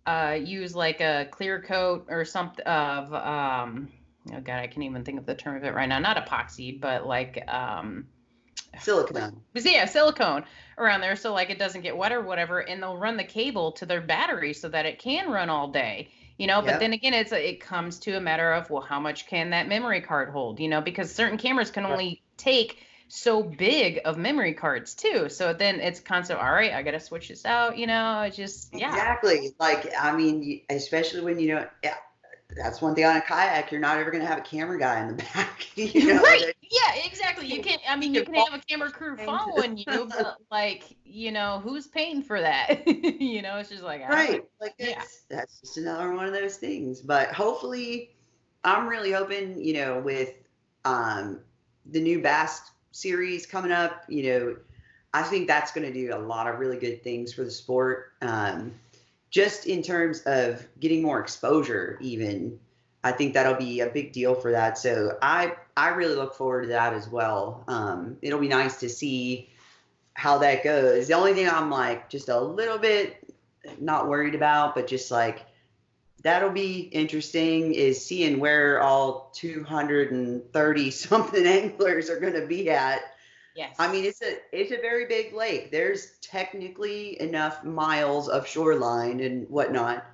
uh 0.08 0.38
use 0.42 0.76
like 0.76 1.02
a 1.02 1.28
clear 1.32 1.62
coat 1.62 2.06
or 2.10 2.26
something 2.26 2.66
of 2.66 3.14
um 3.14 3.90
oh 4.34 4.40
god, 4.40 4.60
I 4.60 4.68
can't 4.68 4.84
even 4.84 5.04
think 5.04 5.20
of 5.20 5.26
the 5.26 5.36
term 5.36 5.56
of 5.58 5.64
it 5.64 5.74
right 5.74 5.88
now. 5.88 6.00
Not 6.00 6.18
epoxy, 6.18 6.80
but 6.80 7.06
like 7.06 7.44
um 7.48 8.08
silicone 8.80 9.42
yeah, 9.54 9.86
silicone 9.86 10.46
around 10.78 11.02
there 11.02 11.16
so 11.16 11.34
like 11.34 11.50
it 11.50 11.60
doesn't 11.60 11.82
get 11.82 11.96
wet 11.96 12.12
or 12.12 12.22
whatever, 12.22 12.60
and 12.60 12.82
they'll 12.82 12.98
run 12.98 13.18
the 13.18 13.24
cable 13.24 13.72
to 13.74 13.86
their 13.86 14.02
battery 14.02 14.54
so 14.54 14.70
that 14.70 14.86
it 14.86 15.00
can 15.00 15.30
run 15.30 15.50
all 15.50 15.68
day. 15.68 16.10
You 16.38 16.46
know, 16.46 16.62
but 16.62 16.80
then 16.80 16.94
again, 16.94 17.16
it's 17.16 17.32
a, 17.32 17.50
it 17.50 17.60
comes 17.60 17.98
to 18.00 18.16
a 18.18 18.22
matter 18.22 18.54
of 18.54 18.70
well, 18.70 18.84
how 18.84 19.00
much 19.00 19.26
can 19.26 19.50
that 19.50 19.68
memory 19.68 20.02
card 20.02 20.30
hold? 20.30 20.60
You 20.60 20.70
know, 20.70 20.82
because 20.82 21.14
certain 21.14 21.38
cameras 21.38 21.72
can 21.72 21.86
only 21.86 22.22
take 22.38 22.78
so 23.08 23.44
big 23.44 24.00
of 24.06 24.18
memory 24.18 24.54
cards 24.54 24.94
too. 24.94 25.30
So 25.30 25.54
then 25.54 25.80
it's 25.80 26.00
constant. 26.00 26.40
All 26.40 26.52
right, 26.52 26.74
I 26.74 26.84
gotta 26.84 27.00
switch 27.00 27.30
this 27.30 27.46
out. 27.46 27.78
You 27.78 27.88
know, 27.88 28.22
it's 28.22 28.36
just 28.36 28.74
yeah, 28.74 28.90
Exactly. 28.90 29.56
Like, 29.60 29.92
I 30.00 30.16
mean, 30.16 30.62
especially 30.70 31.22
when 31.22 31.40
you 31.40 31.56
know, 31.56 31.68
yeah, 31.84 31.96
that's 32.56 32.82
one 32.82 32.96
thing 32.96 33.06
on 33.06 33.16
a 33.18 33.22
kayak. 33.22 33.72
You're 33.72 33.82
not 33.82 33.98
ever 33.98 34.12
going 34.12 34.24
to 34.24 34.28
have 34.28 34.40
a 34.40 34.42
camera 34.42 34.80
guy 34.80 35.02
in 35.02 35.08
the 35.08 35.14
back. 35.34 35.68
you 35.76 36.14
know, 36.14 36.22
right. 36.22 36.54
Yeah, 36.62 37.06
exactly. 37.06 37.48
You 37.48 37.62
can't. 37.62 37.82
I 37.88 37.96
mean, 37.96 38.14
you 38.14 38.24
can 38.24 38.34
have 38.34 38.54
a 38.54 38.60
camera 38.60 38.92
crew 38.92 39.16
following 39.26 39.78
you, 39.78 40.10
but 40.10 40.38
like, 40.52 40.84
you 41.06 41.32
know, 41.32 41.60
who's 41.64 41.88
paying 41.88 42.22
for 42.22 42.40
that? 42.42 42.88
you 42.88 43.42
know, 43.42 43.58
it's 43.58 43.70
just 43.70 43.84
like 43.84 44.02
all 44.02 44.10
right. 44.10 44.44
Like, 44.60 44.74
Yeah. 44.80 44.96
that's, 44.96 45.22
that's 45.30 45.60
just 45.62 45.78
another 45.78 46.14
one 46.14 46.26
of 46.26 46.34
those 46.34 46.58
things. 46.58 47.02
But 47.02 47.32
hopefully, 47.32 48.16
I'm 48.64 48.88
really 48.88 49.12
hoping, 49.12 49.62
you 49.62 49.74
know, 49.74 50.00
with 50.00 50.34
um, 50.84 51.40
the 51.86 52.02
new 52.02 52.22
Bass 52.22 52.62
series 52.92 53.46
coming 53.46 53.72
up, 53.72 54.04
you 54.08 54.24
know, 54.24 54.58
I 55.14 55.24
think 55.24 55.48
that's 55.48 55.72
going 55.72 55.88
to 55.88 55.94
do 55.94 56.14
a 56.14 56.20
lot 56.20 56.48
of 56.48 56.60
really 56.60 56.78
good 56.78 57.04
things 57.04 57.34
for 57.34 57.44
the 57.44 57.52
sport. 57.52 58.12
Um, 58.22 58.74
just 59.30 59.68
in 59.68 59.82
terms 59.82 60.22
of 60.22 60.66
getting 60.80 61.02
more 61.02 61.20
exposure, 61.20 61.98
even 62.02 62.60
I 63.04 63.12
think 63.12 63.34
that'll 63.34 63.56
be 63.56 63.82
a 63.82 63.88
big 63.88 64.12
deal 64.12 64.36
for 64.36 64.52
that. 64.52 64.78
So 64.78 65.18
I 65.22 65.56
I 65.76 65.90
really 65.90 66.16
look 66.16 66.34
forward 66.34 66.64
to 66.64 66.68
that 66.70 66.94
as 66.94 67.08
well. 67.08 67.64
Um, 67.68 68.18
it'll 68.22 68.40
be 68.40 68.48
nice 68.48 68.80
to 68.80 68.90
see 68.90 69.50
how 70.14 70.38
that 70.40 70.64
goes. 70.64 71.08
The 71.08 71.14
only 71.14 71.34
thing 71.34 71.48
I'm 71.48 71.70
like 71.70 72.10
just 72.10 72.30
a 72.30 72.40
little 72.40 72.78
bit 72.78 73.18
not 73.80 74.08
worried 74.08 74.36
about, 74.36 74.76
but 74.76 74.88
just 74.88 75.12
like 75.12 75.46
that'll 76.24 76.52
be 76.52 76.80
interesting 76.80 77.74
is 77.74 78.04
seeing 78.04 78.40
where 78.40 78.82
all 78.82 79.32
230 79.36 80.92
something 80.92 81.46
anglers 81.46 82.10
are 82.10 82.20
going 82.20 82.34
to 82.34 82.48
be 82.48 82.70
at. 82.70 83.02
Yes. 83.56 83.76
I 83.80 83.92
mean, 83.92 84.06
it's 84.06 84.22
a 84.22 84.38
it's 84.52 84.72
a 84.72 84.78
very 84.78 85.08
big 85.08 85.34
lake. 85.34 85.72
There's 85.72 86.12
technically 86.22 87.20
enough 87.20 87.64
miles 87.64 88.30
of 88.30 88.48
shoreline 88.48 89.20
and 89.20 89.50
whatnot 89.50 90.06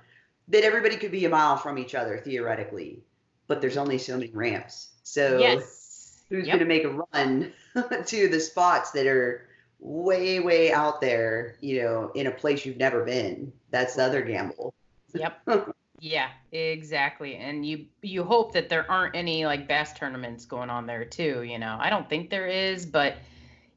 that 0.48 0.64
everybody 0.64 0.96
could 0.96 1.10
be 1.10 1.24
a 1.26 1.28
mile 1.28 1.56
from 1.56 1.78
each 1.78 1.94
other 1.94 2.18
theoretically, 2.18 3.02
but 3.46 3.60
there's 3.60 3.76
only 3.76 3.98
so 3.98 4.16
many 4.16 4.30
ramps. 4.30 4.88
So 5.02 5.38
yes. 5.38 6.22
who's 6.30 6.46
Yep. 6.46 6.58
going 6.58 6.58
to 6.60 6.64
make 6.64 6.84
a 6.84 7.04
run 7.12 7.52
to 8.06 8.28
the 8.28 8.40
spots 8.40 8.92
that 8.92 9.06
are 9.06 9.46
way 9.78 10.40
way 10.40 10.72
out 10.72 11.02
there? 11.02 11.56
You 11.60 11.82
know, 11.82 12.12
in 12.14 12.26
a 12.26 12.30
place 12.30 12.64
you've 12.64 12.78
never 12.78 13.04
been. 13.04 13.52
That's 13.70 13.94
the 13.96 14.04
other 14.04 14.22
gamble. 14.22 14.72
Yep. 15.12 15.46
Yeah, 16.04 16.28
exactly. 16.52 17.36
And 17.36 17.64
you 17.64 17.86
you 18.02 18.24
hope 18.24 18.52
that 18.52 18.68
there 18.68 18.88
aren't 18.90 19.16
any 19.16 19.46
like 19.46 19.66
bass 19.66 19.94
tournaments 19.94 20.44
going 20.44 20.68
on 20.68 20.84
there 20.84 21.06
too, 21.06 21.44
you 21.44 21.58
know. 21.58 21.78
I 21.80 21.88
don't 21.88 22.10
think 22.10 22.28
there 22.28 22.46
is, 22.46 22.84
but 22.84 23.16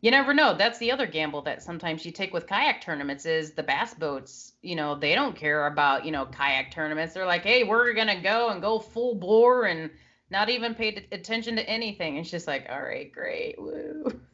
you 0.02 0.12
never 0.12 0.34
know. 0.34 0.54
That's 0.54 0.78
the 0.78 0.92
other 0.92 1.08
gamble 1.08 1.42
that 1.44 1.64
sometimes 1.64 2.06
you 2.06 2.12
take 2.12 2.34
with 2.34 2.46
kayak 2.46 2.82
tournaments 2.82 3.26
is 3.26 3.54
the 3.54 3.64
bass 3.64 3.94
boats, 3.94 4.52
you 4.62 4.76
know, 4.76 4.94
they 4.94 5.16
don't 5.16 5.38
care 5.38 5.68
about, 5.68 6.04
you 6.04 6.12
know, 6.12 6.26
kayak 6.26 6.70
tournaments. 6.72 7.14
They're 7.14 7.26
like, 7.26 7.44
"Hey, 7.44 7.64
we're 7.64 7.94
going 7.94 8.08
to 8.08 8.20
go 8.20 8.50
and 8.50 8.62
go 8.62 8.78
full 8.80 9.16
bore 9.16 9.64
and 9.64 9.90
not 10.30 10.50
even 10.50 10.76
pay 10.76 10.92
t- 10.92 11.08
attention 11.14 11.56
to 11.56 11.70
anything." 11.70 12.18
It's 12.18 12.30
just 12.30 12.46
like, 12.46 12.68
"All 12.70 12.82
right, 12.82 13.10
great. 13.10 13.56
Woo." 13.58 14.04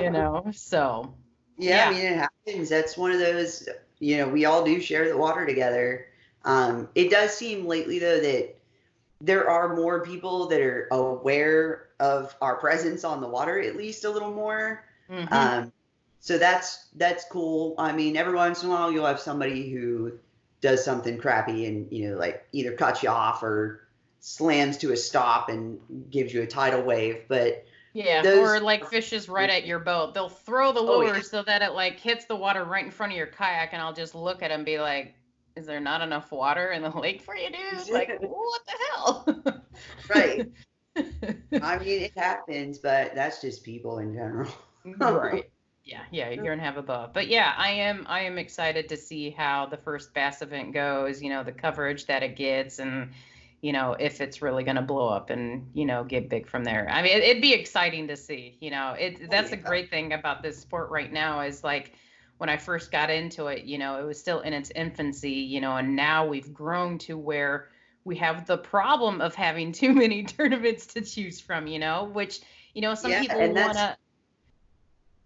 you 0.00 0.10
know. 0.10 0.46
So, 0.52 1.14
Yeah, 1.58 1.90
I 1.90 1.90
mean 1.92 2.06
it 2.06 2.16
happens. 2.18 2.68
That's 2.68 2.96
one 2.96 3.12
of 3.12 3.20
those. 3.20 3.68
You 4.00 4.16
know, 4.16 4.28
we 4.28 4.46
all 4.46 4.64
do 4.64 4.80
share 4.80 5.08
the 5.08 5.16
water 5.16 5.46
together. 5.46 6.07
Um, 6.44 6.88
it 6.94 7.10
does 7.10 7.36
seem 7.36 7.66
lately 7.66 7.98
though 7.98 8.20
that 8.20 8.56
there 9.20 9.48
are 9.50 9.74
more 9.74 10.04
people 10.04 10.46
that 10.46 10.60
are 10.60 10.88
aware 10.92 11.88
of 11.98 12.34
our 12.40 12.56
presence 12.56 13.04
on 13.04 13.20
the 13.20 13.28
water, 13.28 13.60
at 13.60 13.76
least 13.76 14.04
a 14.04 14.10
little 14.10 14.32
more. 14.32 14.84
mhm. 15.10 15.32
Um, 15.32 15.72
so 16.20 16.38
that's 16.38 16.86
that's 16.96 17.24
cool. 17.30 17.74
I 17.78 17.92
mean, 17.92 18.16
every 18.16 18.34
once 18.34 18.62
in 18.62 18.68
a 18.68 18.72
while 18.72 18.92
you'll 18.92 19.06
have 19.06 19.20
somebody 19.20 19.70
who 19.70 20.12
does 20.60 20.84
something 20.84 21.18
crappy 21.18 21.66
and 21.66 21.90
you 21.92 22.10
know 22.10 22.16
like 22.16 22.46
either 22.52 22.72
cuts 22.72 23.02
you 23.02 23.08
off 23.08 23.42
or 23.42 23.88
slams 24.20 24.76
to 24.78 24.92
a 24.92 24.96
stop 24.96 25.48
and 25.48 25.78
gives 26.10 26.34
you 26.34 26.42
a 26.42 26.46
tidal 26.46 26.82
wave, 26.82 27.22
but 27.28 27.64
yeah, 27.92 28.22
those, 28.22 28.48
or 28.48 28.60
like 28.60 28.86
fishes 28.88 29.28
right 29.28 29.48
at 29.48 29.66
your 29.66 29.78
boat. 29.78 30.14
They'll 30.14 30.28
throw 30.28 30.72
the 30.72 30.80
lure 30.80 31.10
oh, 31.10 31.16
yeah. 31.16 31.22
so 31.22 31.42
that 31.42 31.62
it 31.62 31.72
like 31.72 31.98
hits 31.98 32.26
the 32.26 32.36
water 32.36 32.64
right 32.64 32.84
in 32.84 32.90
front 32.90 33.12
of 33.12 33.16
your 33.16 33.26
kayak, 33.26 33.72
and 33.72 33.80
I'll 33.80 33.94
just 33.94 34.14
look 34.14 34.42
at 34.42 34.48
them 34.48 34.60
and 34.60 34.66
be 34.66 34.78
like, 34.78 35.14
"Is 35.58 35.66
there 35.66 35.80
not 35.80 36.00
enough 36.00 36.32
water 36.32 36.70
in 36.70 36.82
the 36.82 36.90
lake 36.98 37.22
for 37.22 37.36
you, 37.36 37.50
dude? 37.50 37.90
Like, 37.90 38.08
what 38.20 38.62
the 38.66 38.72
hell?" 38.90 39.62
right. 40.14 40.48
I 40.96 41.78
mean, 41.78 42.02
it 42.02 42.12
happens, 42.16 42.78
but 42.78 43.14
that's 43.14 43.40
just 43.40 43.64
people 43.64 43.98
in 43.98 44.14
general. 44.14 44.50
right. 44.98 45.50
Yeah, 45.84 46.02
yeah, 46.10 46.30
you're 46.30 46.44
gonna 46.44 46.62
have 46.62 46.76
a 46.76 46.82
buff. 46.82 47.14
But 47.14 47.28
yeah, 47.28 47.54
I 47.56 47.70
am 47.70 48.04
I 48.08 48.20
am 48.20 48.36
excited 48.38 48.88
to 48.90 48.96
see 48.96 49.30
how 49.30 49.66
the 49.66 49.78
first 49.78 50.12
bass 50.12 50.42
event 50.42 50.74
goes, 50.74 51.22
you 51.22 51.30
know, 51.30 51.42
the 51.42 51.52
coverage 51.52 52.06
that 52.06 52.22
it 52.22 52.36
gets 52.36 52.78
and 52.78 53.10
you 53.60 53.72
know, 53.72 53.96
if 53.98 54.20
it's 54.20 54.40
really 54.40 54.62
going 54.62 54.76
to 54.76 54.82
blow 54.82 55.08
up 55.08 55.30
and, 55.30 55.68
you 55.74 55.84
know, 55.84 56.04
get 56.04 56.28
big 56.28 56.48
from 56.48 56.62
there. 56.62 56.88
I 56.90 57.02
mean, 57.02 57.20
it, 57.20 57.34
would 57.34 57.42
be 57.42 57.52
exciting 57.52 58.06
to 58.08 58.16
see, 58.16 58.56
you 58.60 58.70
know, 58.70 58.92
it, 58.92 59.18
oh, 59.20 59.26
that's 59.30 59.50
oh, 59.50 59.54
yeah. 59.54 59.60
a 59.60 59.64
great 59.64 59.90
thing 59.90 60.12
about 60.12 60.42
this 60.42 60.58
sport 60.58 60.90
right 60.90 61.12
now 61.12 61.40
is 61.40 61.64
like 61.64 61.92
when 62.38 62.48
I 62.48 62.56
first 62.56 62.90
got 62.90 63.10
into 63.10 63.46
it, 63.48 63.64
you 63.64 63.78
know, 63.78 64.00
it 64.00 64.04
was 64.04 64.18
still 64.18 64.40
in 64.40 64.52
its 64.52 64.70
infancy, 64.74 65.32
you 65.32 65.60
know, 65.60 65.76
and 65.76 65.94
now 65.94 66.26
we've 66.26 66.54
grown 66.54 66.98
to 66.98 67.18
where 67.18 67.68
we 68.04 68.16
have 68.16 68.46
the 68.46 68.56
problem 68.58 69.20
of 69.20 69.34
having 69.34 69.72
too 69.82 69.92
many 69.92 70.24
tournaments 70.24 70.86
to 70.86 71.02
choose 71.02 71.40
from, 71.40 71.66
you 71.66 71.78
know, 71.78 72.10
which, 72.12 72.40
you 72.74 72.80
know, 72.80 72.94
some 72.94 73.10
yeah, 73.10 73.20
people 73.20 73.52
want 73.52 73.74
to 73.74 73.96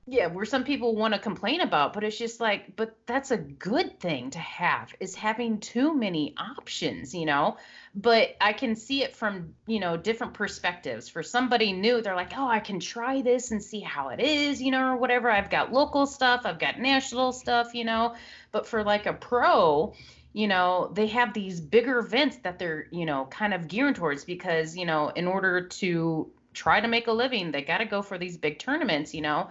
yeah 0.06 0.26
where 0.26 0.44
some 0.44 0.64
people 0.64 0.96
want 0.96 1.14
to 1.14 1.20
complain 1.20 1.60
about 1.60 1.92
but 1.92 2.02
it's 2.02 2.18
just 2.18 2.40
like 2.40 2.74
but 2.74 2.96
that's 3.06 3.30
a 3.30 3.36
good 3.36 4.00
thing 4.00 4.30
to 4.30 4.38
have 4.40 4.92
is 4.98 5.14
having 5.14 5.60
too 5.60 5.94
many 5.94 6.34
options 6.36 7.14
you 7.14 7.24
know? 7.24 7.56
But 7.94 8.36
i 8.40 8.52
can 8.52 8.74
see 8.74 9.04
it 9.04 9.14
from 9.14 9.54
you 9.66 9.78
know 9.78 9.96
different 9.96 10.34
perspectives. 10.34 11.08
For 11.08 11.22
somebody 11.22 11.72
new 11.72 12.02
they're 12.02 12.16
like 12.16 12.32
oh 12.36 12.48
i 12.48 12.58
can 12.58 12.80
try 12.80 13.22
this 13.22 13.52
and 13.52 13.62
see 13.62 13.80
how 13.80 14.08
it 14.08 14.18
is 14.18 14.60
you 14.60 14.72
know 14.72 14.92
or 14.92 14.96
whatever. 14.96 15.30
I've 15.30 15.50
got 15.50 15.72
local 15.72 16.06
stuff 16.06 16.42
i've 16.44 16.58
got 16.58 16.80
national 16.80 17.32
stuff 17.32 17.72
you 17.72 17.84
know? 17.84 18.16
But 18.50 18.66
for 18.66 18.82
like 18.82 19.06
a 19.06 19.12
pro 19.12 19.94
you 20.32 20.48
know 20.48 20.90
they 20.94 21.06
have 21.08 21.32
these 21.32 21.60
bigger 21.60 21.98
events 21.98 22.38
that 22.38 22.58
they're 22.58 22.88
you 22.90 23.06
know 23.06 23.26
kind 23.26 23.54
of 23.54 23.68
gearing 23.68 23.94
towards 23.94 24.24
because 24.24 24.76
you 24.76 24.86
know 24.86 25.10
in 25.10 25.28
order 25.28 25.68
to 25.68 26.28
try 26.54 26.80
to 26.80 26.88
make 26.88 27.06
a 27.06 27.12
living 27.12 27.52
they 27.52 27.62
got 27.62 27.78
to 27.78 27.84
go 27.84 28.02
for 28.02 28.18
these 28.18 28.36
big 28.36 28.58
tournaments 28.58 29.14
you 29.14 29.20
know 29.20 29.48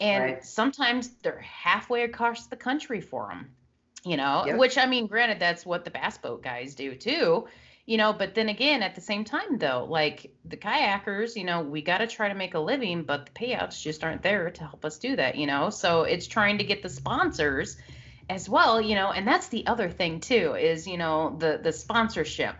and 0.00 0.24
right. 0.24 0.44
sometimes 0.44 1.08
they're 1.22 1.40
halfway 1.40 2.02
across 2.02 2.46
the 2.46 2.56
country 2.56 3.00
for 3.00 3.28
them 3.28 3.50
you 4.04 4.16
know 4.16 4.44
yep. 4.46 4.58
which 4.58 4.78
i 4.78 4.86
mean 4.86 5.06
granted 5.06 5.38
that's 5.38 5.66
what 5.66 5.84
the 5.84 5.90
bass 5.90 6.18
boat 6.18 6.42
guys 6.42 6.74
do 6.74 6.94
too 6.94 7.46
you 7.86 7.96
know 7.96 8.12
but 8.12 8.34
then 8.34 8.48
again 8.48 8.82
at 8.82 8.94
the 8.94 9.00
same 9.00 9.24
time 9.24 9.58
though 9.58 9.86
like 9.88 10.32
the 10.44 10.56
kayakers 10.56 11.34
you 11.34 11.44
know 11.44 11.62
we 11.62 11.82
got 11.82 11.98
to 11.98 12.06
try 12.06 12.28
to 12.28 12.34
make 12.34 12.54
a 12.54 12.58
living 12.58 13.02
but 13.02 13.26
the 13.26 13.32
payouts 13.32 13.82
just 13.82 14.04
aren't 14.04 14.22
there 14.22 14.50
to 14.50 14.62
help 14.62 14.84
us 14.84 14.98
do 14.98 15.16
that 15.16 15.36
you 15.36 15.46
know 15.46 15.70
so 15.70 16.02
it's 16.02 16.26
trying 16.26 16.58
to 16.58 16.64
get 16.64 16.82
the 16.82 16.88
sponsors 16.88 17.76
as 18.28 18.48
well 18.48 18.80
you 18.80 18.94
know 18.94 19.10
and 19.10 19.26
that's 19.26 19.48
the 19.48 19.66
other 19.66 19.88
thing 19.88 20.20
too 20.20 20.54
is 20.54 20.86
you 20.86 20.98
know 20.98 21.34
the 21.38 21.58
the 21.62 21.72
sponsorship 21.72 22.54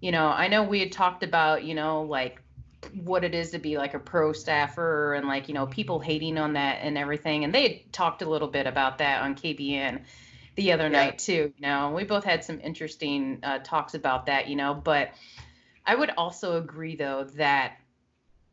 you 0.00 0.12
know 0.12 0.26
i 0.26 0.48
know 0.48 0.62
we 0.62 0.80
had 0.80 0.92
talked 0.92 1.22
about 1.22 1.64
you 1.64 1.74
know 1.74 2.02
like 2.02 2.42
what 2.94 3.24
it 3.24 3.34
is 3.34 3.50
to 3.50 3.58
be 3.58 3.76
like 3.76 3.94
a 3.94 3.98
pro 3.98 4.32
staffer 4.32 5.14
and 5.14 5.26
like 5.26 5.48
you 5.48 5.54
know 5.54 5.66
people 5.66 5.98
hating 5.98 6.38
on 6.38 6.52
that 6.52 6.78
and 6.80 6.96
everything 6.96 7.44
and 7.44 7.54
they 7.54 7.84
talked 7.92 8.22
a 8.22 8.28
little 8.28 8.48
bit 8.48 8.66
about 8.66 8.98
that 8.98 9.22
on 9.22 9.34
kbn 9.34 10.00
the 10.54 10.72
other 10.72 10.84
yeah. 10.84 10.88
night 11.04 11.18
too 11.18 11.52
you 11.56 11.62
know 11.62 11.90
we 11.90 12.04
both 12.04 12.24
had 12.24 12.44
some 12.44 12.60
interesting 12.60 13.40
uh, 13.42 13.58
talks 13.58 13.94
about 13.94 14.26
that 14.26 14.48
you 14.48 14.56
know 14.56 14.74
but 14.74 15.10
i 15.84 15.94
would 15.94 16.10
also 16.16 16.56
agree 16.56 16.94
though 16.94 17.24
that 17.34 17.76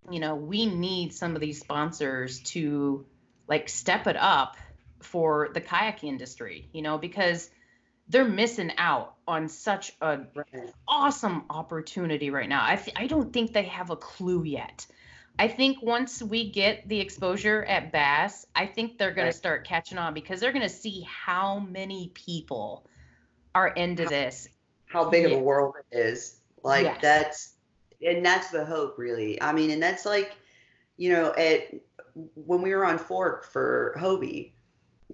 you 0.09 0.19
know 0.19 0.35
we 0.35 0.65
need 0.65 1.13
some 1.13 1.35
of 1.35 1.41
these 1.41 1.59
sponsors 1.59 2.39
to 2.41 3.05
like 3.47 3.69
step 3.69 4.07
it 4.07 4.17
up 4.17 4.57
for 5.01 5.49
the 5.53 5.61
kayak 5.61 6.03
industry 6.03 6.67
you 6.73 6.81
know 6.81 6.97
because 6.97 7.49
they're 8.09 8.25
missing 8.25 8.71
out 8.77 9.15
on 9.27 9.47
such 9.47 9.93
a 10.01 10.19
awesome 10.87 11.43
opportunity 11.49 12.29
right 12.29 12.47
now. 12.47 12.63
I 12.63 12.75
th- 12.75 12.95
I 12.95 13.07
don't 13.07 13.33
think 13.33 13.53
they 13.53 13.63
have 13.63 13.89
a 13.89 13.95
clue 13.95 14.43
yet. 14.43 14.85
I 15.37 15.47
think 15.47 15.81
once 15.81 16.21
we 16.21 16.49
get 16.49 16.87
the 16.87 16.99
exposure 16.99 17.65
at 17.65 17.91
Bass, 17.91 18.45
I 18.55 18.65
think 18.65 18.97
they're 18.97 19.11
going 19.11 19.25
right. 19.25 19.31
to 19.31 19.37
start 19.37 19.67
catching 19.67 19.97
on 19.97 20.13
because 20.13 20.39
they're 20.39 20.53
going 20.53 20.61
to 20.61 20.69
see 20.69 21.05
how 21.09 21.59
many 21.59 22.11
people 22.13 22.87
are 23.53 23.69
into 23.69 24.03
how, 24.03 24.09
this. 24.09 24.47
How 24.85 25.09
big 25.09 25.23
yeah. 25.23 25.35
of 25.35 25.41
a 25.41 25.43
world 25.43 25.75
it 25.91 25.97
is. 25.97 26.37
Like 26.63 26.83
yes. 26.83 26.99
that's 27.01 27.53
and 28.05 28.25
that's 28.25 28.49
the 28.49 28.65
hope 28.65 28.97
really. 28.97 29.41
I 29.41 29.51
mean, 29.51 29.71
and 29.71 29.81
that's 29.81 30.05
like, 30.05 30.35
you 30.97 31.11
know, 31.11 31.33
at 31.33 31.73
when 32.35 32.61
we 32.61 32.73
were 32.73 32.85
on 32.85 32.97
Fork 32.97 33.45
for 33.45 33.95
Hobie, 33.99 34.51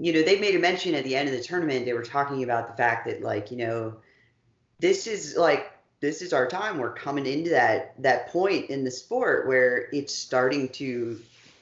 you 0.02 0.14
know, 0.14 0.24
they 0.24 0.40
made 0.40 0.56
a 0.56 0.60
mention 0.60 0.96
at 0.96 1.04
the 1.04 1.16
end 1.16 1.30
of 1.30 1.36
the 1.36 1.44
tournament. 1.44 1.86
They 1.86 1.94
were 1.94 2.02
talking 2.02 2.44
about 2.44 2.68
the 2.68 2.74
fact 2.76 3.06
that, 3.06 3.22
like, 3.22 3.52
you 3.52 3.58
know, 3.58 3.94
this 4.80 5.06
is 5.06 5.38
like 5.38 5.72
this 6.00 6.24
is 6.24 6.34
our 6.34 6.48
time. 6.48 6.80
We're 6.80 6.94
coming 6.94 7.28
into 7.28 7.52
that 7.52 7.94
that 8.02 8.30
point 8.30 8.72
in 8.72 8.84
the 8.84 8.90
sport 8.90 9.48
where 9.48 9.90
it's 9.94 10.14
starting 10.14 10.70
to 10.70 11.22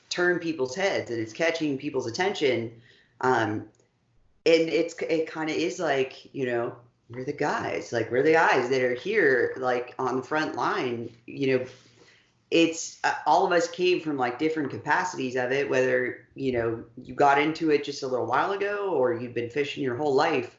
turn 0.09 0.39
people's 0.39 0.73
heads 0.73 1.11
and 1.11 1.19
it's 1.19 1.33
catching 1.33 1.77
people's 1.77 2.07
attention. 2.07 2.81
Um, 3.19 3.67
and 4.45 4.69
it's 4.69 4.95
it 5.01 5.27
kind 5.27 5.49
of 5.49 5.57
is 5.57 5.77
like 5.77 6.33
you 6.33 6.45
know 6.45 6.73
we're 7.09 7.25
the 7.25 7.33
guys 7.33 7.91
like 7.91 8.09
we're 8.09 8.23
the 8.23 8.31
guys 8.31 8.69
that 8.69 8.81
are 8.81 8.93
here 8.93 9.53
like 9.57 9.93
on 9.99 10.15
the 10.15 10.23
front 10.23 10.55
line 10.55 11.09
you 11.25 11.57
know 11.57 11.65
it's 12.51 12.99
uh, 13.03 13.13
all 13.27 13.45
of 13.45 13.51
us 13.51 13.67
came 13.69 14.01
from 14.01 14.17
like 14.17 14.39
different 14.39 14.71
capacities 14.71 15.35
of 15.35 15.51
it 15.51 15.69
whether 15.69 16.27
you 16.33 16.51
know 16.51 16.83
you 17.01 17.13
got 17.13 17.39
into 17.39 17.69
it 17.69 17.83
just 17.83 18.03
a 18.03 18.07
little 18.07 18.25
while 18.25 18.51
ago 18.51 18.89
or 18.93 19.13
you've 19.13 19.35
been 19.35 19.49
fishing 19.49 19.83
your 19.83 19.95
whole 19.95 20.13
life. 20.13 20.57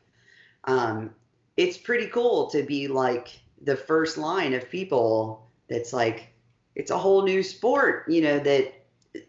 Um, 0.65 1.11
it's 1.57 1.77
pretty 1.77 2.07
cool 2.07 2.49
to 2.51 2.63
be 2.63 2.87
like 2.87 3.41
the 3.63 3.77
first 3.77 4.17
line 4.19 4.55
of 4.55 4.71
people 4.71 5.49
that's 5.69 5.93
like 5.93 6.33
it's 6.75 6.91
a 6.91 6.99
whole 6.99 7.23
new 7.23 7.43
sport 7.43 8.05
you 8.09 8.21
know 8.21 8.39
that 8.39 8.73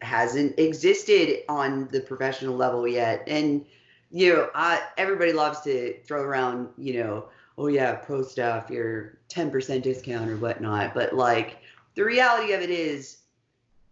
hasn't 0.00 0.56
existed 0.58 1.42
on 1.48 1.88
the 1.88 2.00
professional 2.00 2.54
level 2.54 2.86
yet. 2.86 3.24
And 3.26 3.66
you 4.12 4.32
know 4.32 4.50
I, 4.54 4.80
everybody 4.96 5.32
loves 5.32 5.62
to 5.62 5.98
throw 6.04 6.22
around 6.22 6.68
you 6.78 7.02
know 7.02 7.28
oh 7.58 7.66
yeah 7.66 7.94
pro 7.94 8.22
stuff 8.22 8.70
your 8.70 9.18
10% 9.30 9.82
discount 9.82 10.30
or 10.30 10.36
whatnot 10.36 10.94
but 10.94 11.14
like 11.14 11.61
the 11.94 12.04
reality 12.04 12.52
of 12.52 12.60
it 12.60 12.70
is 12.70 13.18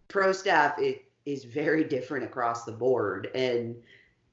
pro 0.07 0.31
staff 0.31 0.77
it 0.79 1.05
is 1.25 1.43
very 1.43 1.83
different 1.83 2.25
across 2.25 2.65
the 2.65 2.71
board. 2.71 3.29
And 3.35 3.75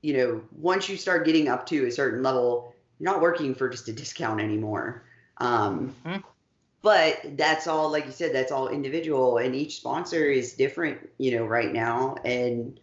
you 0.00 0.16
know 0.16 0.42
once 0.52 0.88
you 0.88 0.96
start 0.96 1.26
getting 1.26 1.48
up 1.48 1.66
to 1.66 1.86
a 1.86 1.90
certain 1.90 2.22
level 2.22 2.72
you're 2.98 3.12
not 3.12 3.20
working 3.20 3.54
for 3.54 3.68
just 3.68 3.88
a 3.88 3.92
discount 3.92 4.40
anymore. 4.40 5.04
Um, 5.38 5.94
mm-hmm. 6.04 6.18
but 6.82 7.20
that's 7.36 7.66
all 7.66 7.90
like 7.90 8.06
you 8.06 8.12
said 8.12 8.34
that's 8.34 8.52
all 8.52 8.68
individual 8.68 9.38
and 9.38 9.54
each 9.54 9.76
sponsor 9.76 10.24
is 10.24 10.54
different 10.54 11.08
you 11.18 11.36
know 11.36 11.44
right 11.44 11.72
now. 11.72 12.16
And 12.24 12.78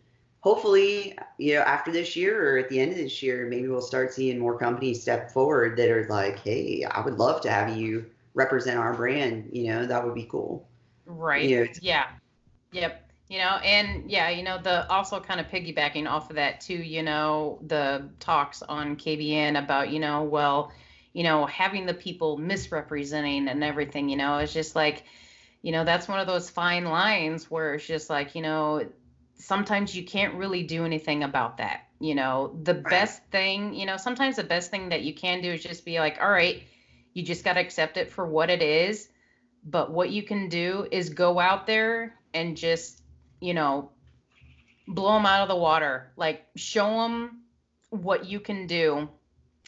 hopefully 0.46 1.18
you 1.40 1.56
know 1.56 1.62
after 1.62 1.92
this 1.92 2.16
year 2.16 2.54
or 2.54 2.58
at 2.60 2.70
the 2.70 2.80
end 2.80 2.92
of 2.92 2.98
this 2.98 3.24
year 3.24 3.48
maybe 3.48 3.68
we'll 3.68 3.82
start 3.82 4.14
seeing 4.14 4.38
more 4.38 4.58
companies 4.58 5.02
step 5.02 5.32
forward 5.32 5.76
that 5.76 5.90
are 5.90 6.06
like 6.08 6.38
hey 6.38 6.86
i 6.92 7.02
would 7.02 7.18
love 7.18 7.42
to 7.42 7.50
have 7.50 7.76
you 7.76 8.06
represent 8.36 8.78
our 8.78 8.94
brand 8.94 9.50
you 9.52 9.66
know 9.66 9.88
that 9.88 10.06
would 10.06 10.14
be 10.14 10.28
cool 10.30 10.64
Right. 11.06 11.50
Know, 11.50 11.68
yeah. 11.82 12.08
Yep. 12.72 13.02
You 13.28 13.40
know, 13.40 13.58
and 13.64 14.10
yeah, 14.10 14.30
you 14.30 14.44
know, 14.44 14.60
the 14.62 14.88
also 14.92 15.20
kind 15.20 15.40
of 15.40 15.48
piggybacking 15.48 16.08
off 16.08 16.30
of 16.30 16.36
that 16.36 16.62
too, 16.62 16.76
you 16.76 17.02
know, 17.02 17.60
the 17.66 18.10
talks 18.20 18.62
on 18.62 18.96
KBN 18.98 19.58
about, 19.58 19.90
you 19.90 20.00
know, 20.00 20.24
well, 20.24 20.72
you 21.14 21.24
know, 21.24 21.46
having 21.48 21.86
the 21.88 21.94
people 21.94 22.38
misrepresenting 22.38 23.48
and 23.48 23.64
everything, 23.64 24.10
you 24.10 24.18
know, 24.18 24.38
it's 24.38 24.54
just 24.54 24.76
like, 24.76 25.06
you 25.64 25.72
know, 25.72 25.84
that's 25.84 26.08
one 26.08 26.20
of 26.20 26.28
those 26.28 26.50
fine 26.52 26.86
lines 26.86 27.50
where 27.50 27.74
it's 27.76 27.88
just 27.88 28.12
like, 28.12 28.36
you 28.36 28.44
know, 28.44 28.86
sometimes 29.38 29.96
you 29.96 30.04
can't 30.04 30.36
really 30.36 30.62
do 30.62 30.86
anything 30.86 31.24
about 31.24 31.58
that. 31.58 31.86
You 32.00 32.14
know, 32.14 32.56
the 32.62 32.76
best 32.76 33.24
thing, 33.32 33.74
you 33.74 33.88
know, 33.88 33.98
sometimes 33.98 34.36
the 34.36 34.44
best 34.44 34.70
thing 34.70 34.90
that 34.90 35.02
you 35.02 35.16
can 35.16 35.42
do 35.42 35.52
is 35.52 35.64
just 35.64 35.84
be 35.86 36.00
like, 36.00 36.20
all 36.22 36.30
right, 36.30 36.62
you 37.14 37.24
just 37.24 37.44
got 37.44 37.54
to 37.54 37.62
accept 37.62 37.98
it 37.98 38.12
for 38.12 38.28
what 38.28 38.52
it 38.52 38.62
is 38.62 39.08
but 39.66 39.92
what 39.92 40.12
you 40.12 40.24
can 40.24 40.48
do 40.48 40.88
is 40.92 41.10
go 41.10 41.40
out 41.40 41.66
there 41.66 42.14
and 42.34 42.56
just, 42.56 43.02
you 43.42 43.54
know, 43.54 43.90
blow 44.88 45.14
them 45.14 45.26
out 45.26 45.42
of 45.42 45.50
the 45.50 45.56
water. 45.56 46.12
Like 46.16 46.46
show 46.56 47.02
them 47.02 47.42
what 47.90 48.26
you 48.26 48.40
can 48.40 48.68
do 48.68 49.10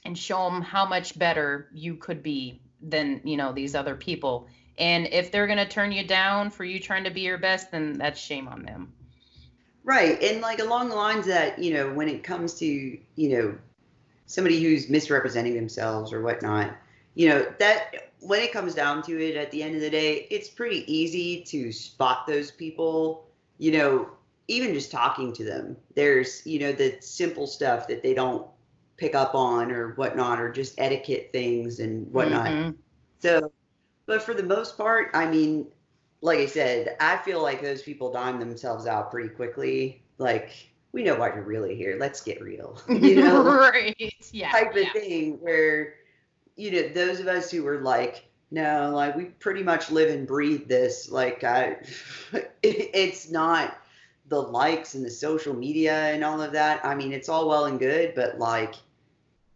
and 0.06 0.18
show 0.18 0.50
them 0.50 0.62
how 0.62 0.86
much 0.86 1.18
better 1.18 1.70
you 1.74 1.95
could 1.95 2.22
be 2.22 2.62
than, 2.82 3.22
you 3.24 3.38
know, 3.38 3.52
these 3.52 3.74
other 3.74 3.95
people. 3.95 4.48
And 4.78 5.08
if 5.08 5.32
they're 5.32 5.48
going 5.48 5.58
to 5.58 5.68
turn 5.68 5.91
you 5.91 6.06
down 6.06 6.52
for 6.52 6.64
you 6.64 6.80
trying 6.80 7.06
to 7.06 7.10
be 7.10 7.22
your 7.22 7.39
best, 7.39 7.72
then 7.72 7.93
that's 7.93 8.20
shame 8.20 8.48
on 8.48 8.62
them. 8.62 8.93
Right. 9.84 10.22
And 10.22 10.41
like 10.41 10.60
along 10.60 10.89
the 10.89 10.95
lines 10.95 11.26
that, 11.26 11.58
you 11.58 11.74
know, 11.74 11.91
when 11.91 12.08
it 12.08 12.24
comes 12.24 12.54
to, 12.56 12.66
you 12.66 13.30
know, 13.30 13.58
somebody 14.28 14.62
who's 14.62 14.89
misrepresenting 14.89 15.56
themselves 15.56 16.14
or 16.14 16.22
whatnot, 16.22 16.76
you 17.16 17.30
know, 17.30 17.52
that 17.58 18.07
when 18.20 18.41
it 18.41 18.51
comes 18.51 18.74
down 18.74 19.03
to 19.03 19.22
it 19.22 19.36
at 19.36 19.51
the 19.51 19.61
end 19.63 19.76
of 19.76 19.82
the 19.82 19.89
day, 19.89 20.28
it's 20.30 20.49
pretty 20.49 20.91
easy 20.91 21.43
to 21.43 21.72
spot 21.72 22.26
those 22.28 22.51
people, 22.51 23.28
you 23.57 23.72
know, 23.72 24.09
even 24.47 24.74
just 24.74 24.91
talking 24.91 25.34
to 25.34 25.43
them. 25.43 25.78
There's, 25.95 26.45
you 26.45 26.59
know, 26.59 26.72
the 26.72 26.97
simple 26.99 27.47
stuff 27.47 27.88
that 27.88 28.01
they 28.01 28.13
don't 28.13 28.47
pick 28.97 29.13
up 29.13 29.36
on 29.36 29.72
or 29.72 29.93
whatnot, 29.93 30.39
or 30.39 30.51
just 30.51 30.80
etiquette 30.80 31.30
things 31.32 31.80
and 31.80 32.11
whatnot. 32.11 32.47
Mhm. 32.47 32.76
So, 33.20 33.51
but 34.05 34.24
for 34.24 34.34
the 34.34 34.43
most 34.43 34.78
part, 34.78 35.11
I 35.13 35.30
mean, 35.30 35.68
like 36.22 36.39
I 36.39 36.45
said, 36.47 36.95
I 36.99 37.18
feel 37.18 37.41
like 37.41 37.61
those 37.61 37.82
people 37.84 38.11
dime 38.11 38.39
themselves 38.39 38.88
out 38.88 39.11
pretty 39.11 39.30
quickly. 39.30 40.01
Like, 40.18 40.49
we 40.93 41.03
know 41.03 41.15
why 41.15 41.28
you're 41.28 41.43
really 41.43 41.76
here. 41.76 41.97
Let's 41.99 42.22
get 42.22 42.41
real. 42.41 42.80
You 42.89 43.15
know, 43.18 43.43
right. 43.59 44.13
Yeah. 44.32 44.51
type 44.51 44.72
of 44.72 44.82
yeah. 44.82 44.93
thing 44.93 45.34
where, 45.41 45.95
you 46.58 46.72
know, 46.72 46.88
those 46.89 47.20
of 47.20 47.28
us 47.28 47.49
who 47.51 47.64
were 47.64 47.80
like, 47.80 48.26
no, 48.51 48.91
like 48.93 49.16
we 49.16 49.26
pretty 49.26 49.64
much 49.64 49.91
live 49.91 50.10
and 50.10 50.28
breathe 50.28 50.68
this. 50.68 51.10
Like, 51.10 51.43
I, 51.43 51.78
it, 52.34 52.51
it's 52.64 53.30
not 53.30 53.78
the 54.30 54.41
likes 54.41 54.95
and 54.95 55.05
the 55.05 55.10
social 55.10 55.53
media 55.53 55.95
and 56.14 56.24
all 56.24 56.41
of 56.41 56.51
that. 56.53 56.84
I 56.86 56.95
mean, 56.95 57.14
it's 57.14 57.30
all 57.30 57.47
well 57.47 57.66
and 57.66 57.80
good, 57.80 58.14
but 58.16 58.39
like, 58.39 58.76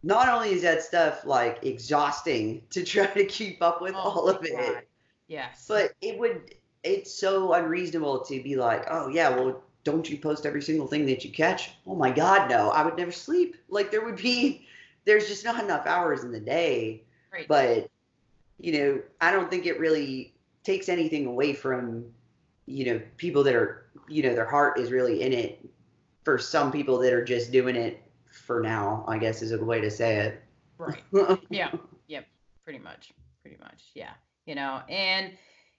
not 0.02 0.28
only 0.28 0.50
is 0.52 0.62
that 0.62 0.82
stuff 0.82 1.24
like 1.24 1.64
exhausting 1.64 2.62
to 2.70 2.84
try 2.84 3.06
to 3.06 3.24
keep 3.24 3.62
up 3.62 3.80
with 3.82 3.94
Oh 3.94 3.98
all 3.98 4.28
of 4.28 4.44
it, 4.44 4.56
God. 4.56 4.82
Yes. 5.28 5.64
but 5.68 5.92
it 6.02 6.18
would 6.18 6.54
it's 6.82 7.12
so 7.12 7.52
unreasonable 7.54 8.20
to 8.20 8.42
be 8.42 8.56
like 8.56 8.84
oh 8.90 9.08
yeah 9.08 9.30
well 9.30 9.62
don't 9.84 10.10
you 10.10 10.18
post 10.18 10.44
every 10.44 10.60
single 10.62 10.86
thing 10.86 11.06
that 11.06 11.24
you 11.24 11.30
catch 11.30 11.70
oh 11.86 11.94
my 11.94 12.10
god 12.10 12.50
no 12.50 12.70
i 12.70 12.84
would 12.84 12.96
never 12.96 13.12
sleep 13.12 13.56
like 13.68 13.90
there 13.90 14.04
would 14.04 14.16
be 14.16 14.66
there's 15.04 15.28
just 15.28 15.44
not 15.44 15.62
enough 15.62 15.86
hours 15.86 16.24
in 16.24 16.32
the 16.32 16.40
day. 16.40 17.04
Right. 17.32 17.48
but 17.48 17.88
you 18.58 18.72
know 18.74 19.02
i 19.22 19.32
don't 19.32 19.48
think 19.48 19.64
it 19.64 19.80
really 19.80 20.34
takes 20.64 20.90
anything 20.90 21.24
away 21.24 21.54
from 21.54 22.04
you 22.66 22.84
know 22.84 23.00
people 23.16 23.42
that 23.44 23.54
are 23.54 23.86
you 24.06 24.22
know 24.22 24.34
their 24.34 24.44
heart 24.44 24.78
is 24.78 24.92
really 24.92 25.22
in 25.22 25.32
it 25.32 25.66
for 26.24 26.36
some 26.36 26.70
people 26.70 26.98
that 26.98 27.12
are 27.12 27.24
just 27.24 27.50
doing 27.50 27.74
it 27.74 28.02
for 28.30 28.60
now 28.60 29.04
i 29.08 29.16
guess 29.16 29.40
is 29.40 29.52
a 29.52 29.64
way 29.64 29.80
to 29.80 29.90
say 29.90 30.16
it. 30.16 30.42
Right. 30.78 31.02
yeah. 31.50 31.70
Yep. 32.08 32.26
Pretty 32.64 32.80
much. 32.80 33.12
Pretty 33.42 33.56
much. 33.58 33.84
Yeah. 33.94 34.12
You 34.46 34.56
know 34.56 34.82
and 34.88 35.32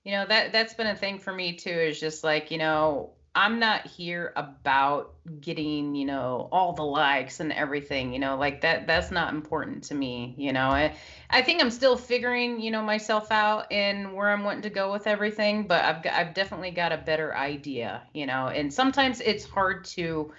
you 0.05 0.11
know 0.13 0.25
that 0.25 0.51
that's 0.51 0.73
been 0.73 0.87
a 0.87 0.95
thing 0.95 1.19
for 1.19 1.33
me 1.33 1.55
too 1.55 1.69
is 1.69 1.99
just 1.99 2.23
like 2.23 2.51
you 2.51 2.57
know 2.57 3.11
i'm 3.35 3.59
not 3.59 3.87
here 3.87 4.31
about 4.35 5.13
getting 5.41 5.95
you 5.95 6.05
know 6.05 6.47
all 6.51 6.73
the 6.73 6.83
likes 6.83 7.39
and 7.39 7.51
everything 7.51 8.13
you 8.13 8.19
know 8.19 8.35
like 8.37 8.61
that 8.61 8.85
that's 8.85 9.09
not 9.09 9.33
important 9.33 9.83
to 9.85 9.95
me 9.95 10.35
you 10.37 10.53
know. 10.53 10.69
I 10.69 10.95
i 11.29 11.41
think 11.41 11.61
i'm 11.61 11.71
still 11.71 11.97
figuring 11.97 12.59
you 12.59 12.69
know 12.69 12.83
myself 12.83 13.31
out 13.31 13.71
and 13.71 14.13
where 14.13 14.29
i'm 14.29 14.43
wanting 14.43 14.63
to 14.63 14.69
go 14.69 14.91
with 14.91 15.07
everything 15.07 15.65
but 15.65 15.83
i've 15.83 16.03
got, 16.03 16.13
i've 16.13 16.33
definitely 16.33 16.71
got 16.71 16.91
a 16.91 16.97
better 16.97 17.35
idea 17.35 18.03
you 18.13 18.25
know. 18.25 18.47
And 18.47 18.71
sometimes 18.73 19.19
it's 19.19 19.45
hard 19.45 19.85
to 19.85 20.31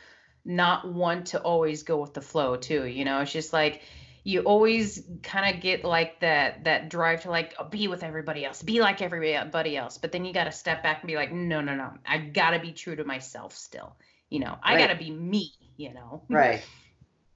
not 0.45 0.91
want 0.93 1.27
to 1.29 1.41
always 1.41 1.83
go 1.83 2.01
with 2.01 2.15
the 2.15 2.21
flow 2.21 2.57
too 2.57 2.85
you 2.85 3.05
know. 3.05 3.21
It's 3.21 3.33
just 3.33 3.53
like 3.53 3.83
you 4.27 4.41
always 4.41 5.03
kind 5.23 5.55
of 5.55 5.61
get 5.63 5.85
like 5.85 6.19
that 6.21 6.65
that 6.65 6.89
drive 6.89 7.23
to 7.23 7.31
like 7.31 7.55
be 7.71 7.89
with 7.89 8.03
everybody 8.03 8.45
else 8.45 8.63
be 8.63 8.81
like 8.81 9.03
everybody 9.03 9.77
else 9.77 9.99
but 9.99 10.11
then 10.13 10.25
you 10.25 10.33
got 10.33 10.45
to 10.45 10.53
step 10.53 10.83
back 10.83 11.03
and 11.03 11.09
be 11.09 11.15
like 11.15 11.31
no 11.31 11.61
no 11.61 11.75
no 11.75 11.93
i 12.07 12.19
gotta 12.19 12.59
be 12.59 12.73
true 12.73 12.97
to 12.97 13.05
myself 13.05 13.55
still 13.55 13.95
you 14.31 14.41
know 14.41 14.57
i 14.63 14.75
Right. 14.75 14.79
gotta 14.79 14.97
be 14.99 15.11
me 15.11 15.53
you 15.77 15.93
know 15.93 16.23
right 16.31 16.63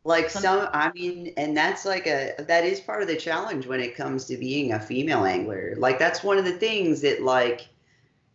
like 0.04 0.30
Some- 0.30 0.42
some 0.42 0.68
i 0.72 0.90
mean 0.92 1.34
and 1.36 1.56
that's 1.56 1.84
like 1.84 2.06
a 2.06 2.34
that 2.38 2.64
is 2.64 2.80
part 2.80 3.02
of 3.02 3.08
the 3.08 3.16
challenge 3.16 3.66
when 3.66 3.80
it 3.80 3.94
comes 3.94 4.24
to 4.26 4.36
being 4.36 4.72
a 4.72 4.80
female 4.80 5.24
angler 5.24 5.74
like 5.76 5.98
that's 5.98 6.24
one 6.24 6.38
of 6.38 6.44
the 6.46 6.58
things 6.58 7.02
that 7.02 7.22
like 7.22 7.68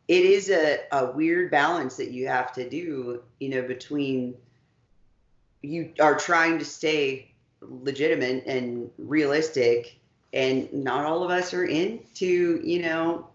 it 0.07 0.25
is 0.25 0.49
a, 0.49 0.79
a 0.91 1.11
weird 1.11 1.49
balance 1.49 1.95
that 1.95 2.11
you 2.11 2.27
have 2.27 2.53
to 2.53 2.69
do 2.69 3.23
you 3.39 3.49
know 3.49 3.63
between 3.63 4.35
you 5.61 5.93
are 5.99 6.15
trying 6.17 6.59
to 6.59 6.65
stay 6.65 7.32
legitimate 7.69 8.45
and 8.45 8.89
realistic 8.97 9.99
and 10.33 10.71
not 10.73 11.05
all 11.05 11.23
of 11.23 11.29
us 11.29 11.53
are 11.53 11.65
into 11.65 12.59
you 12.63 12.81
know 12.81 13.27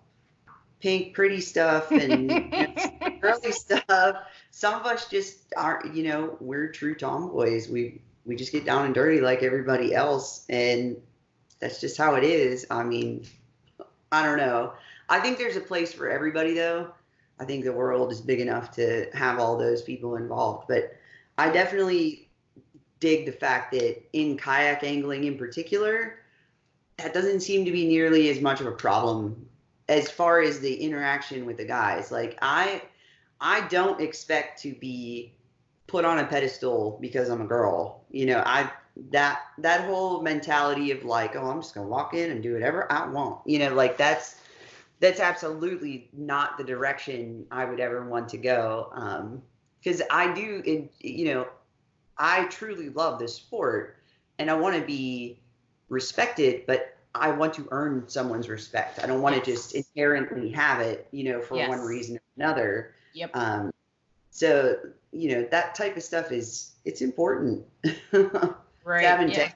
pink 0.81 1.15
pretty 1.15 1.41
stuff 1.41 1.91
and 1.91 2.29
girly 3.21 3.53
stuff. 3.53 4.17
Some 4.51 4.75
of 4.75 4.87
us 4.87 5.09
just 5.09 5.53
aren't, 5.57 5.95
you 5.95 6.05
know, 6.05 6.37
we're 6.41 6.69
true 6.69 6.95
tomboys. 6.95 7.69
We 7.69 8.01
we 8.25 8.37
just 8.37 8.53
get 8.53 8.65
down 8.65 8.85
and 8.85 8.95
dirty 8.95 9.21
like 9.21 9.43
everybody 9.43 9.95
else, 9.95 10.45
and 10.49 10.97
that's 11.61 11.81
just 11.81 11.97
how 11.97 12.15
it 12.15 12.25
is. 12.25 12.67
I 12.71 12.83
mean, 12.83 13.25
I 14.13 14.25
don't 14.25 14.39
know. 14.39 14.75
I 15.09 15.21
think 15.21 15.39
there's 15.39 15.57
a 15.57 15.61
place 15.61 15.93
for 15.93 16.09
everybody, 16.11 16.55
though. 16.55 16.91
I 17.41 17.45
think 17.45 17.65
the 17.65 17.73
world 17.73 18.13
is 18.13 18.21
big 18.21 18.41
enough 18.41 18.73
to 18.73 19.09
have 19.15 19.39
all 19.39 19.57
those 19.57 19.83
people 19.83 20.17
involved, 20.17 20.67
but 20.69 20.97
I 21.39 21.51
definitely 21.51 22.28
dig 23.01 23.27
the 23.27 23.33
fact 23.33 23.73
that 23.73 24.03
in 24.13 24.37
kayak 24.37 24.83
angling 24.83 25.25
in 25.25 25.39
particular, 25.39 26.21
that 26.97 27.15
doesn't 27.15 27.41
seem 27.41 27.65
to 27.65 27.73
be 27.73 27.87
nearly 27.87 28.29
as 28.29 28.41
much 28.41 28.61
of 28.61 28.67
a 28.67 28.73
problem 28.73 29.49
as 29.89 30.11
far 30.11 30.41
as 30.41 30.61
the 30.61 30.75
interaction 30.75 31.47
with 31.47 31.57
the 31.57 31.65
guys. 31.65 32.11
Like 32.11 32.39
I 32.43 32.83
I 33.41 33.67
don't 33.69 34.01
expect 34.01 34.61
to 34.63 34.75
be 34.75 35.35
put 35.87 36.05
on 36.05 36.19
a 36.19 36.27
pedestal 36.27 36.99
because 37.01 37.29
I'm 37.29 37.41
a 37.41 37.47
girl. 37.47 38.05
You 38.11 38.27
know, 38.27 38.43
I 38.45 38.71
that 39.11 39.41
that 39.59 39.85
whole 39.85 40.23
mentality 40.23 40.91
of 40.91 41.05
like, 41.05 41.37
oh, 41.37 41.49
I'm 41.49 41.63
just 41.63 41.75
gonna 41.75 41.89
walk 41.89 42.15
in 42.15 42.31
and 42.31 42.43
do 42.43 42.55
whatever 42.55 42.91
I 42.93 43.07
want. 43.07 43.41
You 43.47 43.61
know, 43.61 43.75
like 43.75 43.97
that's 43.97 44.37
that's 45.01 45.21
absolutely 45.21 46.09
not 46.13 46.59
the 46.59 46.65
direction 46.65 47.47
I 47.51 47.65
would 47.65 47.81
ever 47.81 48.05
want 48.05 48.29
to 48.31 48.39
go. 48.39 48.91
Um, 48.93 49.43
because 49.81 50.03
I 50.11 50.33
do, 50.35 50.89
you 50.99 51.25
know, 51.27 51.47
I 52.19 52.47
truly 52.47 52.89
love 52.91 53.19
this 53.19 53.35
sport, 53.35 53.97
and 54.39 54.51
I 54.51 54.55
want 54.55 54.77
to 54.77 54.83
be 54.83 55.41
respected, 55.89 56.65
but 56.67 56.97
I 57.15 57.31
want 57.31 57.55
to 57.55 57.69
earn 57.71 58.09
someone's 58.09 58.49
respect. 58.49 59.03
I 59.03 59.07
don't 59.07 59.23
want 59.23 59.37
to 59.37 59.43
just 59.43 59.75
inherently 59.75 60.51
have 60.51 60.81
it, 60.81 61.09
you 61.11 61.25
know, 61.25 61.41
for 61.41 61.57
one 61.57 61.81
reason 61.81 62.17
or 62.17 62.23
another. 62.37 62.95
Yep. 63.15 63.31
Um, 63.35 63.73
so 64.31 64.77
you 65.11 65.35
know 65.35 65.49
that 65.51 65.75
type 65.75 65.97
of 65.97 66.03
stuff 66.03 66.33
is 66.33 66.73
it's 66.85 67.01
important. 67.01 67.65
right 68.85 69.05
have 69.05 69.29
yeah. 69.31 69.53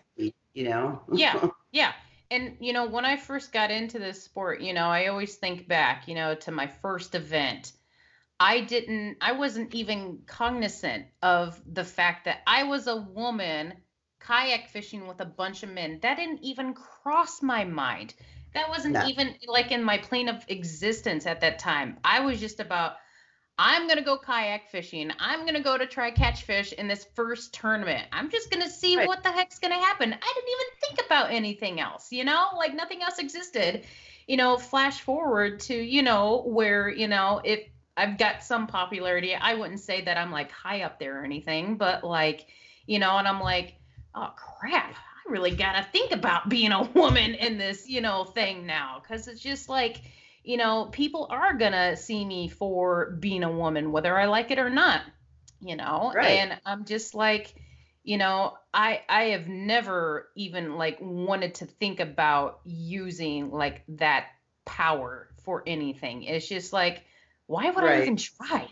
you 0.54 0.64
know. 0.64 1.00
Yeah. 1.12 1.48
Yeah. 1.72 1.92
And, 2.30 2.56
you 2.60 2.74
know, 2.74 2.86
when 2.86 3.06
I 3.06 3.16
first 3.16 3.52
got 3.52 3.70
into 3.70 3.98
this 3.98 4.22
sport, 4.22 4.60
you 4.60 4.72
know, 4.72 4.88
I 4.88 5.08
always 5.08 5.36
think 5.36 5.68
back, 5.68 6.08
you 6.08 6.14
know, 6.14 6.34
to 6.36 6.50
my 6.50 6.66
first 6.66 7.14
event. 7.14 7.72
I 8.42 8.60
didn't, 8.62 9.18
I 9.20 9.32
wasn't 9.32 9.72
even 9.72 10.18
cognizant 10.26 11.06
of 11.22 11.60
the 11.64 11.84
fact 11.84 12.24
that 12.24 12.38
I 12.44 12.64
was 12.64 12.88
a 12.88 12.96
woman 12.96 13.74
kayak 14.18 14.68
fishing 14.68 15.06
with 15.06 15.20
a 15.20 15.24
bunch 15.24 15.62
of 15.62 15.70
men. 15.70 16.00
That 16.02 16.16
didn't 16.16 16.42
even 16.42 16.74
cross 16.74 17.40
my 17.40 17.64
mind. 17.64 18.14
That 18.54 18.68
wasn't 18.68 18.94
No. 18.94 19.06
even 19.06 19.36
like 19.46 19.70
in 19.70 19.84
my 19.84 19.98
plane 19.98 20.28
of 20.28 20.44
existence 20.48 21.24
at 21.26 21.40
that 21.42 21.60
time. 21.60 21.98
I 22.04 22.20
was 22.20 22.40
just 22.40 22.58
about, 22.58 22.96
I'm 23.58 23.86
going 23.86 23.98
to 23.98 24.04
go 24.04 24.18
kayak 24.18 24.70
fishing. 24.70 25.12
I'm 25.20 25.42
going 25.42 25.54
to 25.54 25.62
go 25.62 25.78
to 25.78 25.86
try 25.86 26.10
catch 26.10 26.42
fish 26.42 26.72
in 26.72 26.88
this 26.88 27.06
first 27.14 27.54
tournament. 27.54 28.04
I'm 28.10 28.28
just 28.30 28.50
going 28.50 28.62
to 28.64 28.68
see 28.70 28.96
Right. 28.96 29.06
what 29.06 29.22
the 29.22 29.30
heck's 29.30 29.60
going 29.60 29.72
to 29.72 29.78
happen. 29.78 30.12
I 30.12 30.32
didn't 30.34 30.50
even 30.56 30.68
think 30.80 31.06
about 31.06 31.30
anything 31.30 31.78
else, 31.80 32.10
you 32.10 32.24
know? 32.24 32.48
Like 32.56 32.74
nothing 32.74 33.02
else 33.02 33.18
existed. 33.18 33.84
You 34.26 34.36
know, 34.36 34.56
flash 34.56 35.00
forward 35.00 35.60
to, 35.60 35.74
you 35.74 36.02
know, 36.02 36.42
where, 36.46 36.88
you 36.88 37.08
know, 37.08 37.40
if 37.44 37.60
I've 37.96 38.18
got 38.18 38.42
some 38.42 38.66
popularity, 38.66 39.34
I 39.34 39.54
wouldn't 39.54 39.80
say 39.80 40.02
that 40.02 40.16
I'm 40.16 40.30
like 40.30 40.50
high 40.50 40.82
up 40.82 40.98
there 40.98 41.20
or 41.20 41.24
anything, 41.24 41.76
but 41.76 42.04
like, 42.04 42.46
you 42.86 42.98
know, 42.98 43.18
and 43.18 43.28
I'm 43.28 43.40
like, 43.40 43.74
oh 44.14 44.32
crap, 44.36 44.94
I 44.94 45.30
really 45.30 45.54
got 45.54 45.72
to 45.72 45.82
think 45.90 46.12
about 46.12 46.48
being 46.48 46.72
a 46.72 46.82
woman 46.94 47.34
in 47.34 47.58
this, 47.58 47.88
you 47.88 48.00
know, 48.00 48.24
thing 48.24 48.66
now. 48.66 49.02
Cause 49.06 49.28
it's 49.28 49.40
just 49.40 49.68
like, 49.68 50.00
you 50.44 50.56
know, 50.56 50.88
people 50.90 51.28
are 51.30 51.54
gonna 51.54 51.96
see 51.96 52.24
me 52.24 52.48
for 52.48 53.16
being 53.20 53.44
a 53.44 53.52
woman, 53.52 53.92
whether 53.92 54.18
I 54.18 54.26
like 54.26 54.50
it 54.50 54.58
or 54.58 54.70
not, 54.70 55.02
you 55.60 55.76
know. 55.76 56.12
Right. 56.14 56.38
And 56.38 56.60
I'm 56.66 56.84
just 56.84 57.14
like, 57.14 57.54
you 58.02 58.18
know, 58.18 58.54
I 58.74 59.02
I 59.08 59.24
have 59.26 59.46
never 59.46 60.28
even 60.34 60.76
like 60.76 60.98
wanted 61.00 61.54
to 61.56 61.66
think 61.66 62.00
about 62.00 62.60
using 62.64 63.50
like 63.50 63.82
that 63.88 64.26
power 64.64 65.28
for 65.44 65.62
anything. 65.66 66.24
It's 66.24 66.48
just 66.48 66.72
like, 66.72 67.04
why 67.52 67.70
would 67.70 67.84
I 67.84 68.00
even 68.02 68.16
try? 68.16 68.66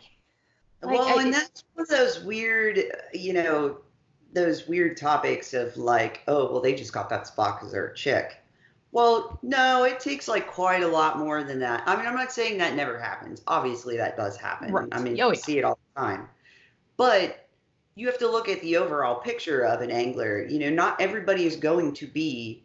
Like, 0.82 0.98
well, 0.98 1.18
I- 1.18 1.22
and 1.22 1.34
that's 1.34 1.64
one 1.74 1.82
of 1.82 1.88
those 1.88 2.20
weird, 2.24 2.80
you 3.12 3.32
know, 3.34 3.78
those 4.32 4.66
weird 4.66 4.96
topics 4.96 5.52
of 5.54 5.76
like, 5.76 6.22
oh, 6.28 6.50
well, 6.50 6.60
they 6.62 6.74
just 6.74 6.92
got 6.92 7.10
that 7.10 7.26
spot 7.26 7.58
because 7.58 7.72
they're 7.72 7.88
a 7.88 7.94
chick. 7.94 8.36
Well, 8.92 9.38
no, 9.42 9.84
it 9.84 10.00
takes 10.00 10.26
like 10.28 10.46
quite 10.48 10.82
a 10.82 10.88
lot 10.88 11.18
more 11.18 11.44
than 11.44 11.58
that. 11.60 11.82
I 11.86 11.94
mean, 11.96 12.06
I'm 12.06 12.14
not 12.14 12.32
saying 12.32 12.58
that 12.58 12.74
never 12.74 12.98
happens. 12.98 13.42
Obviously, 13.46 13.96
that 13.98 14.16
does 14.16 14.36
happen. 14.36 14.72
Right. 14.72 14.88
I 14.92 15.00
mean, 15.00 15.12
Oh, 15.20 15.26
you 15.28 15.34
yeah. 15.34 15.40
see 15.40 15.58
it 15.58 15.64
all 15.64 15.78
the 15.94 16.00
time. 16.00 16.28
but 16.96 17.48
you 17.96 18.06
have 18.06 18.18
to 18.18 18.28
look 18.30 18.48
at 18.48 18.60
the 18.62 18.76
overall 18.76 19.16
picture 19.20 19.60
of 19.66 19.80
an 19.82 19.90
angler. 19.90 20.44
You 20.46 20.58
know, 20.60 20.70
not 20.70 21.00
everybody 21.00 21.44
is 21.44 21.56
going 21.56 21.92
to 21.94 22.06
be 22.06 22.64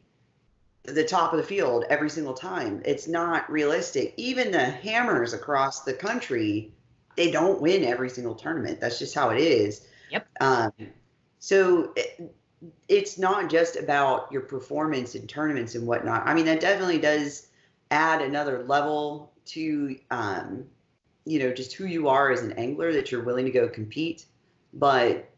the 0.88 1.04
top 1.04 1.34
of 1.34 1.38
the 1.38 1.44
field 1.44 1.86
every 1.90 2.10
single 2.10 2.34
time. 2.34 2.82
It's 2.86 3.08
not 3.08 3.50
realistic. 3.50 4.14
Even 4.18 4.52
the 4.52 4.64
hammers 4.66 5.34
across 5.34 5.84
the 5.84 5.94
country, 5.94 6.72
they 7.16 7.32
don't 7.32 7.62
win 7.62 7.84
every 7.84 8.10
single 8.10 8.36
tournament. 8.36 8.80
That's 8.80 9.00
just 9.00 9.16
how 9.16 9.30
it 9.30 9.40
is. 9.40 9.88
Yep. 10.12 10.28
Um, 10.42 10.72
so 11.40 11.94
it, 11.96 12.36
it's 12.88 13.18
not 13.18 13.50
just 13.50 13.76
about 13.76 14.32
your 14.32 14.42
performance 14.42 15.16
in 15.16 15.28
tournaments 15.28 15.76
and 15.76 15.86
whatnot. 15.88 16.26
I 16.26 16.34
mean, 16.34 16.46
that 16.46 16.60
definitely 16.60 17.00
does 17.00 17.48
add 17.92 18.22
another 18.22 18.64
level 18.64 19.32
to, 19.46 19.98
um, 20.12 20.66
you 21.26 21.40
know, 21.40 21.54
just 21.54 21.74
who 21.74 21.86
you 21.86 22.08
are 22.08 22.32
as 22.32 22.42
an 22.42 22.54
angler 22.54 22.94
that 22.94 23.12
you're 23.12 23.24
willing 23.24 23.46
to 23.46 23.52
go 23.52 23.68
compete. 23.68 24.26
But 24.74 25.30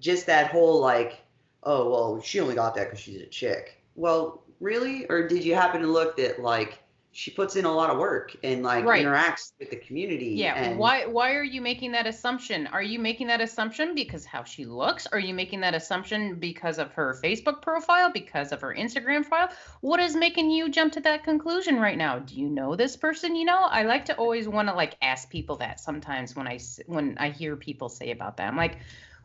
just 0.00 0.26
that 0.26 0.50
whole 0.50 0.80
like, 0.80 1.20
oh, 1.62 1.90
well, 1.90 2.20
she 2.20 2.40
only 2.40 2.54
got 2.54 2.74
that 2.74 2.84
because 2.84 3.00
she's 3.00 3.20
a 3.20 3.26
chick. 3.26 3.82
Well, 3.94 4.42
really? 4.60 5.06
Or 5.08 5.26
did 5.28 5.44
you 5.44 5.54
happen 5.54 5.80
to 5.82 5.86
look 5.86 6.16
that 6.16 6.40
like 6.40 6.82
she 7.12 7.30
puts 7.30 7.56
in 7.56 7.64
a 7.64 7.72
lot 7.72 7.88
of 7.88 7.96
work 7.98 8.36
and 8.44 8.62
like 8.62 8.84
Right. 8.84 9.04
interacts 9.04 9.52
with 9.58 9.70
the 9.70 9.76
community? 9.76 10.26
Yeah. 10.34 10.54
and, 10.54 10.78
Why 10.78 11.06
why 11.06 11.34
are 11.34 11.42
you 11.42 11.62
making 11.62 11.92
that 11.92 12.06
assumption? 12.06 12.66
Are 12.66 12.82
you 12.82 12.98
making 12.98 13.28
that 13.28 13.40
assumption 13.40 13.94
because 13.94 14.26
how 14.26 14.44
she 14.44 14.66
looks? 14.66 15.06
Are 15.06 15.18
you 15.18 15.32
making 15.32 15.60
that 15.60 15.74
assumption 15.74 16.34
because 16.34 16.78
of 16.78 16.92
her 16.92 17.18
Facebook 17.24 17.62
profile, 17.62 18.10
because 18.12 18.52
of 18.52 18.60
her 18.60 18.74
Instagram 18.74 19.24
file? 19.24 19.48
What 19.80 19.98
is 19.98 20.14
making 20.14 20.50
you 20.50 20.68
jump 20.68 20.92
to 20.92 21.00
that 21.00 21.24
conclusion 21.24 21.80
right 21.80 21.96
now? 21.96 22.18
Do 22.18 22.34
you 22.34 22.50
know 22.50 22.76
this 22.76 22.96
person? 22.96 23.34
You 23.34 23.46
know, 23.46 23.62
I 23.64 23.84
like 23.84 24.04
to 24.06 24.16
always 24.16 24.46
want 24.46 24.68
to 24.68 24.74
like 24.74 24.96
ask 25.00 25.30
people 25.30 25.56
that 25.56 25.80
sometimes 25.80 26.36
when 26.36 26.46
I 26.46 26.58
when 26.86 27.16
I 27.18 27.30
hear 27.30 27.56
people 27.56 27.88
say 27.88 28.10
about 28.10 28.36
that. 28.36 28.48
I'm 28.48 28.56
like, 28.58 28.76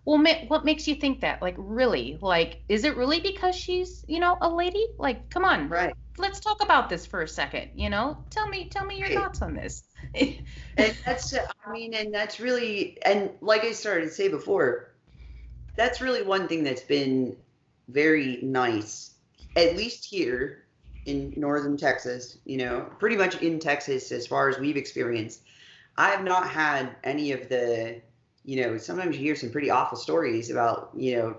well, 0.06 0.18
ma- 0.18 0.45
what 0.47 0.66
makes 0.66 0.88
you 0.88 0.95
think 0.95 1.22
that? 1.22 1.41
Like, 1.41 1.56
really? 1.58 2.18
Like, 2.22 2.64
is 2.70 2.84
it 2.84 2.97
really 2.97 3.20
because 3.20 3.56
she's, 3.56 4.04
you 4.08 4.20
know, 4.20 4.38
a 4.41 4.49
lady? 4.49 4.86
Like, 4.97 5.30
come 5.30 5.45
on, 5.45 5.78
Right. 5.78 5.95
let's 6.18 6.39
talk 6.39 6.62
about 6.64 6.89
this 6.89 7.06
for 7.06 7.22
a 7.22 7.28
second. 7.28 7.72
You 7.76 7.89
know, 7.89 8.18
tell 8.30 8.47
me, 8.49 8.70
tell 8.70 8.86
me 8.86 8.97
your 8.99 9.10
Right. 9.10 9.14
thoughts 9.14 9.41
on 9.41 9.54
this. 9.56 9.84
and 10.16 10.95
that's 11.06 11.34
i 11.66 11.72
mean 11.72 11.93
and 11.93 12.14
that's 12.14 12.39
really 12.39 12.97
and 13.04 13.32
like 13.41 13.64
i 13.64 13.72
started 13.72 14.06
to 14.06 14.12
say 14.12 14.28
before 14.28 14.91
that's 15.76 16.02
really 16.02 16.24
one 16.24 16.47
thing 16.47 16.64
that's 16.64 16.82
been 16.84 17.36
very 17.89 18.39
nice 18.41 19.16
at 19.56 19.76
least 19.76 20.06
here 20.06 20.66
in 21.06 21.34
northern 21.36 21.78
texas 21.78 22.38
you 22.45 22.58
know 22.58 22.89
pretty 22.99 23.18
much 23.18 23.41
in 23.41 23.60
texas 23.60 24.12
as 24.12 24.28
far 24.28 24.49
as 24.49 24.60
we've 24.60 24.78
experienced 24.78 25.41
i 25.97 26.10
have 26.10 26.24
not 26.24 26.49
had 26.49 26.95
any 27.04 27.32
of 27.32 27.49
the 27.49 28.02
you 28.46 28.62
know 28.62 28.78
sometimes 28.78 29.16
you 29.16 29.22
hear 29.22 29.36
some 29.36 29.52
pretty 29.52 29.70
awful 29.70 29.98
stories 29.98 30.50
about 30.50 30.89
you 30.96 31.16
know 31.16 31.38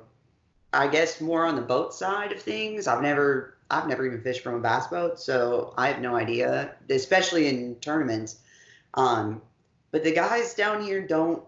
i 0.73 0.87
guess 0.87 1.21
more 1.21 1.45
on 1.45 1.57
the 1.57 1.63
boat 1.63 1.93
side 1.95 2.33
of 2.33 2.41
things 2.41 2.87
i've 2.87 3.03
never 3.03 3.57
i've 3.71 3.89
never 3.89 4.07
even 4.07 4.21
fished 4.23 4.43
from 4.43 4.55
a 4.55 4.61
bass 4.61 4.87
boat 4.87 5.19
so 5.19 5.75
i 5.77 5.89
have 5.89 6.01
no 6.01 6.17
idea 6.17 6.75
especially 6.91 7.49
in 7.49 7.75
tournaments 7.77 8.39
um, 8.95 9.41
but 9.91 10.05
the 10.05 10.13
guys 10.13 10.55
down 10.55 10.83
here 10.83 11.07
don't 11.07 11.43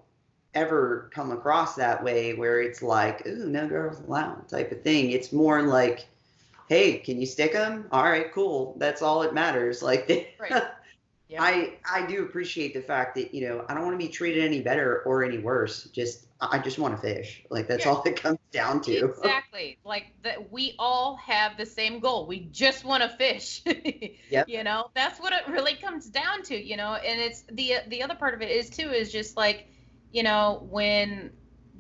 ever 0.54 1.10
come 1.12 1.32
across 1.32 1.74
that 1.74 2.02
way 2.02 2.34
where 2.34 2.60
it's 2.60 2.82
like, 2.82 3.26
ooh, 3.26 3.48
no 3.48 3.66
girls 3.66 4.00
allowed 4.00 4.48
type 4.48 4.72
of 4.72 4.82
thing. 4.82 5.10
It's 5.10 5.32
more 5.32 5.62
like, 5.62 6.06
hey, 6.68 6.98
can 6.98 7.20
you 7.20 7.26
stick 7.26 7.52
them? 7.52 7.86
All 7.90 8.04
right, 8.04 8.32
cool. 8.32 8.76
That's 8.78 9.02
all 9.02 9.20
that 9.20 9.34
matters. 9.34 9.82
Like, 9.82 10.34
Right. 10.38 10.62
Yeah. 11.28 11.42
I 11.42 11.78
I 11.90 12.06
do 12.06 12.22
appreciate 12.22 12.74
the 12.74 12.82
fact 12.82 13.14
that 13.16 13.32
you 13.32 13.48
know 13.48 13.64
I 13.68 13.74
don't 13.74 13.84
want 13.84 13.98
to 13.98 14.06
be 14.06 14.12
treated 14.12 14.44
any 14.44 14.60
better 14.60 15.02
or 15.06 15.24
any 15.24 15.38
worse. 15.38 15.84
Just 15.84 16.26
I 16.40 16.58
just 16.58 16.78
want 16.78 16.94
to 16.94 17.00
fish. 17.00 17.42
Like 17.50 17.66
that's 17.66 17.84
Yeah. 17.86 17.92
all 17.92 18.02
it 18.04 18.16
comes 18.20 18.38
down 18.52 18.82
to. 18.82 19.06
Exactly. 19.06 19.78
Like 19.84 20.12
that 20.22 20.52
we 20.52 20.74
all 20.78 21.16
have 21.16 21.56
the 21.56 21.64
same 21.64 21.98
goal. 22.00 22.26
We 22.26 22.40
just 22.52 22.84
want 22.84 23.02
to 23.02 23.08
fish. 23.08 23.62
Yep. 24.30 24.48
You 24.48 24.64
know, 24.64 24.90
that's 24.94 25.20
what 25.20 25.32
it 25.32 25.46
really 25.48 25.76
comes 25.76 26.06
down 26.06 26.42
to, 26.44 26.56
you 26.56 26.76
know, 26.76 26.94
and 26.94 27.20
it's 27.20 27.42
the 27.52 27.74
the 27.88 28.02
other 28.02 28.14
part 28.16 28.34
of 28.34 28.42
it 28.42 28.50
is 28.50 28.68
too 28.68 28.90
is 28.90 29.10
just 29.12 29.36
like, 29.36 29.68
you 30.12 30.22
know, 30.22 30.66
when 30.70 31.32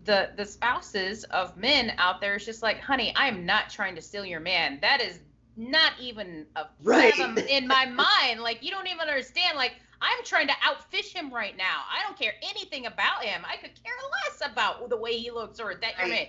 the 0.04 0.30
the 0.36 0.44
spouses 0.46 1.24
of 1.24 1.56
men 1.56 1.92
out 1.98 2.20
there 2.20 2.36
is 2.36 2.44
just 2.44 2.62
like, 2.62 2.80
"Honey, 2.80 3.12
I 3.16 3.28
am 3.28 3.44
not 3.46 3.70
trying 3.70 3.94
to 3.96 4.02
steal 4.02 4.24
your 4.24 4.40
man. 4.40 4.78
That 4.82 5.00
is 5.00 5.18
not 5.56 5.92
even 6.00 6.46
a 6.56 6.66
Right. 6.82 7.18
in 7.48 7.66
my 7.66 7.86
mind. 7.86 8.40
Like 8.40 8.62
you 8.62 8.70
don't 8.70 8.86
even 8.88 9.00
understand 9.00 9.56
like 9.56 9.72
I'm 10.00 10.24
trying 10.24 10.48
to 10.48 10.54
outfish 10.54 11.12
him 11.12 11.32
right 11.32 11.56
now. 11.56 11.82
I 11.90 12.02
don't 12.02 12.18
care 12.18 12.34
anything 12.42 12.86
about 12.86 13.24
him. 13.24 13.42
I 13.46 13.56
could 13.56 13.70
care 13.82 13.94
less 14.28 14.50
about 14.50 14.88
the 14.90 14.96
way 14.96 15.16
he 15.16 15.30
looks 15.30 15.60
or 15.60 15.74
that 15.76 15.92
you're 15.98 16.10
Right. 16.10 16.28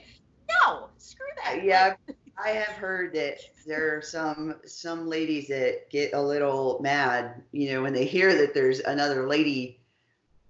No, 0.66 0.90
screw 0.98 1.26
that. 1.44 1.58
Uh, 1.58 1.62
yeah, 1.64 1.96
I 2.44 2.50
have 2.50 2.76
heard 2.76 3.14
that 3.16 3.40
there 3.66 3.98
are 3.98 4.02
some 4.02 4.56
some 4.66 5.08
ladies 5.08 5.48
that 5.48 5.90
get 5.90 6.14
a 6.14 6.22
little 6.22 6.80
mad, 6.82 7.42
you 7.52 7.72
know, 7.74 7.82
when 7.82 7.94
they 7.94 8.06
hear 8.06 8.36
that 8.36 8.54
there's 8.54 8.80
another 8.82 9.28
lady 9.28 9.80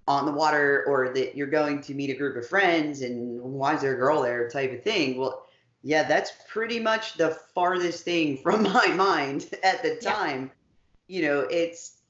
on 0.08 0.26
the 0.26 0.32
water 0.32 0.84
or 0.88 1.14
that 1.14 1.36
you're 1.36 1.48
going 1.48 1.82
to 1.82 1.94
meet 1.94 2.10
a 2.12 2.14
group 2.14 2.36
of 2.36 2.48
friends 2.48 3.02
and 3.02 3.42
why 3.42 3.74
is 3.74 3.82
there 3.82 3.96
a 3.96 3.98
girl 3.98 4.22
there 4.22 4.48
type 4.50 4.72
of 4.72 4.84
thing. 4.84 5.18
Well, 5.18 5.45
yeah, 5.86 6.04
that's 6.04 6.34
pretty 6.50 6.80
much 6.80 7.16
the 7.16 7.32
farthest 7.54 8.04
thing 8.04 8.38
from 8.44 8.64
my 8.64 8.88
mind 8.88 9.48
at 9.64 9.84
the 9.84 9.98
Yeah. 10.02 10.14
time. 10.14 10.52
You 11.08 11.22
know, 11.24 11.40
it's 11.52 12.02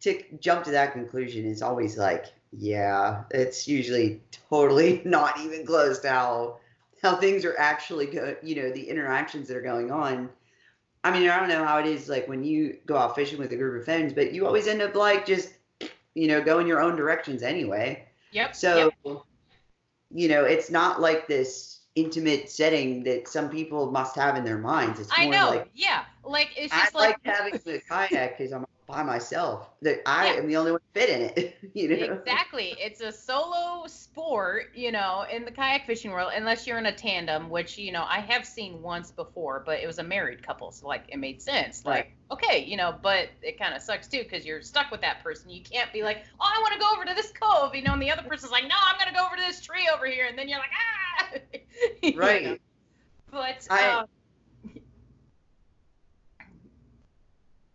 to 0.00 0.22
jump 0.40 0.64
to 0.64 0.70
that 0.72 0.92
conclusion 0.92 1.44
is 1.44 1.62
always 1.62 1.98
like, 1.98 2.26
yeah, 2.52 3.24
it's 3.30 3.68
usually 3.68 4.22
totally 4.50 5.02
not 5.06 5.38
even 5.40 5.66
close 5.66 6.00
to 6.00 6.10
how 6.10 6.58
how 7.02 7.16
things 7.16 7.44
are 7.44 7.56
actually 7.58 8.06
go 8.06 8.36
you 8.42 8.56
know 8.56 8.70
the 8.72 8.88
interactions 8.90 9.48
that 9.48 9.56
are 9.56 9.62
going 9.62 9.90
on 9.90 10.28
i 11.04 11.10
mean 11.10 11.28
i 11.30 11.38
don't 11.38 11.48
know 11.48 11.64
how 11.64 11.78
it 11.78 11.86
is 11.86 12.08
like 12.08 12.28
when 12.28 12.44
you 12.44 12.76
go 12.86 12.96
out 12.96 13.14
fishing 13.14 13.38
with 13.38 13.52
a 13.52 13.56
group 13.56 13.78
of 13.80 13.84
friends 13.84 14.12
but 14.12 14.32
you 14.32 14.46
always 14.46 14.66
end 14.66 14.82
up 14.82 14.94
like 14.94 15.26
just 15.26 15.54
you 16.14 16.28
know 16.28 16.42
going 16.42 16.66
your 16.66 16.80
own 16.80 16.96
directions 16.96 17.42
anyway 17.42 18.04
Yep. 18.32 18.54
so 18.54 18.90
yep. 19.04 19.16
you 20.10 20.28
know 20.28 20.44
it's 20.44 20.70
not 20.70 21.00
like 21.00 21.26
this 21.26 21.79
intimate 21.96 22.48
setting 22.48 23.02
that 23.04 23.26
some 23.26 23.48
people 23.48 23.90
must 23.90 24.14
have 24.14 24.36
in 24.36 24.44
their 24.44 24.58
minds 24.58 25.00
it's 25.00 25.08
more 25.08 25.26
I 25.26 25.26
know. 25.26 25.50
like 25.50 25.70
yeah. 25.74 26.04
Like 26.24 26.50
it's 26.56 26.72
just 26.72 26.94
like, 26.94 27.18
like, 27.24 27.36
having 27.36 27.60
the 27.64 27.80
kayak 27.88 28.38
because 28.38 28.52
i'm 28.52 28.64
by 28.90 29.02
myself 29.02 29.70
that 29.82 30.00
i 30.06 30.26
Yeah. 30.26 30.40
am 30.40 30.46
the 30.48 30.56
only 30.56 30.72
one 30.72 30.80
fit 30.94 31.08
in 31.10 31.20
it 31.22 31.56
you 31.74 31.88
know 31.88 31.94
exactly. 31.94 32.76
It's 32.78 33.00
a 33.00 33.12
solo 33.12 33.86
sport, 33.86 34.66
you 34.74 34.92
know, 34.92 35.24
in 35.30 35.44
the 35.44 35.50
kayak 35.50 35.86
fishing 35.86 36.10
world, 36.10 36.32
unless 36.34 36.66
you're 36.66 36.78
in 36.78 36.86
a 36.86 36.92
tandem, 36.92 37.50
which, 37.50 37.78
you 37.78 37.92
know, 37.92 38.04
I 38.08 38.20
have 38.20 38.44
seen 38.46 38.82
once 38.82 39.10
before, 39.10 39.62
but 39.64 39.80
it 39.80 39.86
was 39.86 39.98
a 39.98 40.02
married 40.02 40.44
couple. 40.44 40.72
So, 40.72 40.86
like, 40.86 41.04
it 41.08 41.18
made 41.18 41.40
sense. 41.40 41.82
Right. 41.84 42.06
Like, 42.06 42.16
okay, 42.32 42.64
you 42.64 42.76
know, 42.76 42.94
but 43.02 43.28
it 43.42 43.58
kind 43.58 43.74
of 43.74 43.82
sucks 43.82 44.08
too 44.08 44.22
because 44.22 44.44
you're 44.44 44.62
stuck 44.62 44.90
with 44.90 45.00
that 45.02 45.22
person. 45.22 45.50
You 45.50 45.62
can't 45.62 45.92
be 45.92 46.02
like, 46.02 46.24
oh, 46.40 46.44
I 46.46 46.58
want 46.60 46.74
to 46.74 46.80
go 46.80 46.92
over 46.94 47.04
to 47.04 47.14
this 47.14 47.32
cove, 47.40 47.74
you 47.74 47.82
know, 47.82 47.92
and 47.92 48.02
the 48.02 48.10
other 48.10 48.22
person's 48.28 48.52
like, 48.52 48.64
no, 48.64 48.76
I'm 48.86 48.96
going 48.98 49.12
to 49.12 49.18
go 49.18 49.26
over 49.26 49.36
to 49.36 49.42
this 49.42 49.60
tree 49.60 49.88
over 49.94 50.06
here. 50.06 50.26
And 50.26 50.38
then 50.38 50.48
you're 50.48 50.58
like, 50.58 50.70
ah. 50.74 51.38
You 52.02 52.12
know? 52.12 52.18
right 52.18 52.60
But, 53.30 53.66
I- 53.70 53.92
um, 53.92 54.06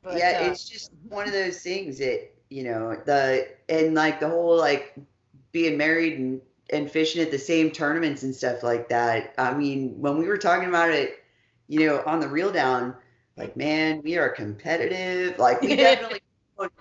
but, 0.05 0.17
yeah, 0.17 0.41
uh, 0.43 0.51
it's 0.51 0.69
just 0.69 0.91
one 1.09 1.27
of 1.27 1.33
those 1.33 1.61
things 1.61 1.97
that 1.97 2.29
you 2.49 2.63
know 2.63 2.95
the 3.05 3.47
and 3.67 3.95
like 3.95 4.19
the 4.19 4.29
whole 4.29 4.55
like 4.57 4.93
being 5.51 5.77
married 5.77 6.19
and 6.19 6.41
and 6.69 6.89
fishing 6.89 7.21
at 7.21 7.31
the 7.31 7.39
same 7.39 7.71
tournaments 7.71 8.23
and 8.23 8.33
stuff 8.35 8.63
like 8.63 8.89
that. 8.89 9.33
I 9.37 9.53
mean, 9.53 9.99
when 9.99 10.17
we 10.17 10.27
were 10.27 10.37
talking 10.37 10.69
about 10.69 10.91
it, 10.91 11.17
you 11.67 11.87
know, 11.87 12.03
on 12.05 12.19
the 12.19 12.27
reel 12.27 12.51
down, 12.51 12.95
like 13.35 13.57
man, 13.57 14.01
we 14.03 14.17
are 14.17 14.29
competitive. 14.29 15.39
Like 15.39 15.61
we 15.61 15.75
definitely 15.75 16.19
don't- 16.57 16.71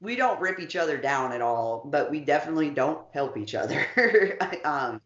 we 0.00 0.16
don't 0.16 0.40
rip 0.40 0.58
each 0.58 0.74
other 0.74 0.96
down 0.96 1.30
at 1.30 1.40
all, 1.40 1.84
but 1.88 2.10
we 2.10 2.18
definitely 2.18 2.70
don't 2.70 3.06
help 3.14 3.36
each 3.36 3.54
other. 3.54 3.86
um, 4.64 5.00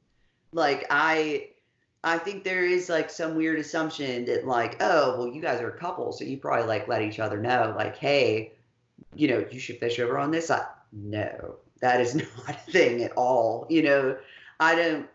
like 0.53 0.87
I 0.89 1.51
I 2.07 2.19
think 2.19 2.45
there 2.45 2.65
is 2.65 2.89
like 2.89 3.11
some 3.11 3.35
weird 3.35 3.59
assumption 3.59 4.27
that 4.27 4.47
like, 4.47 4.77
oh, 4.81 5.19
well, 5.19 5.27
you 5.27 5.43
guys 5.43 5.61
are 5.61 5.71
a 5.71 5.77
couple, 5.77 6.13
so 6.13 6.23
you 6.23 6.37
probably 6.39 6.65
like 6.65 6.87
let 6.87 7.03
each 7.03 7.19
other 7.19 7.37
know, 7.37 7.75
like, 7.77 7.97
hey, 7.97 8.53
you 9.17 9.27
know, 9.27 9.45
you 9.51 9.59
should 9.59 9.81
fish 9.81 9.99
over 9.99 10.17
on 10.17 10.31
this 10.31 10.47
side. 10.47 10.69
No, 10.93 11.57
that 11.81 12.01
is 12.01 12.15
not 12.15 12.49
a 12.49 12.71
thing 12.71 13.03
at 13.03 13.11
all. 13.17 13.67
You 13.69 13.83
know, 13.83 14.17
I 14.61 14.77
don't, 14.77 15.09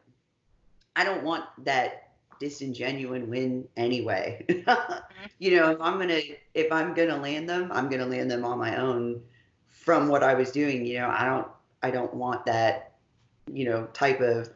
I 0.98 1.06
don't 1.06 1.24
want 1.24 1.46
that 1.64 2.10
disingenuine 2.42 3.28
win 3.28 3.70
anyway. 3.78 4.46
you 5.40 5.56
know, 5.56 5.72
if 5.72 5.80
I'm 5.80 5.98
gonna, 5.98 6.20
if 6.54 6.74
I'm 6.74 6.94
gonna 6.94 7.16
land 7.16 7.48
them, 7.48 7.72
I'm 7.72 7.88
gonna 7.88 8.06
land 8.06 8.30
them 8.30 8.44
on 8.44 8.60
my 8.60 8.76
own. 8.76 9.22
From 9.70 10.10
what 10.10 10.24
I 10.24 10.34
was 10.34 10.52
doing, 10.52 10.86
you 10.86 11.00
know, 11.00 11.08
I 11.10 11.26
don't, 11.26 11.48
I 11.82 11.90
don't 11.90 12.14
want 12.14 12.46
that, 12.48 12.96
you 13.52 13.64
know, 13.64 13.86
type 13.94 14.20
of 14.20 14.50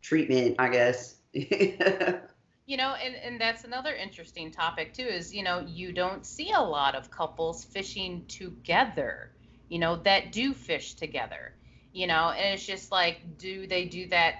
treatment. 0.00 0.56
I 0.58 0.70
guess. 0.70 1.17
You 2.66 2.76
know, 2.76 2.94
and, 2.94 3.14
and 3.16 3.40
that's 3.40 3.64
another 3.64 3.94
interesting 3.94 4.50
topic 4.50 4.92
too, 4.94 5.02
is, 5.06 5.34
you 5.34 5.42
know, 5.42 5.60
you 5.60 5.92
don't 5.92 6.24
see 6.24 6.52
a 6.52 6.60
lot 6.60 6.94
of 6.94 7.10
couples 7.10 7.64
fishing 7.64 8.26
together, 8.28 9.32
you 9.68 9.78
know, 9.78 9.96
that 9.96 10.32
do 10.32 10.52
fish 10.54 10.94
together. 10.94 11.54
you 11.92 12.06
know, 12.06 12.30
and 12.30 12.54
it's 12.54 12.66
just 12.66 12.90
like, 12.92 13.38
do 13.38 13.66
they 13.66 13.84
do 13.86 14.06
that 14.08 14.34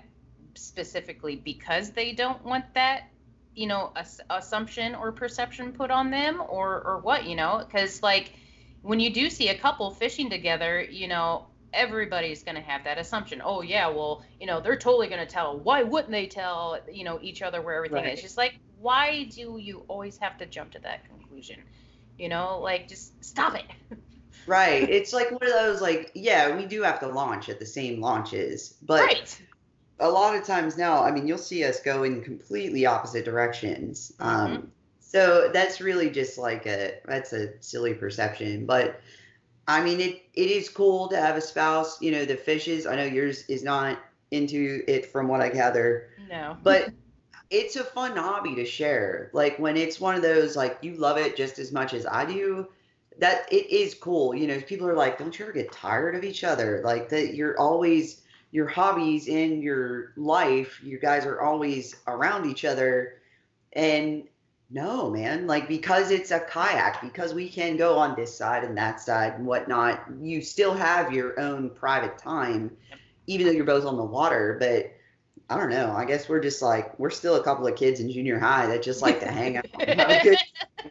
specifically 0.56 1.36
because 1.36 1.92
they 1.92 2.12
don't 2.12 2.44
want 2.44 2.74
that, 2.74 3.02
you 3.54 3.66
know, 3.66 3.92
ass- 3.96 4.20
assumption 4.30 4.94
or 4.94 5.12
perception 5.12 5.72
put 5.72 5.90
on 5.90 6.10
them, 6.10 6.40
or 6.48 6.82
or 6.86 6.98
what, 7.00 7.24
you 7.24 7.34
know? 7.36 7.64
Because 7.66 8.02
like 8.02 8.32
when 8.82 9.00
you 9.00 9.12
do 9.12 9.30
see 9.30 9.48
a 9.48 9.58
couple 9.58 9.90
fishing 9.90 10.30
together, 10.30 10.80
you 10.82 11.08
know, 11.08 11.46
everybody's 11.78 12.42
going 12.42 12.56
to 12.56 12.60
have 12.62 12.84
that 12.84 12.98
assumption. 12.98 13.40
Oh 13.44 13.62
yeah, 13.62 13.88
well, 13.88 14.22
you 14.40 14.46
know, 14.46 14.60
they're 14.60 14.76
totally 14.76 15.08
going 15.08 15.20
to 15.20 15.26
tell. 15.26 15.58
Why 15.60 15.82
wouldn't 15.82 16.10
they 16.12 16.26
tell, 16.26 16.78
you 16.92 17.04
know, 17.04 17.18
each 17.22 17.42
other 17.42 17.62
where 17.62 17.76
everything 17.76 18.04
Right. 18.04 18.14
is? 18.14 18.20
Just 18.22 18.36
like, 18.36 18.58
why 18.76 19.24
do 19.24 19.58
you 19.58 19.84
always 19.88 20.18
have 20.18 20.36
to 20.38 20.46
jump 20.46 20.72
to 20.72 20.80
that 20.80 21.06
conclusion? 21.06 21.56
You 22.18 22.28
know, 22.28 22.60
like 22.60 22.88
just 22.88 23.12
stop 23.24 23.54
it. 23.54 23.64
Right. 24.46 24.88
It's 24.88 25.12
like 25.12 25.30
one 25.30 25.42
of 25.42 25.52
those 25.52 25.82
like, 25.82 26.10
yeah, 26.14 26.56
we 26.56 26.64
do 26.64 26.82
have 26.82 27.00
to 27.00 27.08
launch 27.08 27.48
at 27.50 27.58
the 27.58 27.66
same 27.66 28.00
launches, 28.00 28.76
but 28.82 29.00
right. 29.00 29.42
a 30.00 30.08
lot 30.08 30.36
of 30.36 30.44
times 30.44 30.78
now, 30.78 31.04
I 31.04 31.10
mean, 31.10 31.26
you'll 31.26 31.38
see 31.38 31.64
us 31.64 31.80
go 31.80 32.02
in 32.04 32.22
completely 32.22 32.86
opposite 32.86 33.26
directions. 33.26 34.12
Um, 34.20 34.72
so 35.00 35.50
that's 35.52 35.80
really 35.80 36.10
just 36.10 36.38
like 36.38 36.66
a 36.66 36.94
that's 37.04 37.32
a 37.32 37.60
silly 37.62 37.94
perception, 37.94 38.66
but 38.66 39.00
I 39.68 39.84
mean, 39.84 40.00
it 40.00 40.22
it 40.34 40.50
is 40.50 40.68
cool 40.70 41.08
to 41.10 41.18
have 41.18 41.36
a 41.36 41.42
spouse. 41.42 42.00
You 42.02 42.12
know, 42.12 42.26
the 42.26 42.36
fishes. 42.36 42.86
I 42.86 42.96
know 42.96 43.04
yours 43.04 43.44
is 43.48 43.64
not 43.64 43.98
into 44.32 44.82
it 44.88 45.06
from 45.06 45.28
what 45.28 45.40
I 45.42 45.50
gather, 45.50 46.08
No. 46.28 46.58
but 46.62 46.90
it's 47.50 47.76
a 47.76 47.84
fun 47.84 48.16
hobby 48.16 48.56
to 48.56 48.64
share. 48.66 49.30
Like 49.34 49.58
when 49.58 49.76
it's 49.76 50.00
one 50.00 50.16
of 50.16 50.22
those 50.22 50.56
like 50.56 50.78
you 50.82 50.94
love 50.96 51.18
it 51.18 51.36
just 51.36 51.58
as 51.58 51.72
much 51.72 51.94
as 51.94 52.06
I 52.06 52.26
do. 52.26 52.68
That 53.18 53.52
it 53.52 53.70
is 53.70 53.94
cool. 53.94 54.34
You 54.34 54.46
know, 54.48 54.60
people 54.60 54.88
are 54.88 54.94
like, 54.94 55.18
don't 55.18 55.38
you 55.38 55.44
ever 55.44 55.52
get 55.52 55.72
tired 55.72 56.14
of 56.16 56.24
each 56.24 56.44
other? 56.44 56.82
Like 56.84 57.08
that 57.10 57.34
you're 57.34 57.58
always 57.58 58.22
your 58.52 58.66
hobbies 58.68 59.28
in 59.28 59.62
your 59.62 60.12
life, 60.16 60.80
you 60.82 60.98
guys 60.98 61.26
are 61.26 61.40
always 61.42 61.96
around 62.06 62.46
each 62.46 62.64
other. 62.64 63.14
And 63.74 64.24
no, 64.70 65.10
man, 65.10 65.46
like 65.46 65.66
because 65.68 66.10
it's 66.10 66.30
a 66.30 66.40
kayak, 66.40 67.00
because 67.00 67.32
we 67.32 67.48
can 67.48 67.76
go 67.76 67.96
on 67.96 68.14
this 68.16 68.36
side 68.36 68.64
and 68.64 68.76
that 68.76 69.00
side 69.00 69.34
and 69.34 69.46
whatnot, 69.46 70.04
you 70.20 70.42
still 70.42 70.74
have 70.74 71.12
your 71.12 71.38
own 71.40 71.70
private 71.70 72.18
time, 72.18 72.76
even 73.26 73.46
though 73.46 73.52
you're 73.52 73.64
both 73.64 73.86
on 73.86 73.96
the 73.96 74.04
water. 74.04 74.56
But 74.60 74.92
I 75.48 75.58
don't 75.58 75.70
know. 75.70 75.92
I 75.96 76.04
guess 76.04 76.28
we're 76.28 76.40
just 76.40 76.60
like 76.60 76.98
we're 76.98 77.08
still 77.10 77.36
a 77.36 77.42
couple 77.42 77.66
of 77.66 77.76
kids 77.76 78.00
in 78.00 78.10
junior 78.10 78.38
high 78.38 78.66
that 78.66 78.82
just 78.82 79.00
like 79.00 79.20
to 79.20 79.30
hang 79.30 79.56
out. 79.56 79.64
and 79.80 79.98
have 80.00 80.10
a 80.10 80.22
good- 80.22 80.38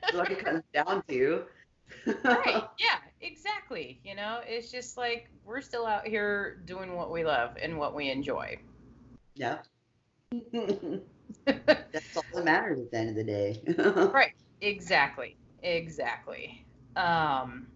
That's 0.01 0.13
what 0.13 0.31
it 0.31 0.43
comes 0.43 0.63
down 0.73 1.03
to. 1.09 1.43
right. 2.23 2.63
Yeah, 2.79 2.97
exactly. 3.21 3.99
You 4.03 4.15
know, 4.15 4.39
it's 4.45 4.71
just 4.71 4.97
like 4.97 5.29
we're 5.45 5.61
still 5.61 5.85
out 5.85 6.07
here 6.07 6.61
doing 6.65 6.95
what 6.95 7.11
we 7.11 7.23
love 7.23 7.51
and 7.61 7.77
what 7.77 7.93
we 7.93 8.09
enjoy. 8.09 8.57
yeah. 9.35 9.59
That's 11.45 12.15
all 12.15 12.25
that 12.33 12.45
matters 12.45 12.79
at 12.79 12.91
the 12.91 12.97
end 12.97 13.09
of 13.09 13.15
the 13.15 13.23
day. 13.23 13.63
Right. 14.11 14.31
Exactly. 14.61 15.37
Exactly. 15.63 16.65
Um 16.95 17.67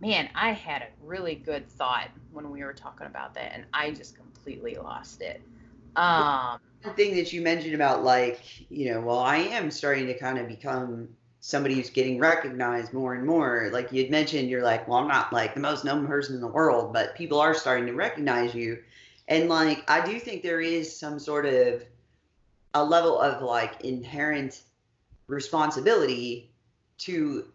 man, 0.00 0.30
I 0.34 0.52
had 0.52 0.82
a 0.82 0.88
really 1.00 1.34
good 1.34 1.68
thought 1.68 2.08
when 2.30 2.50
we 2.50 2.62
were 2.62 2.72
talking 2.72 3.06
about 3.06 3.34
that 3.34 3.52
and 3.54 3.64
I 3.72 3.90
just 3.90 4.16
completely 4.16 4.76
lost 4.76 5.20
it. 5.22 5.42
Um 5.96 6.58
the 6.82 6.90
thing 6.90 7.16
that 7.16 7.32
you 7.32 7.40
mentioned 7.42 7.74
about 7.74 8.04
like 8.04 8.40
you 8.70 8.92
know 8.92 9.00
well 9.00 9.18
i 9.18 9.36
am 9.36 9.70
starting 9.70 10.06
to 10.06 10.18
kind 10.18 10.38
of 10.38 10.48
become 10.48 11.08
somebody 11.40 11.74
who's 11.74 11.90
getting 11.90 12.18
recognized 12.18 12.92
more 12.92 13.14
and 13.14 13.26
more 13.26 13.68
like 13.72 13.92
you'd 13.92 14.10
mentioned 14.10 14.48
you're 14.48 14.62
like 14.62 14.86
well 14.88 14.98
i'm 14.98 15.08
not 15.08 15.32
like 15.32 15.54
the 15.54 15.60
most 15.60 15.84
known 15.84 16.06
person 16.06 16.34
in 16.34 16.40
the 16.40 16.46
world 16.46 16.92
but 16.92 17.14
people 17.16 17.40
are 17.40 17.54
starting 17.54 17.86
to 17.86 17.94
recognize 17.94 18.54
you 18.54 18.78
and 19.28 19.48
like 19.48 19.88
i 19.90 20.04
do 20.04 20.18
think 20.20 20.42
there 20.42 20.60
is 20.60 20.98
some 20.98 21.18
sort 21.18 21.46
of 21.46 21.84
a 22.82 22.84
level 22.84 23.18
of 23.18 23.42
like 23.42 23.80
inherent 23.82 24.62
responsibility 25.26 26.50
to 26.98 27.46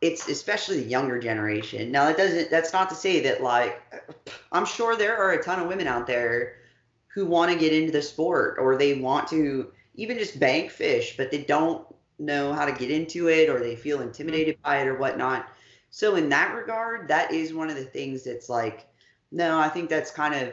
it's 0.00 0.28
especially 0.28 0.82
the 0.82 0.88
younger 0.88 1.18
generation 1.18 1.90
now 1.90 2.04
that 2.04 2.16
doesn't 2.16 2.50
that's 2.50 2.72
not 2.72 2.88
to 2.88 2.94
say 2.94 3.20
that 3.20 3.42
like 3.42 3.80
i'm 4.52 4.66
sure 4.66 4.96
there 4.96 5.16
are 5.16 5.32
a 5.32 5.42
ton 5.42 5.60
of 5.60 5.68
women 5.68 5.86
out 5.86 6.06
there 6.06 6.56
who 7.14 7.26
want 7.26 7.52
to 7.52 7.58
get 7.58 7.72
into 7.72 7.92
the 7.92 8.02
sport 8.02 8.56
or 8.58 8.76
they 8.76 8.94
want 8.94 9.28
to 9.28 9.70
even 9.94 10.18
just 10.18 10.40
bank 10.40 10.70
fish, 10.70 11.16
but 11.16 11.30
they 11.30 11.42
don't 11.42 11.86
know 12.18 12.52
how 12.52 12.64
to 12.64 12.72
get 12.72 12.90
into 12.90 13.28
it 13.28 13.48
or 13.48 13.60
they 13.60 13.76
feel 13.76 13.98
mm-hmm. 13.98 14.08
intimidated 14.08 14.58
by 14.62 14.78
it 14.78 14.88
or 14.88 14.96
whatnot. 14.96 15.48
So 15.90 16.14
in 16.16 16.28
that 16.30 16.54
regard, 16.54 17.08
that 17.08 17.32
is 17.32 17.52
one 17.52 17.68
of 17.68 17.76
the 17.76 17.84
things 17.84 18.24
that's 18.24 18.48
like, 18.48 18.86
no, 19.32 19.58
I 19.58 19.68
think 19.68 19.88
that's 19.88 20.10
kind 20.10 20.34
of 20.34 20.52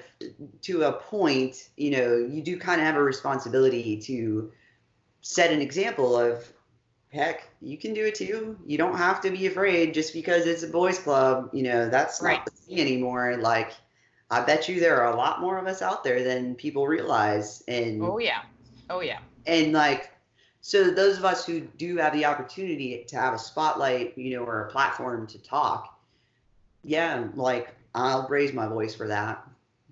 to 0.61 0.83
a 0.83 0.93
point, 0.93 1.69
you 1.75 1.91
know, 1.91 2.15
you 2.15 2.41
do 2.41 2.57
kind 2.57 2.79
of 2.79 2.87
have 2.87 2.95
a 2.95 3.03
responsibility 3.03 3.97
to 3.97 4.51
set 5.21 5.51
an 5.51 5.61
example 5.61 6.17
of 6.17 6.51
heck, 7.11 7.49
you 7.61 7.77
can 7.77 7.93
do 7.93 8.05
it 8.05 8.15
too. 8.15 8.57
You 8.65 8.77
don't 8.77 8.95
have 8.97 9.19
to 9.21 9.31
be 9.31 9.47
afraid 9.47 9.93
just 9.93 10.13
because 10.13 10.45
it's 10.45 10.63
a 10.63 10.67
boys 10.67 10.97
club, 10.97 11.49
you 11.51 11.63
know, 11.63 11.89
that's 11.89 12.21
Right. 12.21 12.37
not 12.37 12.45
the 12.45 12.51
thing 12.51 12.79
anymore. 12.79 13.37
Like 13.37 13.73
I 14.31 14.41
bet 14.41 14.69
you 14.69 14.79
there 14.79 15.01
are 15.01 15.11
a 15.11 15.17
lot 15.17 15.41
more 15.41 15.57
of 15.57 15.67
us 15.67 15.81
out 15.81 16.03
there 16.03 16.23
than 16.23 16.55
people 16.55 16.87
realize. 16.87 17.61
And 17.67 18.01
oh 18.01 18.19
yeah. 18.19 18.43
Oh 18.89 19.01
yeah. 19.01 19.19
and 19.45 19.73
like 19.73 20.11
so 20.61 20.91
those 20.91 21.17
of 21.17 21.25
us 21.25 21.45
who 21.45 21.61
do 21.61 21.97
have 21.97 22.13
the 22.13 22.25
opportunity 22.25 23.03
to 23.07 23.15
have 23.17 23.33
a 23.33 23.39
spotlight, 23.39 24.17
you 24.17 24.37
know, 24.37 24.43
or 24.45 24.67
a 24.67 24.71
platform 24.71 25.25
to 25.27 25.39
talk, 25.39 25.99
yeah, 26.83 27.27
like 27.33 27.73
I'll 27.95 28.27
raise 28.27 28.53
my 28.53 28.67
voice 28.67 28.95
for 28.95 29.07
that. 29.07 29.45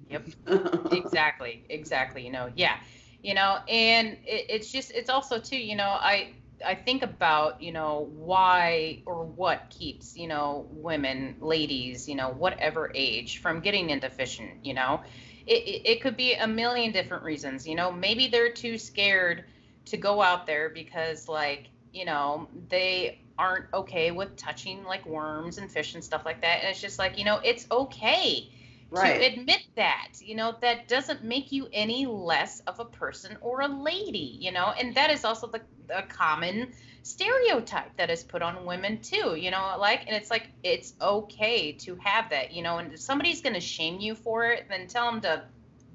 Yep. 0.09 0.27
exactly 0.91 1.65
exactly 1.69 2.25
you 2.25 2.31
know 2.31 2.51
yeah 2.55 2.77
you 3.23 3.33
know 3.33 3.57
and 3.67 4.09
it, 4.25 4.45
it's 4.49 4.71
just 4.71 4.91
it's 4.91 5.09
also 5.09 5.39
too 5.39 5.57
you 5.57 5.75
know 5.75 5.89
i 5.99 6.33
i 6.65 6.73
think 6.75 7.03
about 7.03 7.61
you 7.61 7.71
know 7.71 8.09
why 8.15 9.01
or 9.05 9.25
what 9.25 9.69
keeps 9.69 10.15
you 10.15 10.27
know 10.27 10.67
women 10.71 11.35
ladies 11.39 12.07
you 12.07 12.15
know 12.15 12.29
whatever 12.29 12.91
age 12.95 13.39
from 13.39 13.59
getting 13.59 13.89
into 13.89 14.09
fishing 14.09 14.59
you 14.63 14.73
know 14.73 15.01
it, 15.45 15.63
it, 15.63 15.89
it 15.89 16.01
could 16.01 16.15
be 16.15 16.33
a 16.35 16.47
million 16.47 16.91
different 16.91 17.23
reasons 17.23 17.67
you 17.67 17.75
know 17.75 17.91
maybe 17.91 18.27
they're 18.27 18.51
too 18.51 18.77
scared 18.77 19.43
to 19.85 19.97
go 19.97 20.21
out 20.21 20.45
there 20.45 20.69
because 20.69 21.27
like 21.27 21.67
you 21.91 22.05
know 22.05 22.47
they 22.69 23.19
aren't 23.38 23.65
okay 23.73 24.11
with 24.11 24.35
touching 24.35 24.83
like 24.83 25.05
worms 25.05 25.57
and 25.57 25.71
fish 25.71 25.95
and 25.95 26.03
stuff 26.03 26.25
like 26.25 26.41
that 26.41 26.59
and 26.61 26.69
it's 26.69 26.81
just 26.81 26.99
like 26.99 27.17
you 27.17 27.25
know 27.25 27.39
it's 27.43 27.67
okay 27.71 28.49
Right. 28.89 29.19
to 29.19 29.25
admit 29.25 29.61
that 29.75 30.07
you 30.21 30.35
know 30.35 30.55
that 30.61 30.88
doesn't 30.88 31.23
make 31.23 31.51
you 31.51 31.67
any 31.73 32.05
less 32.05 32.61
of 32.61 32.79
a 32.79 32.85
person 32.85 33.38
or 33.41 33.61
a 33.61 33.67
lady 33.67 34.38
you 34.39 34.51
know 34.51 34.73
and 34.79 34.95
that 34.95 35.09
is 35.11 35.25
also 35.25 35.47
the 35.47 35.61
a 35.89 36.03
common 36.03 36.71
stereotype 37.03 37.95
that 37.97 38.09
is 38.09 38.23
put 38.23 38.41
on 38.41 38.65
women 38.65 38.99
too 39.01 39.35
you 39.35 39.51
know 39.51 39.75
like 39.79 40.03
and 40.07 40.15
it's 40.15 40.29
like 40.29 40.49
it's 40.63 40.93
okay 41.01 41.71
to 41.73 41.95
have 41.95 42.29
that 42.29 42.51
you 42.51 42.61
know 42.61 42.77
and 42.77 42.93
if 42.93 42.99
somebody's 42.99 43.41
going 43.41 43.53
to 43.53 43.59
shame 43.61 43.99
you 43.99 44.15
for 44.15 44.45
it 44.49 44.65
then 44.69 44.88
tell 44.88 45.11
them 45.11 45.21
to 45.21 45.43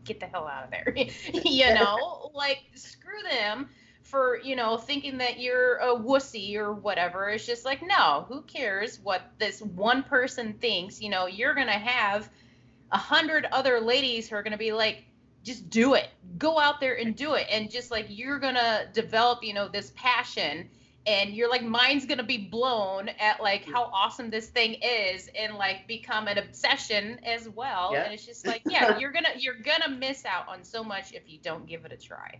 get 0.05 0.21
the 0.21 0.27
hell 0.27 0.47
out 0.47 0.65
of 0.65 0.71
there 0.71 0.95
you 1.45 1.73
know 1.73 2.31
like 2.35 2.59
screw 2.75 3.23
them 3.31 3.69
for 4.13 4.39
you 4.45 4.55
know 4.55 4.77
thinking 4.77 5.17
that 5.17 5.41
you're 5.41 5.77
a 5.77 5.97
wussy 5.97 6.55
or 6.57 6.75
whatever. 6.75 7.31
It's 7.31 7.47
just 7.47 7.65
like 7.65 7.81
no 7.83 8.27
who 8.29 8.43
cares 8.43 9.01
what 9.01 9.23
this 9.39 9.63
one 9.63 10.03
person 10.03 10.53
thinks? 10.53 11.01
You 11.01 11.09
know 11.09 11.27
you're 11.27 11.55
gonna 11.55 11.73
have 11.73 12.29
a 12.93 12.99
hundred 12.99 13.47
other 13.51 13.81
ladies 13.81 14.29
who 14.29 14.37
are 14.37 14.43
gonna 14.43 14.59
be 14.59 14.73
like 14.73 15.05
just 15.43 15.71
do 15.71 15.95
it. 15.95 16.09
Go 16.37 16.61
out 16.61 16.79
there 16.79 16.95
and 16.99 17.17
do 17.17 17.35
it. 17.35 17.47
And 17.51 17.71
just 17.71 17.91
like 17.91 18.07
you're 18.11 18.39
gonna 18.39 18.85
develop 18.93 19.43
you 19.43 19.55
know 19.55 19.67
this 19.67 19.95
passion 19.97 20.69
and 21.07 21.31
you're 21.31 21.49
like 21.49 21.65
mind's 21.65 22.05
gonna 22.05 22.23
be 22.23 22.37
blown 22.37 23.09
at 23.19 23.43
like 23.43 23.65
how 23.65 23.85
awesome 23.95 24.29
this 24.29 24.49
thing 24.49 24.75
is 24.83 25.31
and 25.37 25.55
like 25.55 25.89
become 25.89 26.29
an 26.29 26.37
obsession 26.37 27.19
as 27.25 27.49
well. 27.49 27.93
Yeah. 27.95 28.05
and 28.05 28.13
it's 28.13 28.27
just 28.27 28.47
like 28.47 28.61
yeah 28.67 28.99
you're 28.99 29.11
gonna 29.11 29.33
you're 29.39 29.55
gonna 29.55 29.89
miss 29.89 30.27
out 30.27 30.49
on 30.49 30.65
so 30.65 30.85
much 30.85 31.15
if 31.15 31.23
you 31.27 31.39
don't 31.43 31.65
give 31.67 31.87
it 31.87 31.93
a 31.93 31.97
try 31.97 32.39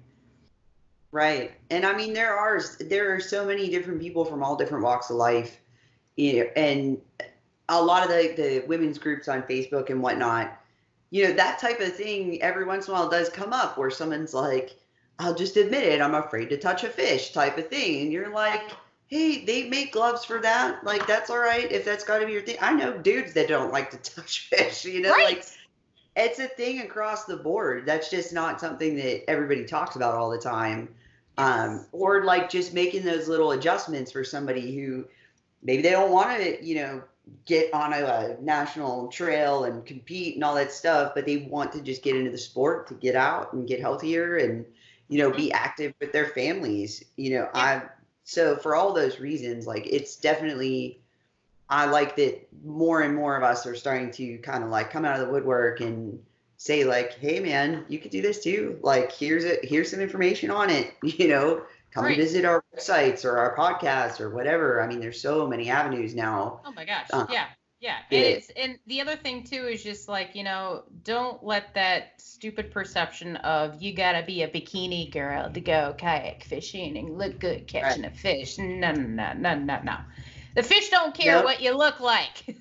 Right. 1.13 1.53
And 1.71 1.85
I 1.85 1.95
mean 1.95 2.15
there 2.15 2.35
are 2.35 2.61
there 2.81 3.15
are 3.15 3.21
so 3.21 3.45
many 3.45 3.69
different 3.69 4.01
people 4.01 4.25
from 4.25 4.43
all 4.43 4.57
different 4.57 4.83
walks 4.83 5.11
of 5.11 5.17
life. 5.17 5.61
You 6.17 6.41
know, 6.41 6.51
and 6.57 7.01
a 7.69 7.83
lot 7.83 8.03
of 8.03 8.11
the, 8.11 8.35
the 8.37 8.65
women's 8.67 8.99
groups 8.99 9.29
on 9.29 9.43
Facebook 9.43 9.89
and 9.91 10.03
whatnot, 10.03 10.59
you 11.11 11.25
know, 11.25 11.33
that 11.35 11.59
type 11.59 11.81
of 11.81 11.95
thing 11.95 12.43
every 12.43 12.65
once 12.65 12.87
in 12.87 12.93
a 12.93 12.97
while 12.97 13.09
does 13.09 13.29
come 13.29 13.53
up 13.53 13.79
where 13.79 13.91
someone's 13.91 14.35
like, 14.35 14.77
I'll 15.19 15.35
just 15.35 15.57
admit 15.57 15.85
it, 15.85 16.01
I'm 16.01 16.15
afraid 16.15 16.51
to 16.51 16.59
touch 16.59 16.85
a 16.85 16.89
fish 16.89 17.33
type 17.33 17.57
of 17.57 17.69
thing. 17.69 18.03
And 18.03 18.13
you're 18.13 18.31
like, 18.31 18.73
hey, 19.07 19.45
they 19.45 19.69
make 19.69 19.93
gloves 19.93 20.25
for 20.25 20.41
that. 20.41 20.85
Like 20.85 21.07
that's 21.07 21.31
all 21.31 21.39
right 21.39 21.71
if 21.71 21.85
that's 21.85 22.05
gotta 22.05 22.27
be 22.27 22.33
your 22.33 22.43
thing. 22.43 22.57
I 22.61 22.73
know 22.73 22.97
dudes 22.99 23.35
that 23.35 23.49
don't 23.49 23.73
like 23.73 23.91
to 23.91 23.97
touch 24.15 24.49
fish, 24.49 24.85
you 24.85 25.03
know, 25.03 25.11
right 25.11 25.37
like 25.37 25.47
it's 26.17 26.39
a 26.39 26.49
thing 26.49 26.81
across 26.81 27.25
the 27.25 27.37
board. 27.37 27.87
That's 27.87 28.11
just 28.11 28.33
not 28.33 28.61
something 28.61 28.97
that 28.97 29.29
everybody 29.31 29.65
talks 29.65 29.97
about 29.97 30.15
all 30.15 30.31
the 30.31 30.39
time. 30.39 30.89
Um, 31.39 31.87
or 31.93 32.25
like 32.25 32.51
just 32.51 32.75
making 32.75 33.05
those 33.05 33.27
little 33.27 33.53
adjustments 33.53 34.13
for 34.13 34.23
somebody 34.23 34.77
who 34.77 35.07
maybe 35.63 35.83
they 35.83 35.91
don't 35.91 36.11
want 36.11 36.39
to, 36.41 36.65
you 36.65 36.75
know, 36.75 37.03
get 37.47 37.73
on 37.73 37.93
a, 37.93 38.05
a, 38.05 38.37
national 38.43 39.09
trail 39.09 39.65
and 39.65 39.87
compete 39.87 40.35
and 40.35 40.45
all 40.45 40.55
that 40.55 40.73
stuff, 40.73 41.13
but 41.15 41.25
they 41.25 41.39
want 41.39 41.73
to 41.73 41.81
just 41.81 42.03
get 42.03 42.17
into 42.17 42.31
the 42.31 42.39
sport 42.39 42.87
to 42.89 42.95
get 42.95 43.15
out 43.15 43.53
and 43.53 43.69
get 43.69 43.81
healthier 43.81 44.37
and 44.37 44.65
you 45.09 45.19
know 45.19 45.31
be 45.31 45.53
active 45.53 45.95
with 46.01 46.13
their 46.13 46.29
families. 46.29 47.05
You 47.17 47.39
know, 47.39 47.49
I 47.55 47.83
so 48.25 48.57
for 48.57 48.75
all 48.75 48.93
those 48.93 49.21
reasons, 49.21 49.67
like 49.67 49.87
it's 49.87 50.17
definitely 50.17 51.01
I 51.69 51.87
like 51.87 52.17
that 52.17 52.47
more 52.65 53.03
and 53.03 53.15
more 53.15 53.37
of 53.37 53.43
us 53.43 53.67
are 53.67 53.75
starting 53.75 54.11
to 54.13 54.39
kind 54.39 54.65
of 54.65 54.71
like 54.71 54.91
come 54.91 55.05
out 55.05 55.19
of 55.19 55.27
the 55.27 55.33
woodwork 55.33 55.81
and 55.81 56.23
say 56.63 56.85
like, 56.85 57.15
hey 57.15 57.41
man, 57.41 57.85
you 57.89 57.99
could 57.99 58.13
do 58.13 58.23
this 58.23 58.43
too. 58.43 58.79
Like 58.83 59.11
here's 59.11 59.45
it, 59.45 59.65
here's 59.65 59.91
some 59.91 60.01
information 60.01 60.51
on 60.51 60.71
it. 60.71 60.95
You 61.03 61.29
know, 61.29 61.63
come 61.91 62.05
right. 62.05 62.17
visit 62.17 62.45
our 62.45 62.65
websites 62.75 63.25
or 63.25 63.37
our 63.37 63.57
podcasts 63.57 64.21
or 64.21 64.31
whatever. 64.31 64.81
I 64.81 64.87
mean, 64.87 65.01
there's 65.01 65.21
so 65.21 65.47
many 65.47 65.71
avenues 65.71 66.15
now. 66.15 66.61
Oh 66.65 66.73
my 66.73 66.85
gosh. 66.85 67.09
Uh, 67.13 67.27
yeah. 67.31 67.47
Yeah. 67.81 67.97
And 68.11 68.23
it's 68.23 68.51
and 68.57 68.79
the 68.87 69.01
other 69.01 69.17
thing 69.17 69.43
too 69.43 69.67
is 69.67 69.83
just 69.83 70.09
like, 70.09 70.35
you 70.35 70.45
know, 70.45 70.85
don't 71.03 71.43
let 71.45 71.75
that 71.75 72.13
stupid 72.19 72.71
perception 72.71 73.37
of 73.37 73.83
you 73.83 73.93
gotta 73.93 74.25
be 74.25 74.43
a 74.43 74.49
bikini 74.49 75.13
girl 75.13 75.51
to 75.51 75.61
go 75.61 75.95
kayak 75.99 76.45
fishing 76.45 76.97
and 76.97 77.19
look 77.19 77.41
good 77.41 77.67
catching 77.67 78.03
right. 78.03 78.13
a 78.13 78.17
fish. 78.17 78.59
No, 78.59 78.93
no, 78.93 78.93
no, 78.93 79.33
no, 79.35 79.55
no. 79.57 79.81
no. 79.83 79.97
The 80.55 80.63
fish 80.63 80.91
don't 80.91 81.15
care 81.15 81.37
nope. 81.37 81.45
what 81.45 81.61
you 81.61 81.77
look 81.77 81.99
like. 81.99 82.45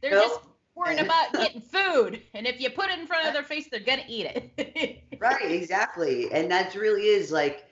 They're 0.00 0.12
nope. 0.12 0.24
just 0.24 0.40
worrying 0.78 1.00
about 1.00 1.32
getting 1.32 1.60
food. 1.60 2.22
And 2.34 2.46
if 2.46 2.60
you 2.60 2.70
put 2.70 2.90
it 2.90 2.98
in 2.98 3.06
front 3.06 3.26
of 3.26 3.34
their 3.34 3.42
face, 3.42 3.68
they're 3.70 3.80
gonna 3.80 4.04
eat 4.08 4.26
it. 4.26 5.02
right, 5.20 5.50
exactly. 5.50 6.32
And 6.32 6.50
that 6.50 6.74
really 6.74 7.06
is 7.06 7.30
like 7.32 7.64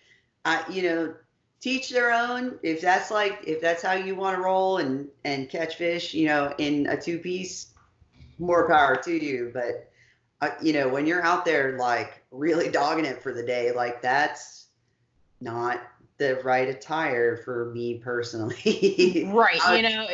I, 0.44 0.64
you 0.70 0.82
know, 0.82 1.14
teach 1.60 1.90
their 1.90 2.12
own. 2.12 2.58
If 2.62 2.80
that's 2.80 3.10
like, 3.10 3.40
if 3.46 3.60
that's 3.60 3.82
how 3.82 3.94
you 3.94 4.14
want 4.14 4.36
to 4.36 4.42
roll 4.42 4.78
and 4.78 5.08
and 5.24 5.48
catch 5.48 5.76
fish, 5.76 6.14
you 6.14 6.26
know, 6.26 6.54
in 6.58 6.86
a 6.86 7.00
two 7.00 7.18
piece, 7.18 7.74
more 8.38 8.68
power 8.68 8.96
to 8.96 9.12
you. 9.12 9.50
But 9.52 9.90
uh, 10.40 10.50
you 10.62 10.72
know, 10.72 10.88
when 10.88 11.06
you're 11.06 11.24
out 11.24 11.44
there 11.44 11.76
like 11.78 12.22
really 12.30 12.68
dogging 12.68 13.04
it 13.04 13.22
for 13.22 13.32
the 13.32 13.42
day, 13.42 13.72
like 13.72 14.02
that's 14.02 14.66
not 15.40 15.80
the 16.18 16.36
right 16.44 16.68
attire 16.68 17.36
for 17.36 17.66
me 17.74 17.98
personally. 17.98 19.24
right, 19.32 19.76
you 19.76 19.82
know. 19.88 20.06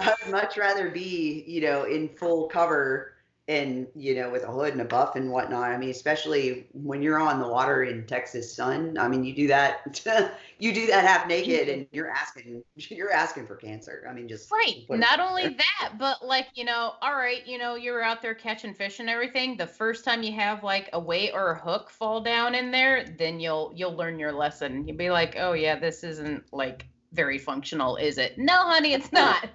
I'd 0.00 0.30
much 0.30 0.56
rather 0.56 0.90
be, 0.90 1.44
you 1.46 1.60
know, 1.60 1.84
in 1.84 2.08
full 2.08 2.48
cover 2.48 3.13
and 3.46 3.86
you 3.94 4.14
know 4.14 4.30
with 4.30 4.42
a 4.42 4.46
hood 4.46 4.72
and 4.72 4.80
a 4.80 4.84
buff 4.84 5.16
and 5.16 5.30
whatnot 5.30 5.70
i 5.70 5.76
mean 5.76 5.90
especially 5.90 6.66
when 6.72 7.02
you're 7.02 7.18
on 7.18 7.38
the 7.38 7.46
water 7.46 7.84
in 7.84 8.06
texas 8.06 8.54
sun 8.54 8.96
i 8.98 9.06
mean 9.06 9.22
you 9.22 9.34
do 9.34 9.46
that 9.46 10.00
you 10.58 10.72
do 10.72 10.86
that 10.86 11.04
half 11.04 11.26
naked 11.28 11.68
and 11.68 11.86
you're 11.92 12.10
asking 12.10 12.62
you're 12.76 13.12
asking 13.12 13.46
for 13.46 13.56
cancer. 13.56 14.06
I 14.08 14.12
mean 14.12 14.28
just 14.28 14.50
right. 14.50 14.84
not 14.88 15.20
only 15.20 15.48
that 15.48 15.92
but 15.98 16.24
like 16.24 16.48
you 16.54 16.64
know 16.64 16.94
all 17.02 17.14
right 17.14 17.46
you 17.46 17.58
know 17.58 17.74
you're 17.74 18.02
out 18.02 18.22
there 18.22 18.34
catching 18.34 18.74
fish 18.74 19.00
and 19.00 19.10
everything 19.10 19.56
the 19.56 19.66
first 19.66 20.04
time 20.04 20.22
you 20.22 20.32
have 20.32 20.62
like 20.62 20.88
a 20.92 21.00
weight 21.00 21.32
or 21.34 21.52
a 21.52 21.58
hook 21.58 21.90
fall 21.90 22.20
down 22.20 22.54
in 22.54 22.70
there 22.70 23.04
then 23.18 23.40
you'll 23.40 23.72
you'll 23.74 23.94
learn 23.94 24.18
your 24.18 24.32
lesson. 24.32 24.86
You'll 24.88 24.96
be 24.96 25.10
like 25.10 25.36
oh 25.38 25.52
yeah 25.52 25.78
this 25.78 26.02
isn't 26.02 26.44
like 26.52 26.86
very 27.12 27.38
functional 27.38 27.96
is 27.96 28.16
it? 28.18 28.38
No 28.38 28.56
honey 28.56 28.94
it's 28.94 29.12
not 29.12 29.46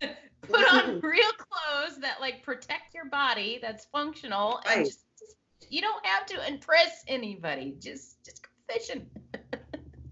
put 0.42 0.72
on 0.72 1.00
real 1.02 1.32
clothes 1.38 1.98
that 2.00 2.20
like 2.20 2.42
protect 2.42 2.94
your 2.94 3.06
body 3.06 3.58
that's 3.62 3.86
functional 3.86 4.60
right. 4.66 4.78
and 4.78 4.86
just, 4.86 5.04
just, 5.18 5.36
you 5.70 5.80
don't 5.80 6.04
have 6.04 6.26
to 6.26 6.46
impress 6.46 7.04
anybody. 7.08 7.76
Just 7.78 8.24
just 8.24 8.42
go 8.42 8.48
fishing. 8.68 9.06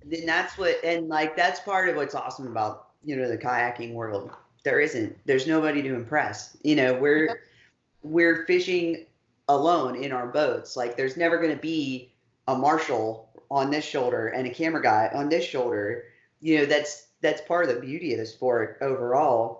Then 0.04 0.26
that's 0.26 0.58
what 0.58 0.82
and 0.84 1.08
like 1.08 1.36
that's 1.36 1.60
part 1.60 1.88
of 1.88 1.96
what's 1.96 2.14
awesome 2.14 2.46
about 2.46 2.88
you 3.04 3.16
know 3.16 3.28
the 3.28 3.38
kayaking 3.38 3.92
world. 3.92 4.30
There 4.64 4.80
isn't 4.80 5.16
there's 5.26 5.46
nobody 5.46 5.82
to 5.82 5.94
impress. 5.94 6.56
You 6.62 6.76
know 6.76 6.94
we're 6.94 7.42
we're 8.02 8.46
fishing 8.46 9.06
alone 9.48 9.96
in 10.02 10.12
our 10.12 10.26
boats. 10.26 10.76
Like 10.76 10.96
there's 10.96 11.16
never 11.16 11.38
going 11.38 11.54
to 11.54 11.60
be 11.60 12.12
a 12.48 12.56
marshal 12.56 13.28
on 13.50 13.70
this 13.70 13.84
shoulder 13.84 14.28
and 14.28 14.46
a 14.46 14.50
camera 14.50 14.82
guy 14.82 15.10
on 15.12 15.28
this 15.28 15.44
shoulder 15.44 16.04
you 16.40 16.58
know 16.58 16.66
that's 16.66 17.08
that's 17.20 17.40
part 17.42 17.68
of 17.68 17.74
the 17.74 17.80
beauty 17.80 18.12
of 18.12 18.18
the 18.18 18.26
sport 18.26 18.78
overall 18.80 19.59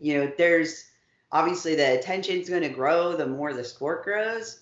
you 0.00 0.18
know, 0.18 0.32
there's 0.38 0.84
obviously 1.32 1.74
the 1.74 1.98
attention's 1.98 2.48
going 2.48 2.62
to 2.62 2.68
grow 2.68 3.16
the 3.16 3.26
more 3.26 3.52
the 3.52 3.64
sport 3.64 4.04
grows, 4.04 4.60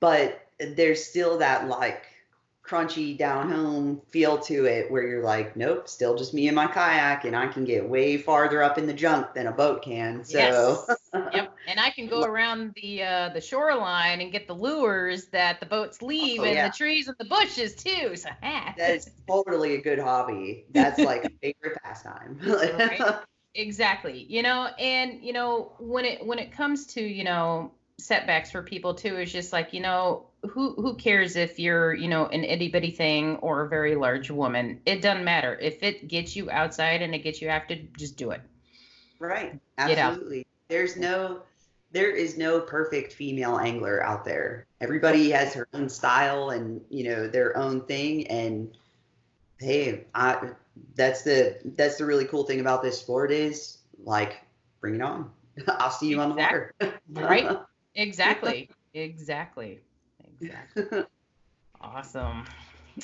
but 0.00 0.46
there's 0.58 1.04
still 1.04 1.38
that 1.38 1.68
like 1.68 2.06
crunchy 2.70 3.18
down 3.18 3.50
home 3.50 4.00
feel 4.10 4.38
to 4.38 4.64
it 4.64 4.88
where 4.90 5.02
you're 5.02 5.24
like, 5.24 5.56
nope, 5.56 5.88
still 5.88 6.16
just 6.16 6.32
me 6.32 6.46
and 6.46 6.54
my 6.54 6.68
kayak, 6.68 7.24
and 7.24 7.34
I 7.34 7.48
can 7.48 7.64
get 7.64 7.88
way 7.88 8.16
farther 8.16 8.62
up 8.62 8.78
in 8.78 8.86
the 8.86 8.92
junk 8.92 9.34
than 9.34 9.48
a 9.48 9.52
boat 9.52 9.82
can. 9.82 10.24
So, 10.24 10.38
yes. 10.38 10.98
yep, 11.34 11.52
and 11.66 11.80
I 11.80 11.90
can 11.90 12.06
go 12.06 12.22
around 12.22 12.72
the 12.80 13.02
uh, 13.02 13.28
the 13.30 13.40
shoreline 13.40 14.20
and 14.20 14.30
get 14.30 14.46
the 14.46 14.54
lures 14.54 15.26
that 15.26 15.58
the 15.58 15.66
boats 15.66 16.00
leave, 16.00 16.40
oh, 16.40 16.44
and 16.44 16.54
yeah. 16.54 16.68
the 16.68 16.76
trees 16.76 17.08
and 17.08 17.16
the 17.18 17.24
bushes 17.24 17.74
too. 17.74 18.14
So, 18.14 18.28
that 18.42 18.78
is 18.78 19.10
totally 19.26 19.74
a 19.74 19.80
good 19.80 19.98
hobby. 19.98 20.66
That's 20.70 21.00
like 21.00 21.24
a 21.24 21.30
favorite 21.42 21.76
pastime. 21.82 22.38
right? 22.40 23.00
exactly 23.54 24.26
you 24.28 24.42
know 24.42 24.68
and 24.78 25.22
you 25.22 25.32
know 25.32 25.72
when 25.78 26.04
it 26.04 26.24
when 26.24 26.38
it 26.38 26.52
comes 26.52 26.86
to 26.86 27.02
you 27.02 27.24
know 27.24 27.72
setbacks 28.00 28.50
for 28.50 28.62
people 28.62 28.94
too 28.94 29.16
is 29.16 29.32
just 29.32 29.52
like 29.52 29.72
you 29.72 29.80
know 29.80 30.26
who 30.48 30.74
who 30.74 30.94
cares 30.94 31.36
if 31.36 31.58
you're 31.58 31.92
you 31.94 32.08
know 32.08 32.26
an 32.26 32.44
itty 32.44 32.68
bitty 32.68 32.90
thing 32.90 33.36
or 33.36 33.62
a 33.62 33.68
very 33.68 33.94
large 33.94 34.30
woman? 34.30 34.80
It 34.86 35.02
doesn't 35.02 35.24
matter. 35.24 35.58
If 35.60 35.82
it 35.82 36.08
gets 36.08 36.34
you 36.34 36.50
outside 36.50 37.02
and 37.02 37.14
it 37.14 37.18
gets 37.18 37.42
you 37.42 37.48
active 37.48 37.92
just 37.96 38.16
do 38.16 38.30
it. 38.30 38.40
Right 39.18 39.60
absolutely. 39.78 40.46
There's 40.68 40.96
no 40.96 41.42
there 41.92 42.10
is 42.10 42.38
no 42.38 42.60
perfect 42.60 43.12
female 43.12 43.58
angler 43.58 44.02
out 44.02 44.24
there. 44.24 44.66
Everybody 44.80 45.30
has 45.30 45.52
her 45.54 45.68
own 45.74 45.88
style 45.88 46.50
and 46.50 46.80
you 46.88 47.04
know 47.04 47.26
their 47.28 47.56
own 47.56 47.84
thing 47.86 48.26
and 48.28 48.76
hey 49.58 50.04
i 50.14 50.40
that's 50.94 51.22
the 51.22 51.58
that's 51.76 51.96
the 51.96 52.04
really 52.04 52.24
cool 52.24 52.44
thing 52.44 52.60
about 52.60 52.82
this 52.82 52.98
sport 52.98 53.32
is 53.32 53.78
like 54.04 54.40
bring 54.80 54.94
it 54.94 55.02
on. 55.02 55.30
I'll 55.68 55.90
see 55.90 56.08
you 56.08 56.20
exactly. 56.20 56.32
on 56.32 56.36
the 56.36 57.22
water. 57.22 57.28
right? 57.28 57.58
Exactly. 57.96 58.70
Exactly. 58.94 59.80
Exactly. 60.40 61.02
awesome. 61.80 62.44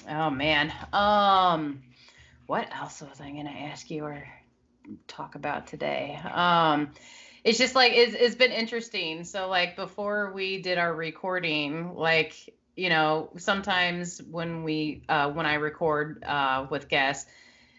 Oh 0.08 0.30
man. 0.30 0.72
Um 0.92 1.82
what 2.46 2.68
else 2.72 3.02
was 3.02 3.20
I 3.20 3.30
gonna 3.30 3.50
ask 3.50 3.90
you 3.90 4.04
or 4.04 4.22
talk 5.08 5.34
about 5.34 5.66
today? 5.66 6.20
Um 6.32 6.92
it's 7.42 7.58
just 7.58 7.74
like 7.74 7.92
it's, 7.94 8.14
it's 8.14 8.36
been 8.36 8.52
interesting. 8.52 9.24
So 9.24 9.48
like 9.48 9.74
before 9.74 10.32
we 10.32 10.62
did 10.62 10.78
our 10.78 10.94
recording, 10.94 11.94
like 11.94 12.54
you 12.76 12.88
know, 12.88 13.30
sometimes 13.36 14.22
when 14.22 14.62
we 14.62 15.02
uh 15.08 15.30
when 15.30 15.46
I 15.46 15.54
record 15.54 16.22
uh 16.24 16.66
with 16.70 16.88
guests, 16.88 17.28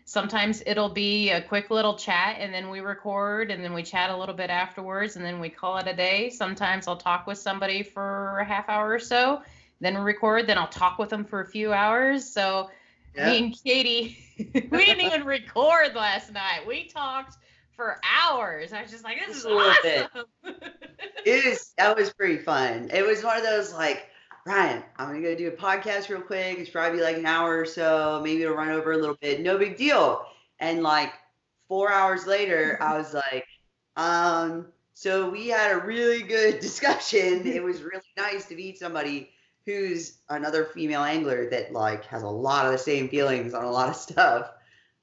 sometimes 0.08 0.64
it'll 0.66 0.88
be 0.88 1.32
a 1.32 1.42
quick 1.42 1.70
little 1.70 1.94
chat 1.94 2.38
and 2.40 2.54
then 2.54 2.70
we 2.70 2.80
record 2.80 3.52
and 3.52 3.62
then 3.62 3.74
we 3.74 3.84
chat 3.84 4.10
a 4.10 4.16
little 4.16 4.34
bit 4.34 4.50
afterwards 4.50 5.18
and 5.18 5.26
then 5.26 5.38
we 5.38 5.50
call 5.50 5.78
it 5.80 5.86
a 5.86 5.94
day. 5.94 6.30
Sometimes 6.30 6.88
I'll 6.88 6.96
talk 6.96 7.28
with 7.28 7.38
somebody 7.38 7.84
for 7.84 8.40
a 8.40 8.46
half 8.46 8.70
hour 8.70 8.90
or 8.90 9.00
so, 9.00 9.42
then 9.82 9.98
record, 9.98 10.48
then 10.48 10.58
I'll 10.58 10.70
talk 10.70 10.98
with 10.98 11.10
them 11.10 11.26
for 11.26 11.42
a 11.42 11.46
few 11.46 11.74
hours. 11.74 12.26
So 12.26 12.70
yeah. 13.18 13.32
me 13.32 13.38
and 13.38 13.64
Katie, 13.64 14.18
we 14.72 14.86
didn't 14.86 15.02
even 15.02 15.26
record 15.26 15.94
last 15.94 16.32
night. 16.32 16.66
We 16.66 16.86
talked 16.86 17.36
for 17.76 18.00
hours. 18.18 18.72
I 18.72 18.84
was 18.84 18.92
just 18.92 19.04
like, 19.04 19.18
this 19.28 19.36
is 19.36 19.46
awesome. 19.46 20.26
it 21.26 21.46
is 21.46 21.74
that 21.78 21.98
was 21.98 22.14
pretty 22.14 22.38
fun. 22.38 22.92
It 22.94 23.06
was 23.06 23.26
one 23.26 23.36
of 23.36 23.44
those 23.44 23.74
like 23.74 24.08
Ryan, 24.48 24.82
I'm 24.96 25.08
gonna 25.08 25.22
go 25.22 25.36
do 25.36 25.50
a 25.50 25.52
podcast 25.52 26.08
real 26.08 26.22
quick. 26.22 26.58
It's 26.58 26.70
probably 26.70 27.02
like 27.02 27.18
an 27.18 27.26
hour 27.26 27.60
or 27.60 27.66
so. 27.66 28.22
Maybe 28.24 28.44
it'll 28.44 28.56
run 28.56 28.70
over 28.70 28.94
a 28.94 28.98
little 28.98 29.18
bit. 29.20 29.42
No 29.42 29.58
big 29.58 29.76
deal. 29.76 30.26
And 30.62 30.84
like 30.84 31.12
four 31.68 31.92
hours 31.92 32.26
later, 32.26 32.78
I 32.82 32.98
was 32.98 33.14
like, 33.14 33.46
um, 33.98 34.68
so 34.94 35.30
we 35.30 35.50
had 35.50 35.74
a 35.74 35.86
really 35.86 36.22
good 36.24 36.60
discussion. 36.62 37.42
It 37.46 37.62
was 37.62 37.82
really 37.82 38.00
nice 38.16 38.46
to 38.46 38.56
meet 38.56 38.80
somebody 38.80 39.32
who's 39.66 40.20
another 40.30 40.64
female 40.64 41.04
angler 41.04 41.50
that 41.50 41.74
like 41.74 42.06
has 42.06 42.24
a 42.24 42.30
lot 42.30 42.66
of 42.66 42.72
the 42.72 42.78
same 42.78 43.10
feelings 43.10 43.54
on 43.54 43.66
a 43.66 43.72
lot 43.72 43.90
of 43.90 43.98
stuff. 43.98 44.50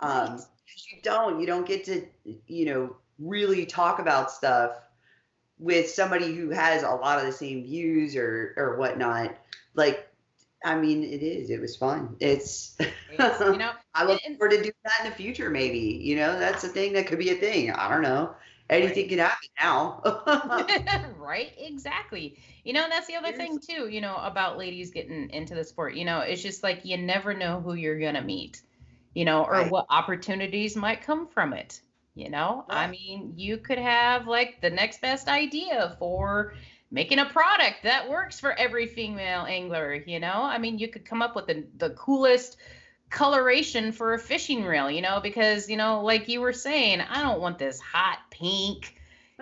Um, 0.00 0.42
you 0.90 1.02
don't, 1.02 1.38
you 1.38 1.46
don't 1.46 1.66
get 1.66 1.84
to, 1.84 2.06
you 2.46 2.64
know, 2.64 2.96
really 3.18 3.66
talk 3.66 3.98
about 3.98 4.30
stuff 4.30 4.78
with 5.58 5.88
somebody 5.88 6.34
who 6.34 6.50
has 6.50 6.82
a 6.82 6.90
lot 6.90 7.18
of 7.18 7.26
the 7.26 7.32
same 7.32 7.62
views 7.62 8.16
or 8.16 8.54
or 8.56 8.76
whatnot. 8.76 9.36
Like, 9.74 10.08
I 10.64 10.76
mean, 10.76 11.02
it 11.02 11.22
is. 11.22 11.50
It 11.50 11.60
was 11.60 11.76
fun. 11.76 12.16
It's, 12.20 12.76
it's 13.10 13.40
you 13.40 13.56
know, 13.56 13.72
I 13.94 14.04
look 14.04 14.20
and, 14.26 14.36
forward 14.36 14.52
to 14.52 14.62
doing 14.62 14.72
that 14.84 15.04
in 15.04 15.10
the 15.10 15.16
future. 15.16 15.50
Maybe 15.50 15.78
you 15.78 16.16
know, 16.16 16.38
that's 16.38 16.64
a 16.64 16.68
thing 16.68 16.92
that 16.94 17.06
could 17.06 17.18
be 17.18 17.30
a 17.30 17.36
thing. 17.36 17.70
I 17.70 17.88
don't 17.88 18.02
know. 18.02 18.34
Anything 18.70 19.04
right. 19.04 19.10
can 19.10 19.18
happen 19.18 19.48
now. 19.60 21.12
right, 21.18 21.52
exactly. 21.58 22.38
You 22.64 22.72
know, 22.72 22.86
that's 22.88 23.06
the 23.06 23.14
other 23.14 23.32
thing 23.32 23.58
too. 23.58 23.88
You 23.88 24.00
know, 24.00 24.16
about 24.16 24.56
ladies 24.56 24.90
getting 24.90 25.28
into 25.30 25.54
the 25.54 25.64
sport. 25.64 25.94
You 25.94 26.06
know, 26.06 26.20
it's 26.20 26.42
just 26.42 26.62
like 26.62 26.82
you 26.84 26.96
never 26.96 27.34
know 27.34 27.60
who 27.60 27.74
you're 27.74 28.00
gonna 28.00 28.22
meet. 28.22 28.62
You 29.14 29.26
know, 29.26 29.44
or 29.44 29.52
right. 29.52 29.70
what 29.70 29.86
opportunities 29.90 30.74
might 30.74 31.02
come 31.02 31.28
from 31.28 31.52
it 31.52 31.80
You 32.14 32.30
know, 32.30 32.64
I 32.68 32.86
mean, 32.86 33.32
you 33.36 33.58
could 33.58 33.78
have 33.78 34.28
like 34.28 34.60
the 34.60 34.70
next 34.70 35.00
best 35.00 35.26
idea 35.26 35.96
for 35.98 36.54
making 36.92 37.18
a 37.18 37.26
product 37.26 37.82
that 37.82 38.08
works 38.08 38.38
for 38.38 38.52
every 38.52 38.86
female 38.86 39.46
angler. 39.46 39.94
You 40.06 40.20
know, 40.20 40.42
I 40.42 40.58
mean, 40.58 40.78
you 40.78 40.86
could 40.86 41.04
come 41.04 41.22
up 41.22 41.34
with 41.34 41.48
the, 41.48 41.64
the 41.78 41.90
coolest 41.90 42.56
coloration 43.10 43.90
for 43.90 44.14
a 44.14 44.18
fishing 44.18 44.64
reel, 44.64 44.88
you 44.88 45.02
know, 45.02 45.20
because, 45.20 45.68
you 45.68 45.76
know, 45.76 46.02
like 46.02 46.28
you 46.28 46.40
were 46.40 46.52
saying, 46.52 47.00
I 47.00 47.20
don't 47.22 47.40
want 47.40 47.58
this 47.58 47.80
hot 47.80 48.20
pink, 48.30 48.96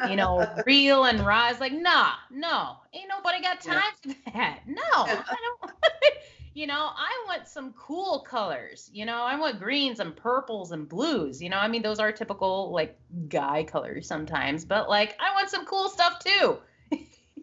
you 0.08 0.16
know, 0.16 0.46
reel 0.66 1.04
and 1.04 1.20
rise. 1.20 1.60
Like, 1.60 1.74
nah, 1.74 2.12
no, 2.30 2.76
ain't 2.94 3.08
nobody 3.08 3.42
got 3.42 3.60
time 3.60 3.82
yeah. 4.04 4.14
for 4.14 4.30
that. 4.32 4.60
No, 4.66 4.82
I 4.82 5.36
don't. 5.60 5.72
you 6.54 6.66
know, 6.66 6.90
I 6.94 7.24
want 7.26 7.48
some 7.48 7.72
cool 7.72 8.20
colors. 8.20 8.90
You 8.92 9.06
know, 9.06 9.22
I 9.22 9.38
want 9.38 9.58
greens 9.58 10.00
and 10.00 10.14
purples 10.14 10.72
and 10.72 10.88
blues. 10.88 11.40
You 11.42 11.48
know, 11.48 11.56
I 11.56 11.68
mean, 11.68 11.82
those 11.82 11.98
are 11.98 12.12
typical 12.12 12.70
like 12.72 12.98
guy 13.28 13.64
colors 13.64 14.06
sometimes, 14.06 14.64
but 14.64 14.88
like, 14.88 15.16
I 15.18 15.34
want 15.34 15.48
some 15.48 15.64
cool 15.64 15.88
stuff 15.88 16.18
too. 16.18 16.58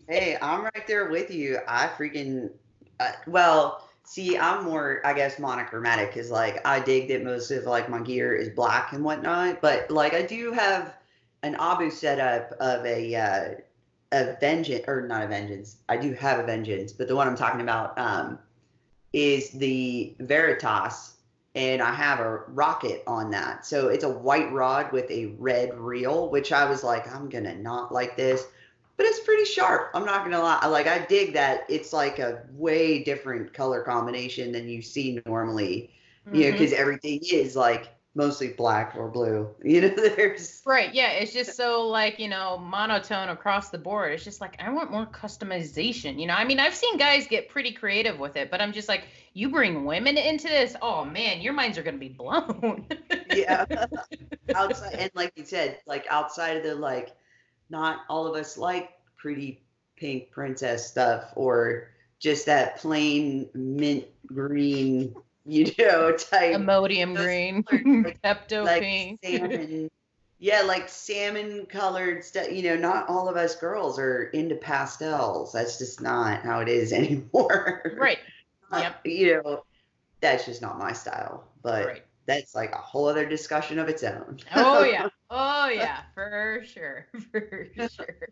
hey, 0.08 0.38
I'm 0.42 0.64
right 0.64 0.88
there 0.88 1.10
with 1.10 1.32
you. 1.32 1.60
I 1.68 1.88
freaking, 1.88 2.52
uh, 3.00 3.12
well, 3.26 3.88
see, 4.04 4.38
I'm 4.38 4.64
more, 4.64 5.02
I 5.04 5.14
guess, 5.14 5.40
monochromatic 5.40 6.16
is 6.16 6.30
like 6.30 6.66
I 6.66 6.80
dig 6.80 7.08
that 7.08 7.24
most 7.24 7.50
of 7.50 7.64
like 7.64 7.90
my 7.90 8.02
gear 8.02 8.36
is 8.36 8.50
black 8.50 8.94
and 8.94 9.04
whatnot, 9.04 9.60
but 9.60 9.90
like 9.90 10.14
I 10.14 10.22
do 10.22 10.52
have 10.52 10.96
an 11.42 11.56
Abu 11.60 11.90
setup 11.90 12.52
of 12.60 12.86
a, 12.86 13.16
uh, 13.16 13.50
a 14.12 14.36
vengeance 14.40 14.84
or 14.88 15.08
not 15.08 15.24
a 15.24 15.28
vengeance. 15.28 15.78
I 15.88 15.98
do 15.98 16.14
have 16.14 16.40
a 16.40 16.44
vengeance, 16.44 16.92
but 16.92 17.08
the 17.08 17.16
one 17.16 17.28
I'm 17.28 17.36
talking 17.36 17.62
about, 17.62 17.98
um, 17.98 18.38
is 19.14 19.52
the 19.52 20.16
Veritas, 20.20 21.16
and 21.56 21.82
I 21.82 21.94
have 21.94 22.20
a 22.20 22.44
rocket 22.48 23.04
on 23.08 23.32
that. 23.32 23.66
So 23.66 23.88
it's 23.88 24.04
a 24.04 24.10
white 24.10 24.52
rod 24.52 24.92
with 24.92 25.10
a 25.10 25.28
red 25.38 25.78
reel, 25.78 26.30
which 26.30 26.52
I 26.52 26.70
was 26.70 26.84
like, 26.84 27.14
I'm 27.14 27.30
gonna 27.30 27.56
not 27.56 27.92
like 27.92 28.16
this, 28.16 28.46
but 28.98 29.06
it's 29.06 29.20
pretty 29.22 29.46
sharp. 29.46 29.92
I'm 29.94 30.06
not 30.06 30.24
gonna 30.24 30.40
lie. 30.40 30.66
Like 30.68 30.88
I 30.88 31.00
dig 31.00 31.34
that. 31.34 31.66
It's 31.70 31.94
like 31.94 32.20
a 32.20 32.44
way 32.52 33.04
different 33.04 33.54
color 33.54 33.82
combination 33.82 34.52
than 34.52 34.68
you 34.68 34.82
see 34.82 35.22
normally. 35.26 35.92
Mm-hmm. 36.28 36.36
You 36.36 36.46
know, 36.46 36.52
because 36.52 36.72
mm-hmm. 36.72 36.82
everything 36.82 37.20
is 37.32 37.56
like 37.56 37.90
mostly 38.20 38.50
black 38.50 38.96
or 38.98 39.08
blue. 39.08 39.50
You 39.64 39.82
know, 39.82 39.88
there's 39.90 40.62
right. 40.66 40.94
Yeah, 40.94 41.12
it's 41.12 41.32
just 41.32 41.56
so 41.56 41.88
like 41.88 42.20
you 42.20 42.28
know 42.28 42.58
monotone 42.58 43.30
across 43.30 43.70
the 43.70 43.78
board. 43.78 44.12
It's 44.12 44.24
just 44.24 44.42
like 44.42 44.62
I 44.62 44.70
want 44.72 44.92
more 44.92 45.06
customization. 45.06 46.20
You 46.20 46.28
know, 46.28 46.34
I 46.34 46.44
mean, 46.44 46.60
I've 46.60 46.76
seen 46.76 46.98
guys 46.98 47.28
get 47.28 47.50
pretty 47.50 47.72
creative 47.72 48.20
with 48.20 48.36
it, 48.36 48.52
but 48.52 48.62
I'm 48.62 48.74
just 48.74 48.90
like, 48.90 49.04
you 49.34 49.50
bring 49.50 49.86
women 49.86 50.18
into 50.18 50.48
this, 50.48 50.76
oh 50.82 51.06
man, 51.06 51.40
your 51.40 51.54
minds 51.54 51.78
are 51.78 51.84
gonna 51.84 51.98
be 51.98 52.10
blown. 52.10 52.88
yeah, 53.34 53.66
outside 54.56 54.96
and 54.96 55.12
like 55.16 55.32
you 55.36 55.46
said, 55.46 55.80
like 55.86 56.06
outside 56.10 56.58
of 56.58 56.64
the 56.64 56.76
like, 56.76 57.16
not 57.70 58.02
all 58.10 58.28
of 58.28 58.36
us 58.36 58.58
like 58.58 58.92
pretty 59.18 59.64
pink 59.96 60.32
princess 60.32 60.88
stuff 60.88 61.32
or 61.36 61.90
just 62.20 62.48
that 62.48 62.78
plain 62.78 63.50
mint 63.54 64.06
green 64.26 65.16
you 65.50 65.72
know, 65.80 66.12
type 66.18 66.56
Imodium 66.56 67.16
green, 67.16 67.66
like, 68.04 68.22
Pepto 68.24 68.66
like 68.66 68.82
pink. 68.82 69.20
Salmon, 69.24 69.90
yeah, 70.40 70.62
like 70.62 70.88
salmon 70.88 71.66
colored 71.66 72.24
stuff. 72.24 72.52
You 72.52 72.64
know, 72.64 72.76
not 72.76 73.10
all 73.10 73.28
of 73.28 73.36
us 73.36 73.56
girls 73.56 73.98
are 74.00 74.26
into 74.26 74.56
pastels. 74.56 75.52
That's 75.52 75.78
just 75.78 76.02
not 76.02 76.42
how 76.42 76.60
it 76.60 76.70
is 76.70 76.94
anymore. 76.94 77.94
Right. 77.98 78.20
Uh, 78.72 78.80
yep. 78.80 79.02
you 79.04 79.42
know, 79.44 79.64
that's 80.22 80.46
just 80.46 80.62
not 80.62 80.78
my 80.78 80.94
style. 80.94 81.46
But 81.64 81.86
right. 81.86 82.04
that's 82.28 82.54
like 82.54 82.72
a 82.72 82.78
whole 82.78 83.08
other 83.08 83.28
discussion 83.28 83.80
of 83.80 83.90
its 83.90 84.04
own. 84.04 84.38
oh 84.56 84.84
yeah. 84.84 85.08
Oh 85.32 85.70
yeah, 85.70 86.02
for 86.14 86.64
sure. 86.64 87.08
For 87.32 87.68
sure. 87.76 88.30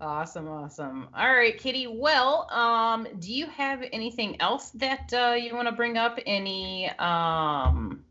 Awesome, 0.00 0.48
awesome. 0.48 1.08
All 1.16 1.34
right, 1.34 1.58
Kitty. 1.58 1.88
Well, 1.88 2.48
um, 2.52 3.08
do 3.18 3.32
you 3.32 3.46
have 3.46 3.82
anything 3.92 4.40
else 4.40 4.70
that 4.70 5.12
uh, 5.12 5.34
you 5.34 5.56
want 5.56 5.66
to 5.66 5.72
bring 5.72 5.98
up? 5.98 6.20
Any, 6.24 6.88
um, 6.98 8.04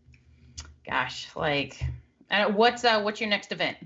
gosh, 0.86 1.30
like, 1.34 1.82
uh, 2.30 2.52
what's 2.52 2.84
uh, 2.84 3.02
what's 3.02 3.22
your 3.22 3.30
next 3.30 3.54
event? 3.54 3.78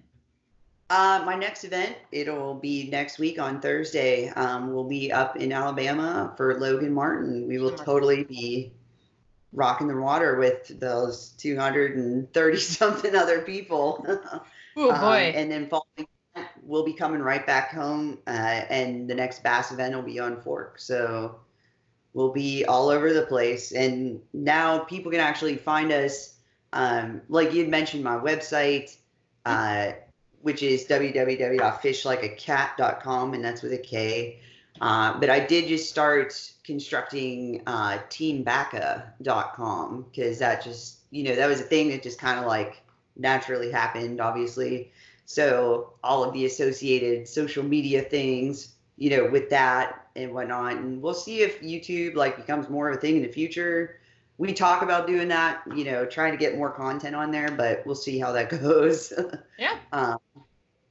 Uh, 0.90 1.22
my 1.26 1.36
next 1.36 1.64
event, 1.64 1.96
it'll 2.12 2.56
be 2.56 2.90
next 2.90 3.20
week 3.20 3.40
on 3.40 3.62
Thursday. 3.62 4.30
Um, 4.30 4.74
we'll 4.74 4.84
be 4.84 5.12
up 5.12 5.38
in 5.38 5.52
Alabama 5.52 6.34
for 6.36 6.60
Logan 6.60 6.94
Martin. 6.94 7.48
We 7.48 7.60
will 7.60 7.72
totally 7.72 8.24
be 8.24 8.74
rocking 9.54 9.88
the 9.88 9.96
water 9.96 10.38
with 10.38 10.80
those 10.80 11.30
230 11.38 12.58
something 12.60 13.16
other 13.16 13.42
people. 13.42 14.04
oh 14.76 14.92
boy! 15.00 15.30
Um, 15.30 15.36
and 15.36 15.52
then 15.52 15.70
following 15.70 16.08
we'll 16.64 16.86
be 16.86 16.94
coming 16.94 17.22
right 17.22 17.46
back 17.46 17.72
home, 17.72 18.20
uh, 18.28 18.62
and 18.70 19.10
the 19.10 19.16
next 19.16 19.44
bass 19.44 19.72
event 19.72 19.96
will 19.96 20.04
be 20.04 20.20
on 20.20 20.42
Fork. 20.42 20.80
So 20.80 21.40
we'll 22.14 22.32
be 22.32 22.66
all 22.66 22.90
over 22.90 23.14
the 23.14 23.26
place. 23.26 23.72
And 23.72 24.22
now 24.34 24.80
people 24.80 25.12
can 25.12 25.22
actually 25.22 25.58
find 25.58 25.92
us, 25.92 26.36
um, 26.74 27.22
like 27.30 27.54
you 27.54 27.62
had 27.62 27.70
mentioned, 27.70 28.04
my 28.04 28.18
website, 28.18 28.98
uh, 29.46 29.92
which 30.42 30.64
is 30.64 30.88
www.fishlikeacat.com, 30.88 33.34
and 33.34 33.44
that's 33.44 33.62
with 33.62 33.74
a 33.74 33.78
K. 33.78 34.40
Uh, 34.80 35.20
but 35.20 35.30
I 35.30 35.40
did 35.40 35.68
just 35.68 35.90
start 35.90 36.54
constructing 36.64 37.62
uh, 37.68 37.98
because 38.10 38.46
that 40.40 40.64
just, 40.64 41.00
you 41.12 41.24
know, 41.24 41.36
that 41.36 41.48
was 41.48 41.60
a 41.60 41.64
thing 41.64 41.90
that 41.90 42.02
just 42.02 42.20
kind 42.20 42.40
of 42.40 42.46
like 42.46 42.82
naturally 43.16 43.72
happened, 43.72 44.22
obviously. 44.22 44.92
So 45.26 45.94
all 46.04 46.24
of 46.24 46.34
the 46.34 46.46
associated 46.46 47.28
social 47.28 47.64
media 47.64 48.02
things, 48.02 48.76
you 48.98 49.10
know, 49.10 49.30
with 49.30 49.50
that 49.50 50.08
and 50.16 50.34
whatnot. 50.34 50.78
And 50.78 51.02
we'll 51.02 51.14
see 51.14 51.42
if 51.42 51.62
YouTube 51.62 52.16
like 52.16 52.38
becomes 52.38 52.70
more 52.70 52.90
of 52.90 52.98
a 52.98 53.00
thing 53.00 53.18
in 53.18 53.22
the 53.22 53.30
future. 53.30 54.00
We 54.38 54.54
talk 54.54 54.82
about 54.82 55.08
doing 55.08 55.28
that, 55.30 55.62
you 55.76 55.86
know, 55.86 56.06
trying 56.06 56.32
to 56.32 56.38
get 56.38 56.58
more 56.58 56.72
content 56.72 57.16
on 57.16 57.32
there, 57.32 57.52
but 57.52 57.86
we'll 57.86 57.96
see 57.96 58.20
how 58.20 58.32
that 58.32 58.50
goes. 58.62 59.14
Yeah. 59.58 59.78
um, 59.92 60.18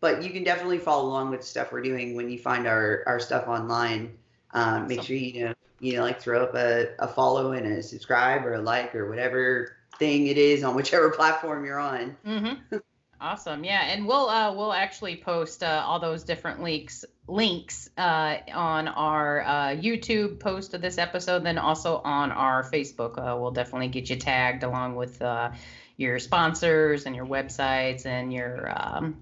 but 0.00 0.22
you 0.22 0.30
can 0.30 0.44
definitely 0.44 0.78
follow 0.78 1.08
along 1.08 1.30
with 1.30 1.44
stuff 1.44 1.72
we're 1.72 1.82
doing 1.82 2.14
when 2.14 2.30
you 2.30 2.38
find 2.38 2.66
our, 2.66 3.02
our 3.06 3.20
stuff 3.20 3.48
online. 3.48 4.16
Um, 4.52 4.88
make 4.88 5.02
sure 5.02 5.14
you 5.16 5.44
know 5.44 5.54
you 5.78 5.94
know 5.94 6.02
like 6.02 6.20
throw 6.20 6.42
up 6.42 6.54
a, 6.54 6.88
a 6.98 7.06
follow 7.06 7.52
and 7.52 7.66
a 7.66 7.82
subscribe 7.82 8.44
or 8.44 8.54
a 8.54 8.60
like 8.60 8.94
or 8.94 9.08
whatever 9.08 9.76
thing 9.98 10.26
it 10.26 10.38
is 10.38 10.64
on 10.64 10.74
whichever 10.74 11.10
platform 11.16 11.64
you're 11.64 11.78
on. 11.78 12.16
Mm-hmm. 12.26 12.76
Awesome. 13.22 13.64
Yeah, 13.64 13.82
and 13.84 14.06
we'll 14.06 14.30
uh, 14.30 14.54
we'll 14.54 14.72
actually 14.72 15.16
post 15.16 15.62
uh, 15.62 15.84
all 15.84 16.00
those 16.00 16.24
different 16.24 16.62
links 16.62 17.04
links 17.28 17.90
uh, 17.98 18.38
on 18.54 18.88
our 18.88 19.42
uh, 19.42 19.66
YouTube 19.76 20.40
post 20.40 20.72
of 20.72 20.80
this 20.80 20.96
episode, 20.96 21.44
then 21.44 21.58
also 21.58 21.98
on 21.98 22.32
our 22.32 22.62
Facebook. 22.70 23.18
Uh, 23.18 23.38
we'll 23.38 23.50
definitely 23.50 23.88
get 23.88 24.08
you 24.08 24.16
tagged 24.16 24.62
along 24.62 24.96
with 24.96 25.20
uh, 25.20 25.50
your 25.98 26.18
sponsors 26.18 27.04
and 27.04 27.14
your 27.14 27.26
websites 27.26 28.06
and 28.06 28.32
your 28.32 28.72
um, 28.74 29.20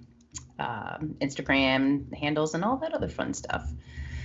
Instagram 1.20 2.14
handles 2.14 2.55
and 2.55 2.64
all 2.64 2.76
that 2.76 2.94
other 2.94 3.09
fun 3.09 3.34
stuff. 3.34 3.68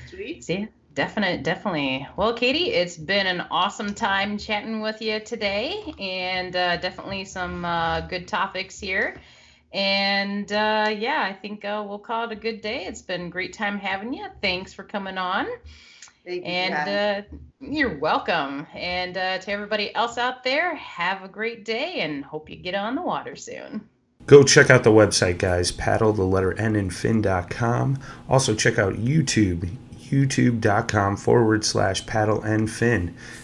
Sweet. 0.08 0.44
See, 0.44 0.68
definite, 0.94 1.42
definitely. 1.42 2.08
Well, 2.16 2.36
Katie, 2.36 2.70
it's 2.70 2.96
been 2.96 3.26
an 3.26 3.42
awesome 3.50 3.96
time 3.96 4.38
chatting 4.38 4.82
with 4.82 5.02
you 5.02 5.20
today, 5.20 5.96
and 5.98 6.54
definitely 6.54 7.26
some 7.26 7.64
good 8.08 8.28
topics 8.28 8.80
here. 8.80 9.20
And 9.74 10.52
uh, 10.52 10.94
yeah, 10.96 11.24
I 11.28 11.34
think 11.34 11.66
uh, 11.66 11.84
we'll 11.88 12.00
call 12.00 12.26
it 12.26 12.32
a 12.32 12.36
good 12.36 12.62
day. 12.62 12.86
It's 12.86 13.02
been 13.02 13.26
a 13.26 13.30
great 13.30 13.54
time 13.54 13.80
having 13.80 14.14
you. 14.14 14.28
Thanks 14.42 14.72
for 14.72 14.84
coming 14.84 15.18
on. 15.18 15.48
Thank 16.26 16.46
you. 16.46 16.52
And 16.52 17.26
uh, 17.26 17.38
you're 17.60 17.98
welcome. 17.98 18.68
And 18.74 19.18
uh, 19.18 19.40
to 19.40 19.52
everybody 19.52 19.94
else 19.96 20.18
out 20.18 20.44
there, 20.44 20.76
have 20.76 21.24
a 21.24 21.28
great 21.28 21.66
day 21.66 22.02
and 22.02 22.24
hope 22.24 22.50
you 22.50 22.56
get 22.56 22.76
on 22.76 22.96
the 22.96 23.02
water 23.02 23.36
soon. 23.36 23.90
Go 24.26 24.44
check 24.44 24.70
out 24.70 24.84
the 24.84 24.92
website, 24.92 25.38
guys. 25.38 25.72
Paddle 25.72 26.14
the 26.14 26.24
letter 26.24 26.58
N 26.58 26.76
and 26.76 26.94
fin.com. 26.94 28.00
Also, 28.30 28.56
check 28.56 28.78
out 28.78 28.94
YouTube 28.94 29.70
youtube.com 30.14 31.18
forward 31.18 31.66
slash 31.66 32.06
paddle 32.06 32.42
and 32.44 32.70
fin. 32.70 33.16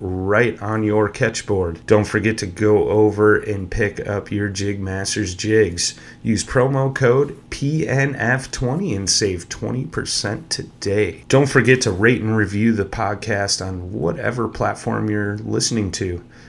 right 0.00 0.60
on 0.62 0.82
your 0.82 1.08
Ketch 1.08 1.46
board. 1.46 1.80
Don't 1.86 2.06
forget 2.06 2.38
to 2.38 2.46
go 2.46 2.88
over 2.88 3.36
and 3.36 3.70
pick 3.70 4.06
up 4.06 4.30
your 4.30 4.48
Jig 4.48 4.80
Masters 4.80 5.34
jigs. 5.34 5.98
Use 6.22 6.44
promo 6.44 6.94
code 6.94 7.38
PNF20 7.50 8.96
and 8.96 9.10
save 9.10 9.48
20% 9.48 10.48
today. 10.48 11.24
Don't 11.28 11.48
forget 11.48 11.80
to 11.82 11.90
rate 11.90 12.20
and 12.20 12.36
review 12.36 12.72
the 12.72 12.84
podcast 12.84 13.64
on 13.64 13.92
whatever 13.92 14.48
platform 14.48 15.10
you're 15.10 15.38
listening 15.38 15.90
to. 15.92 16.22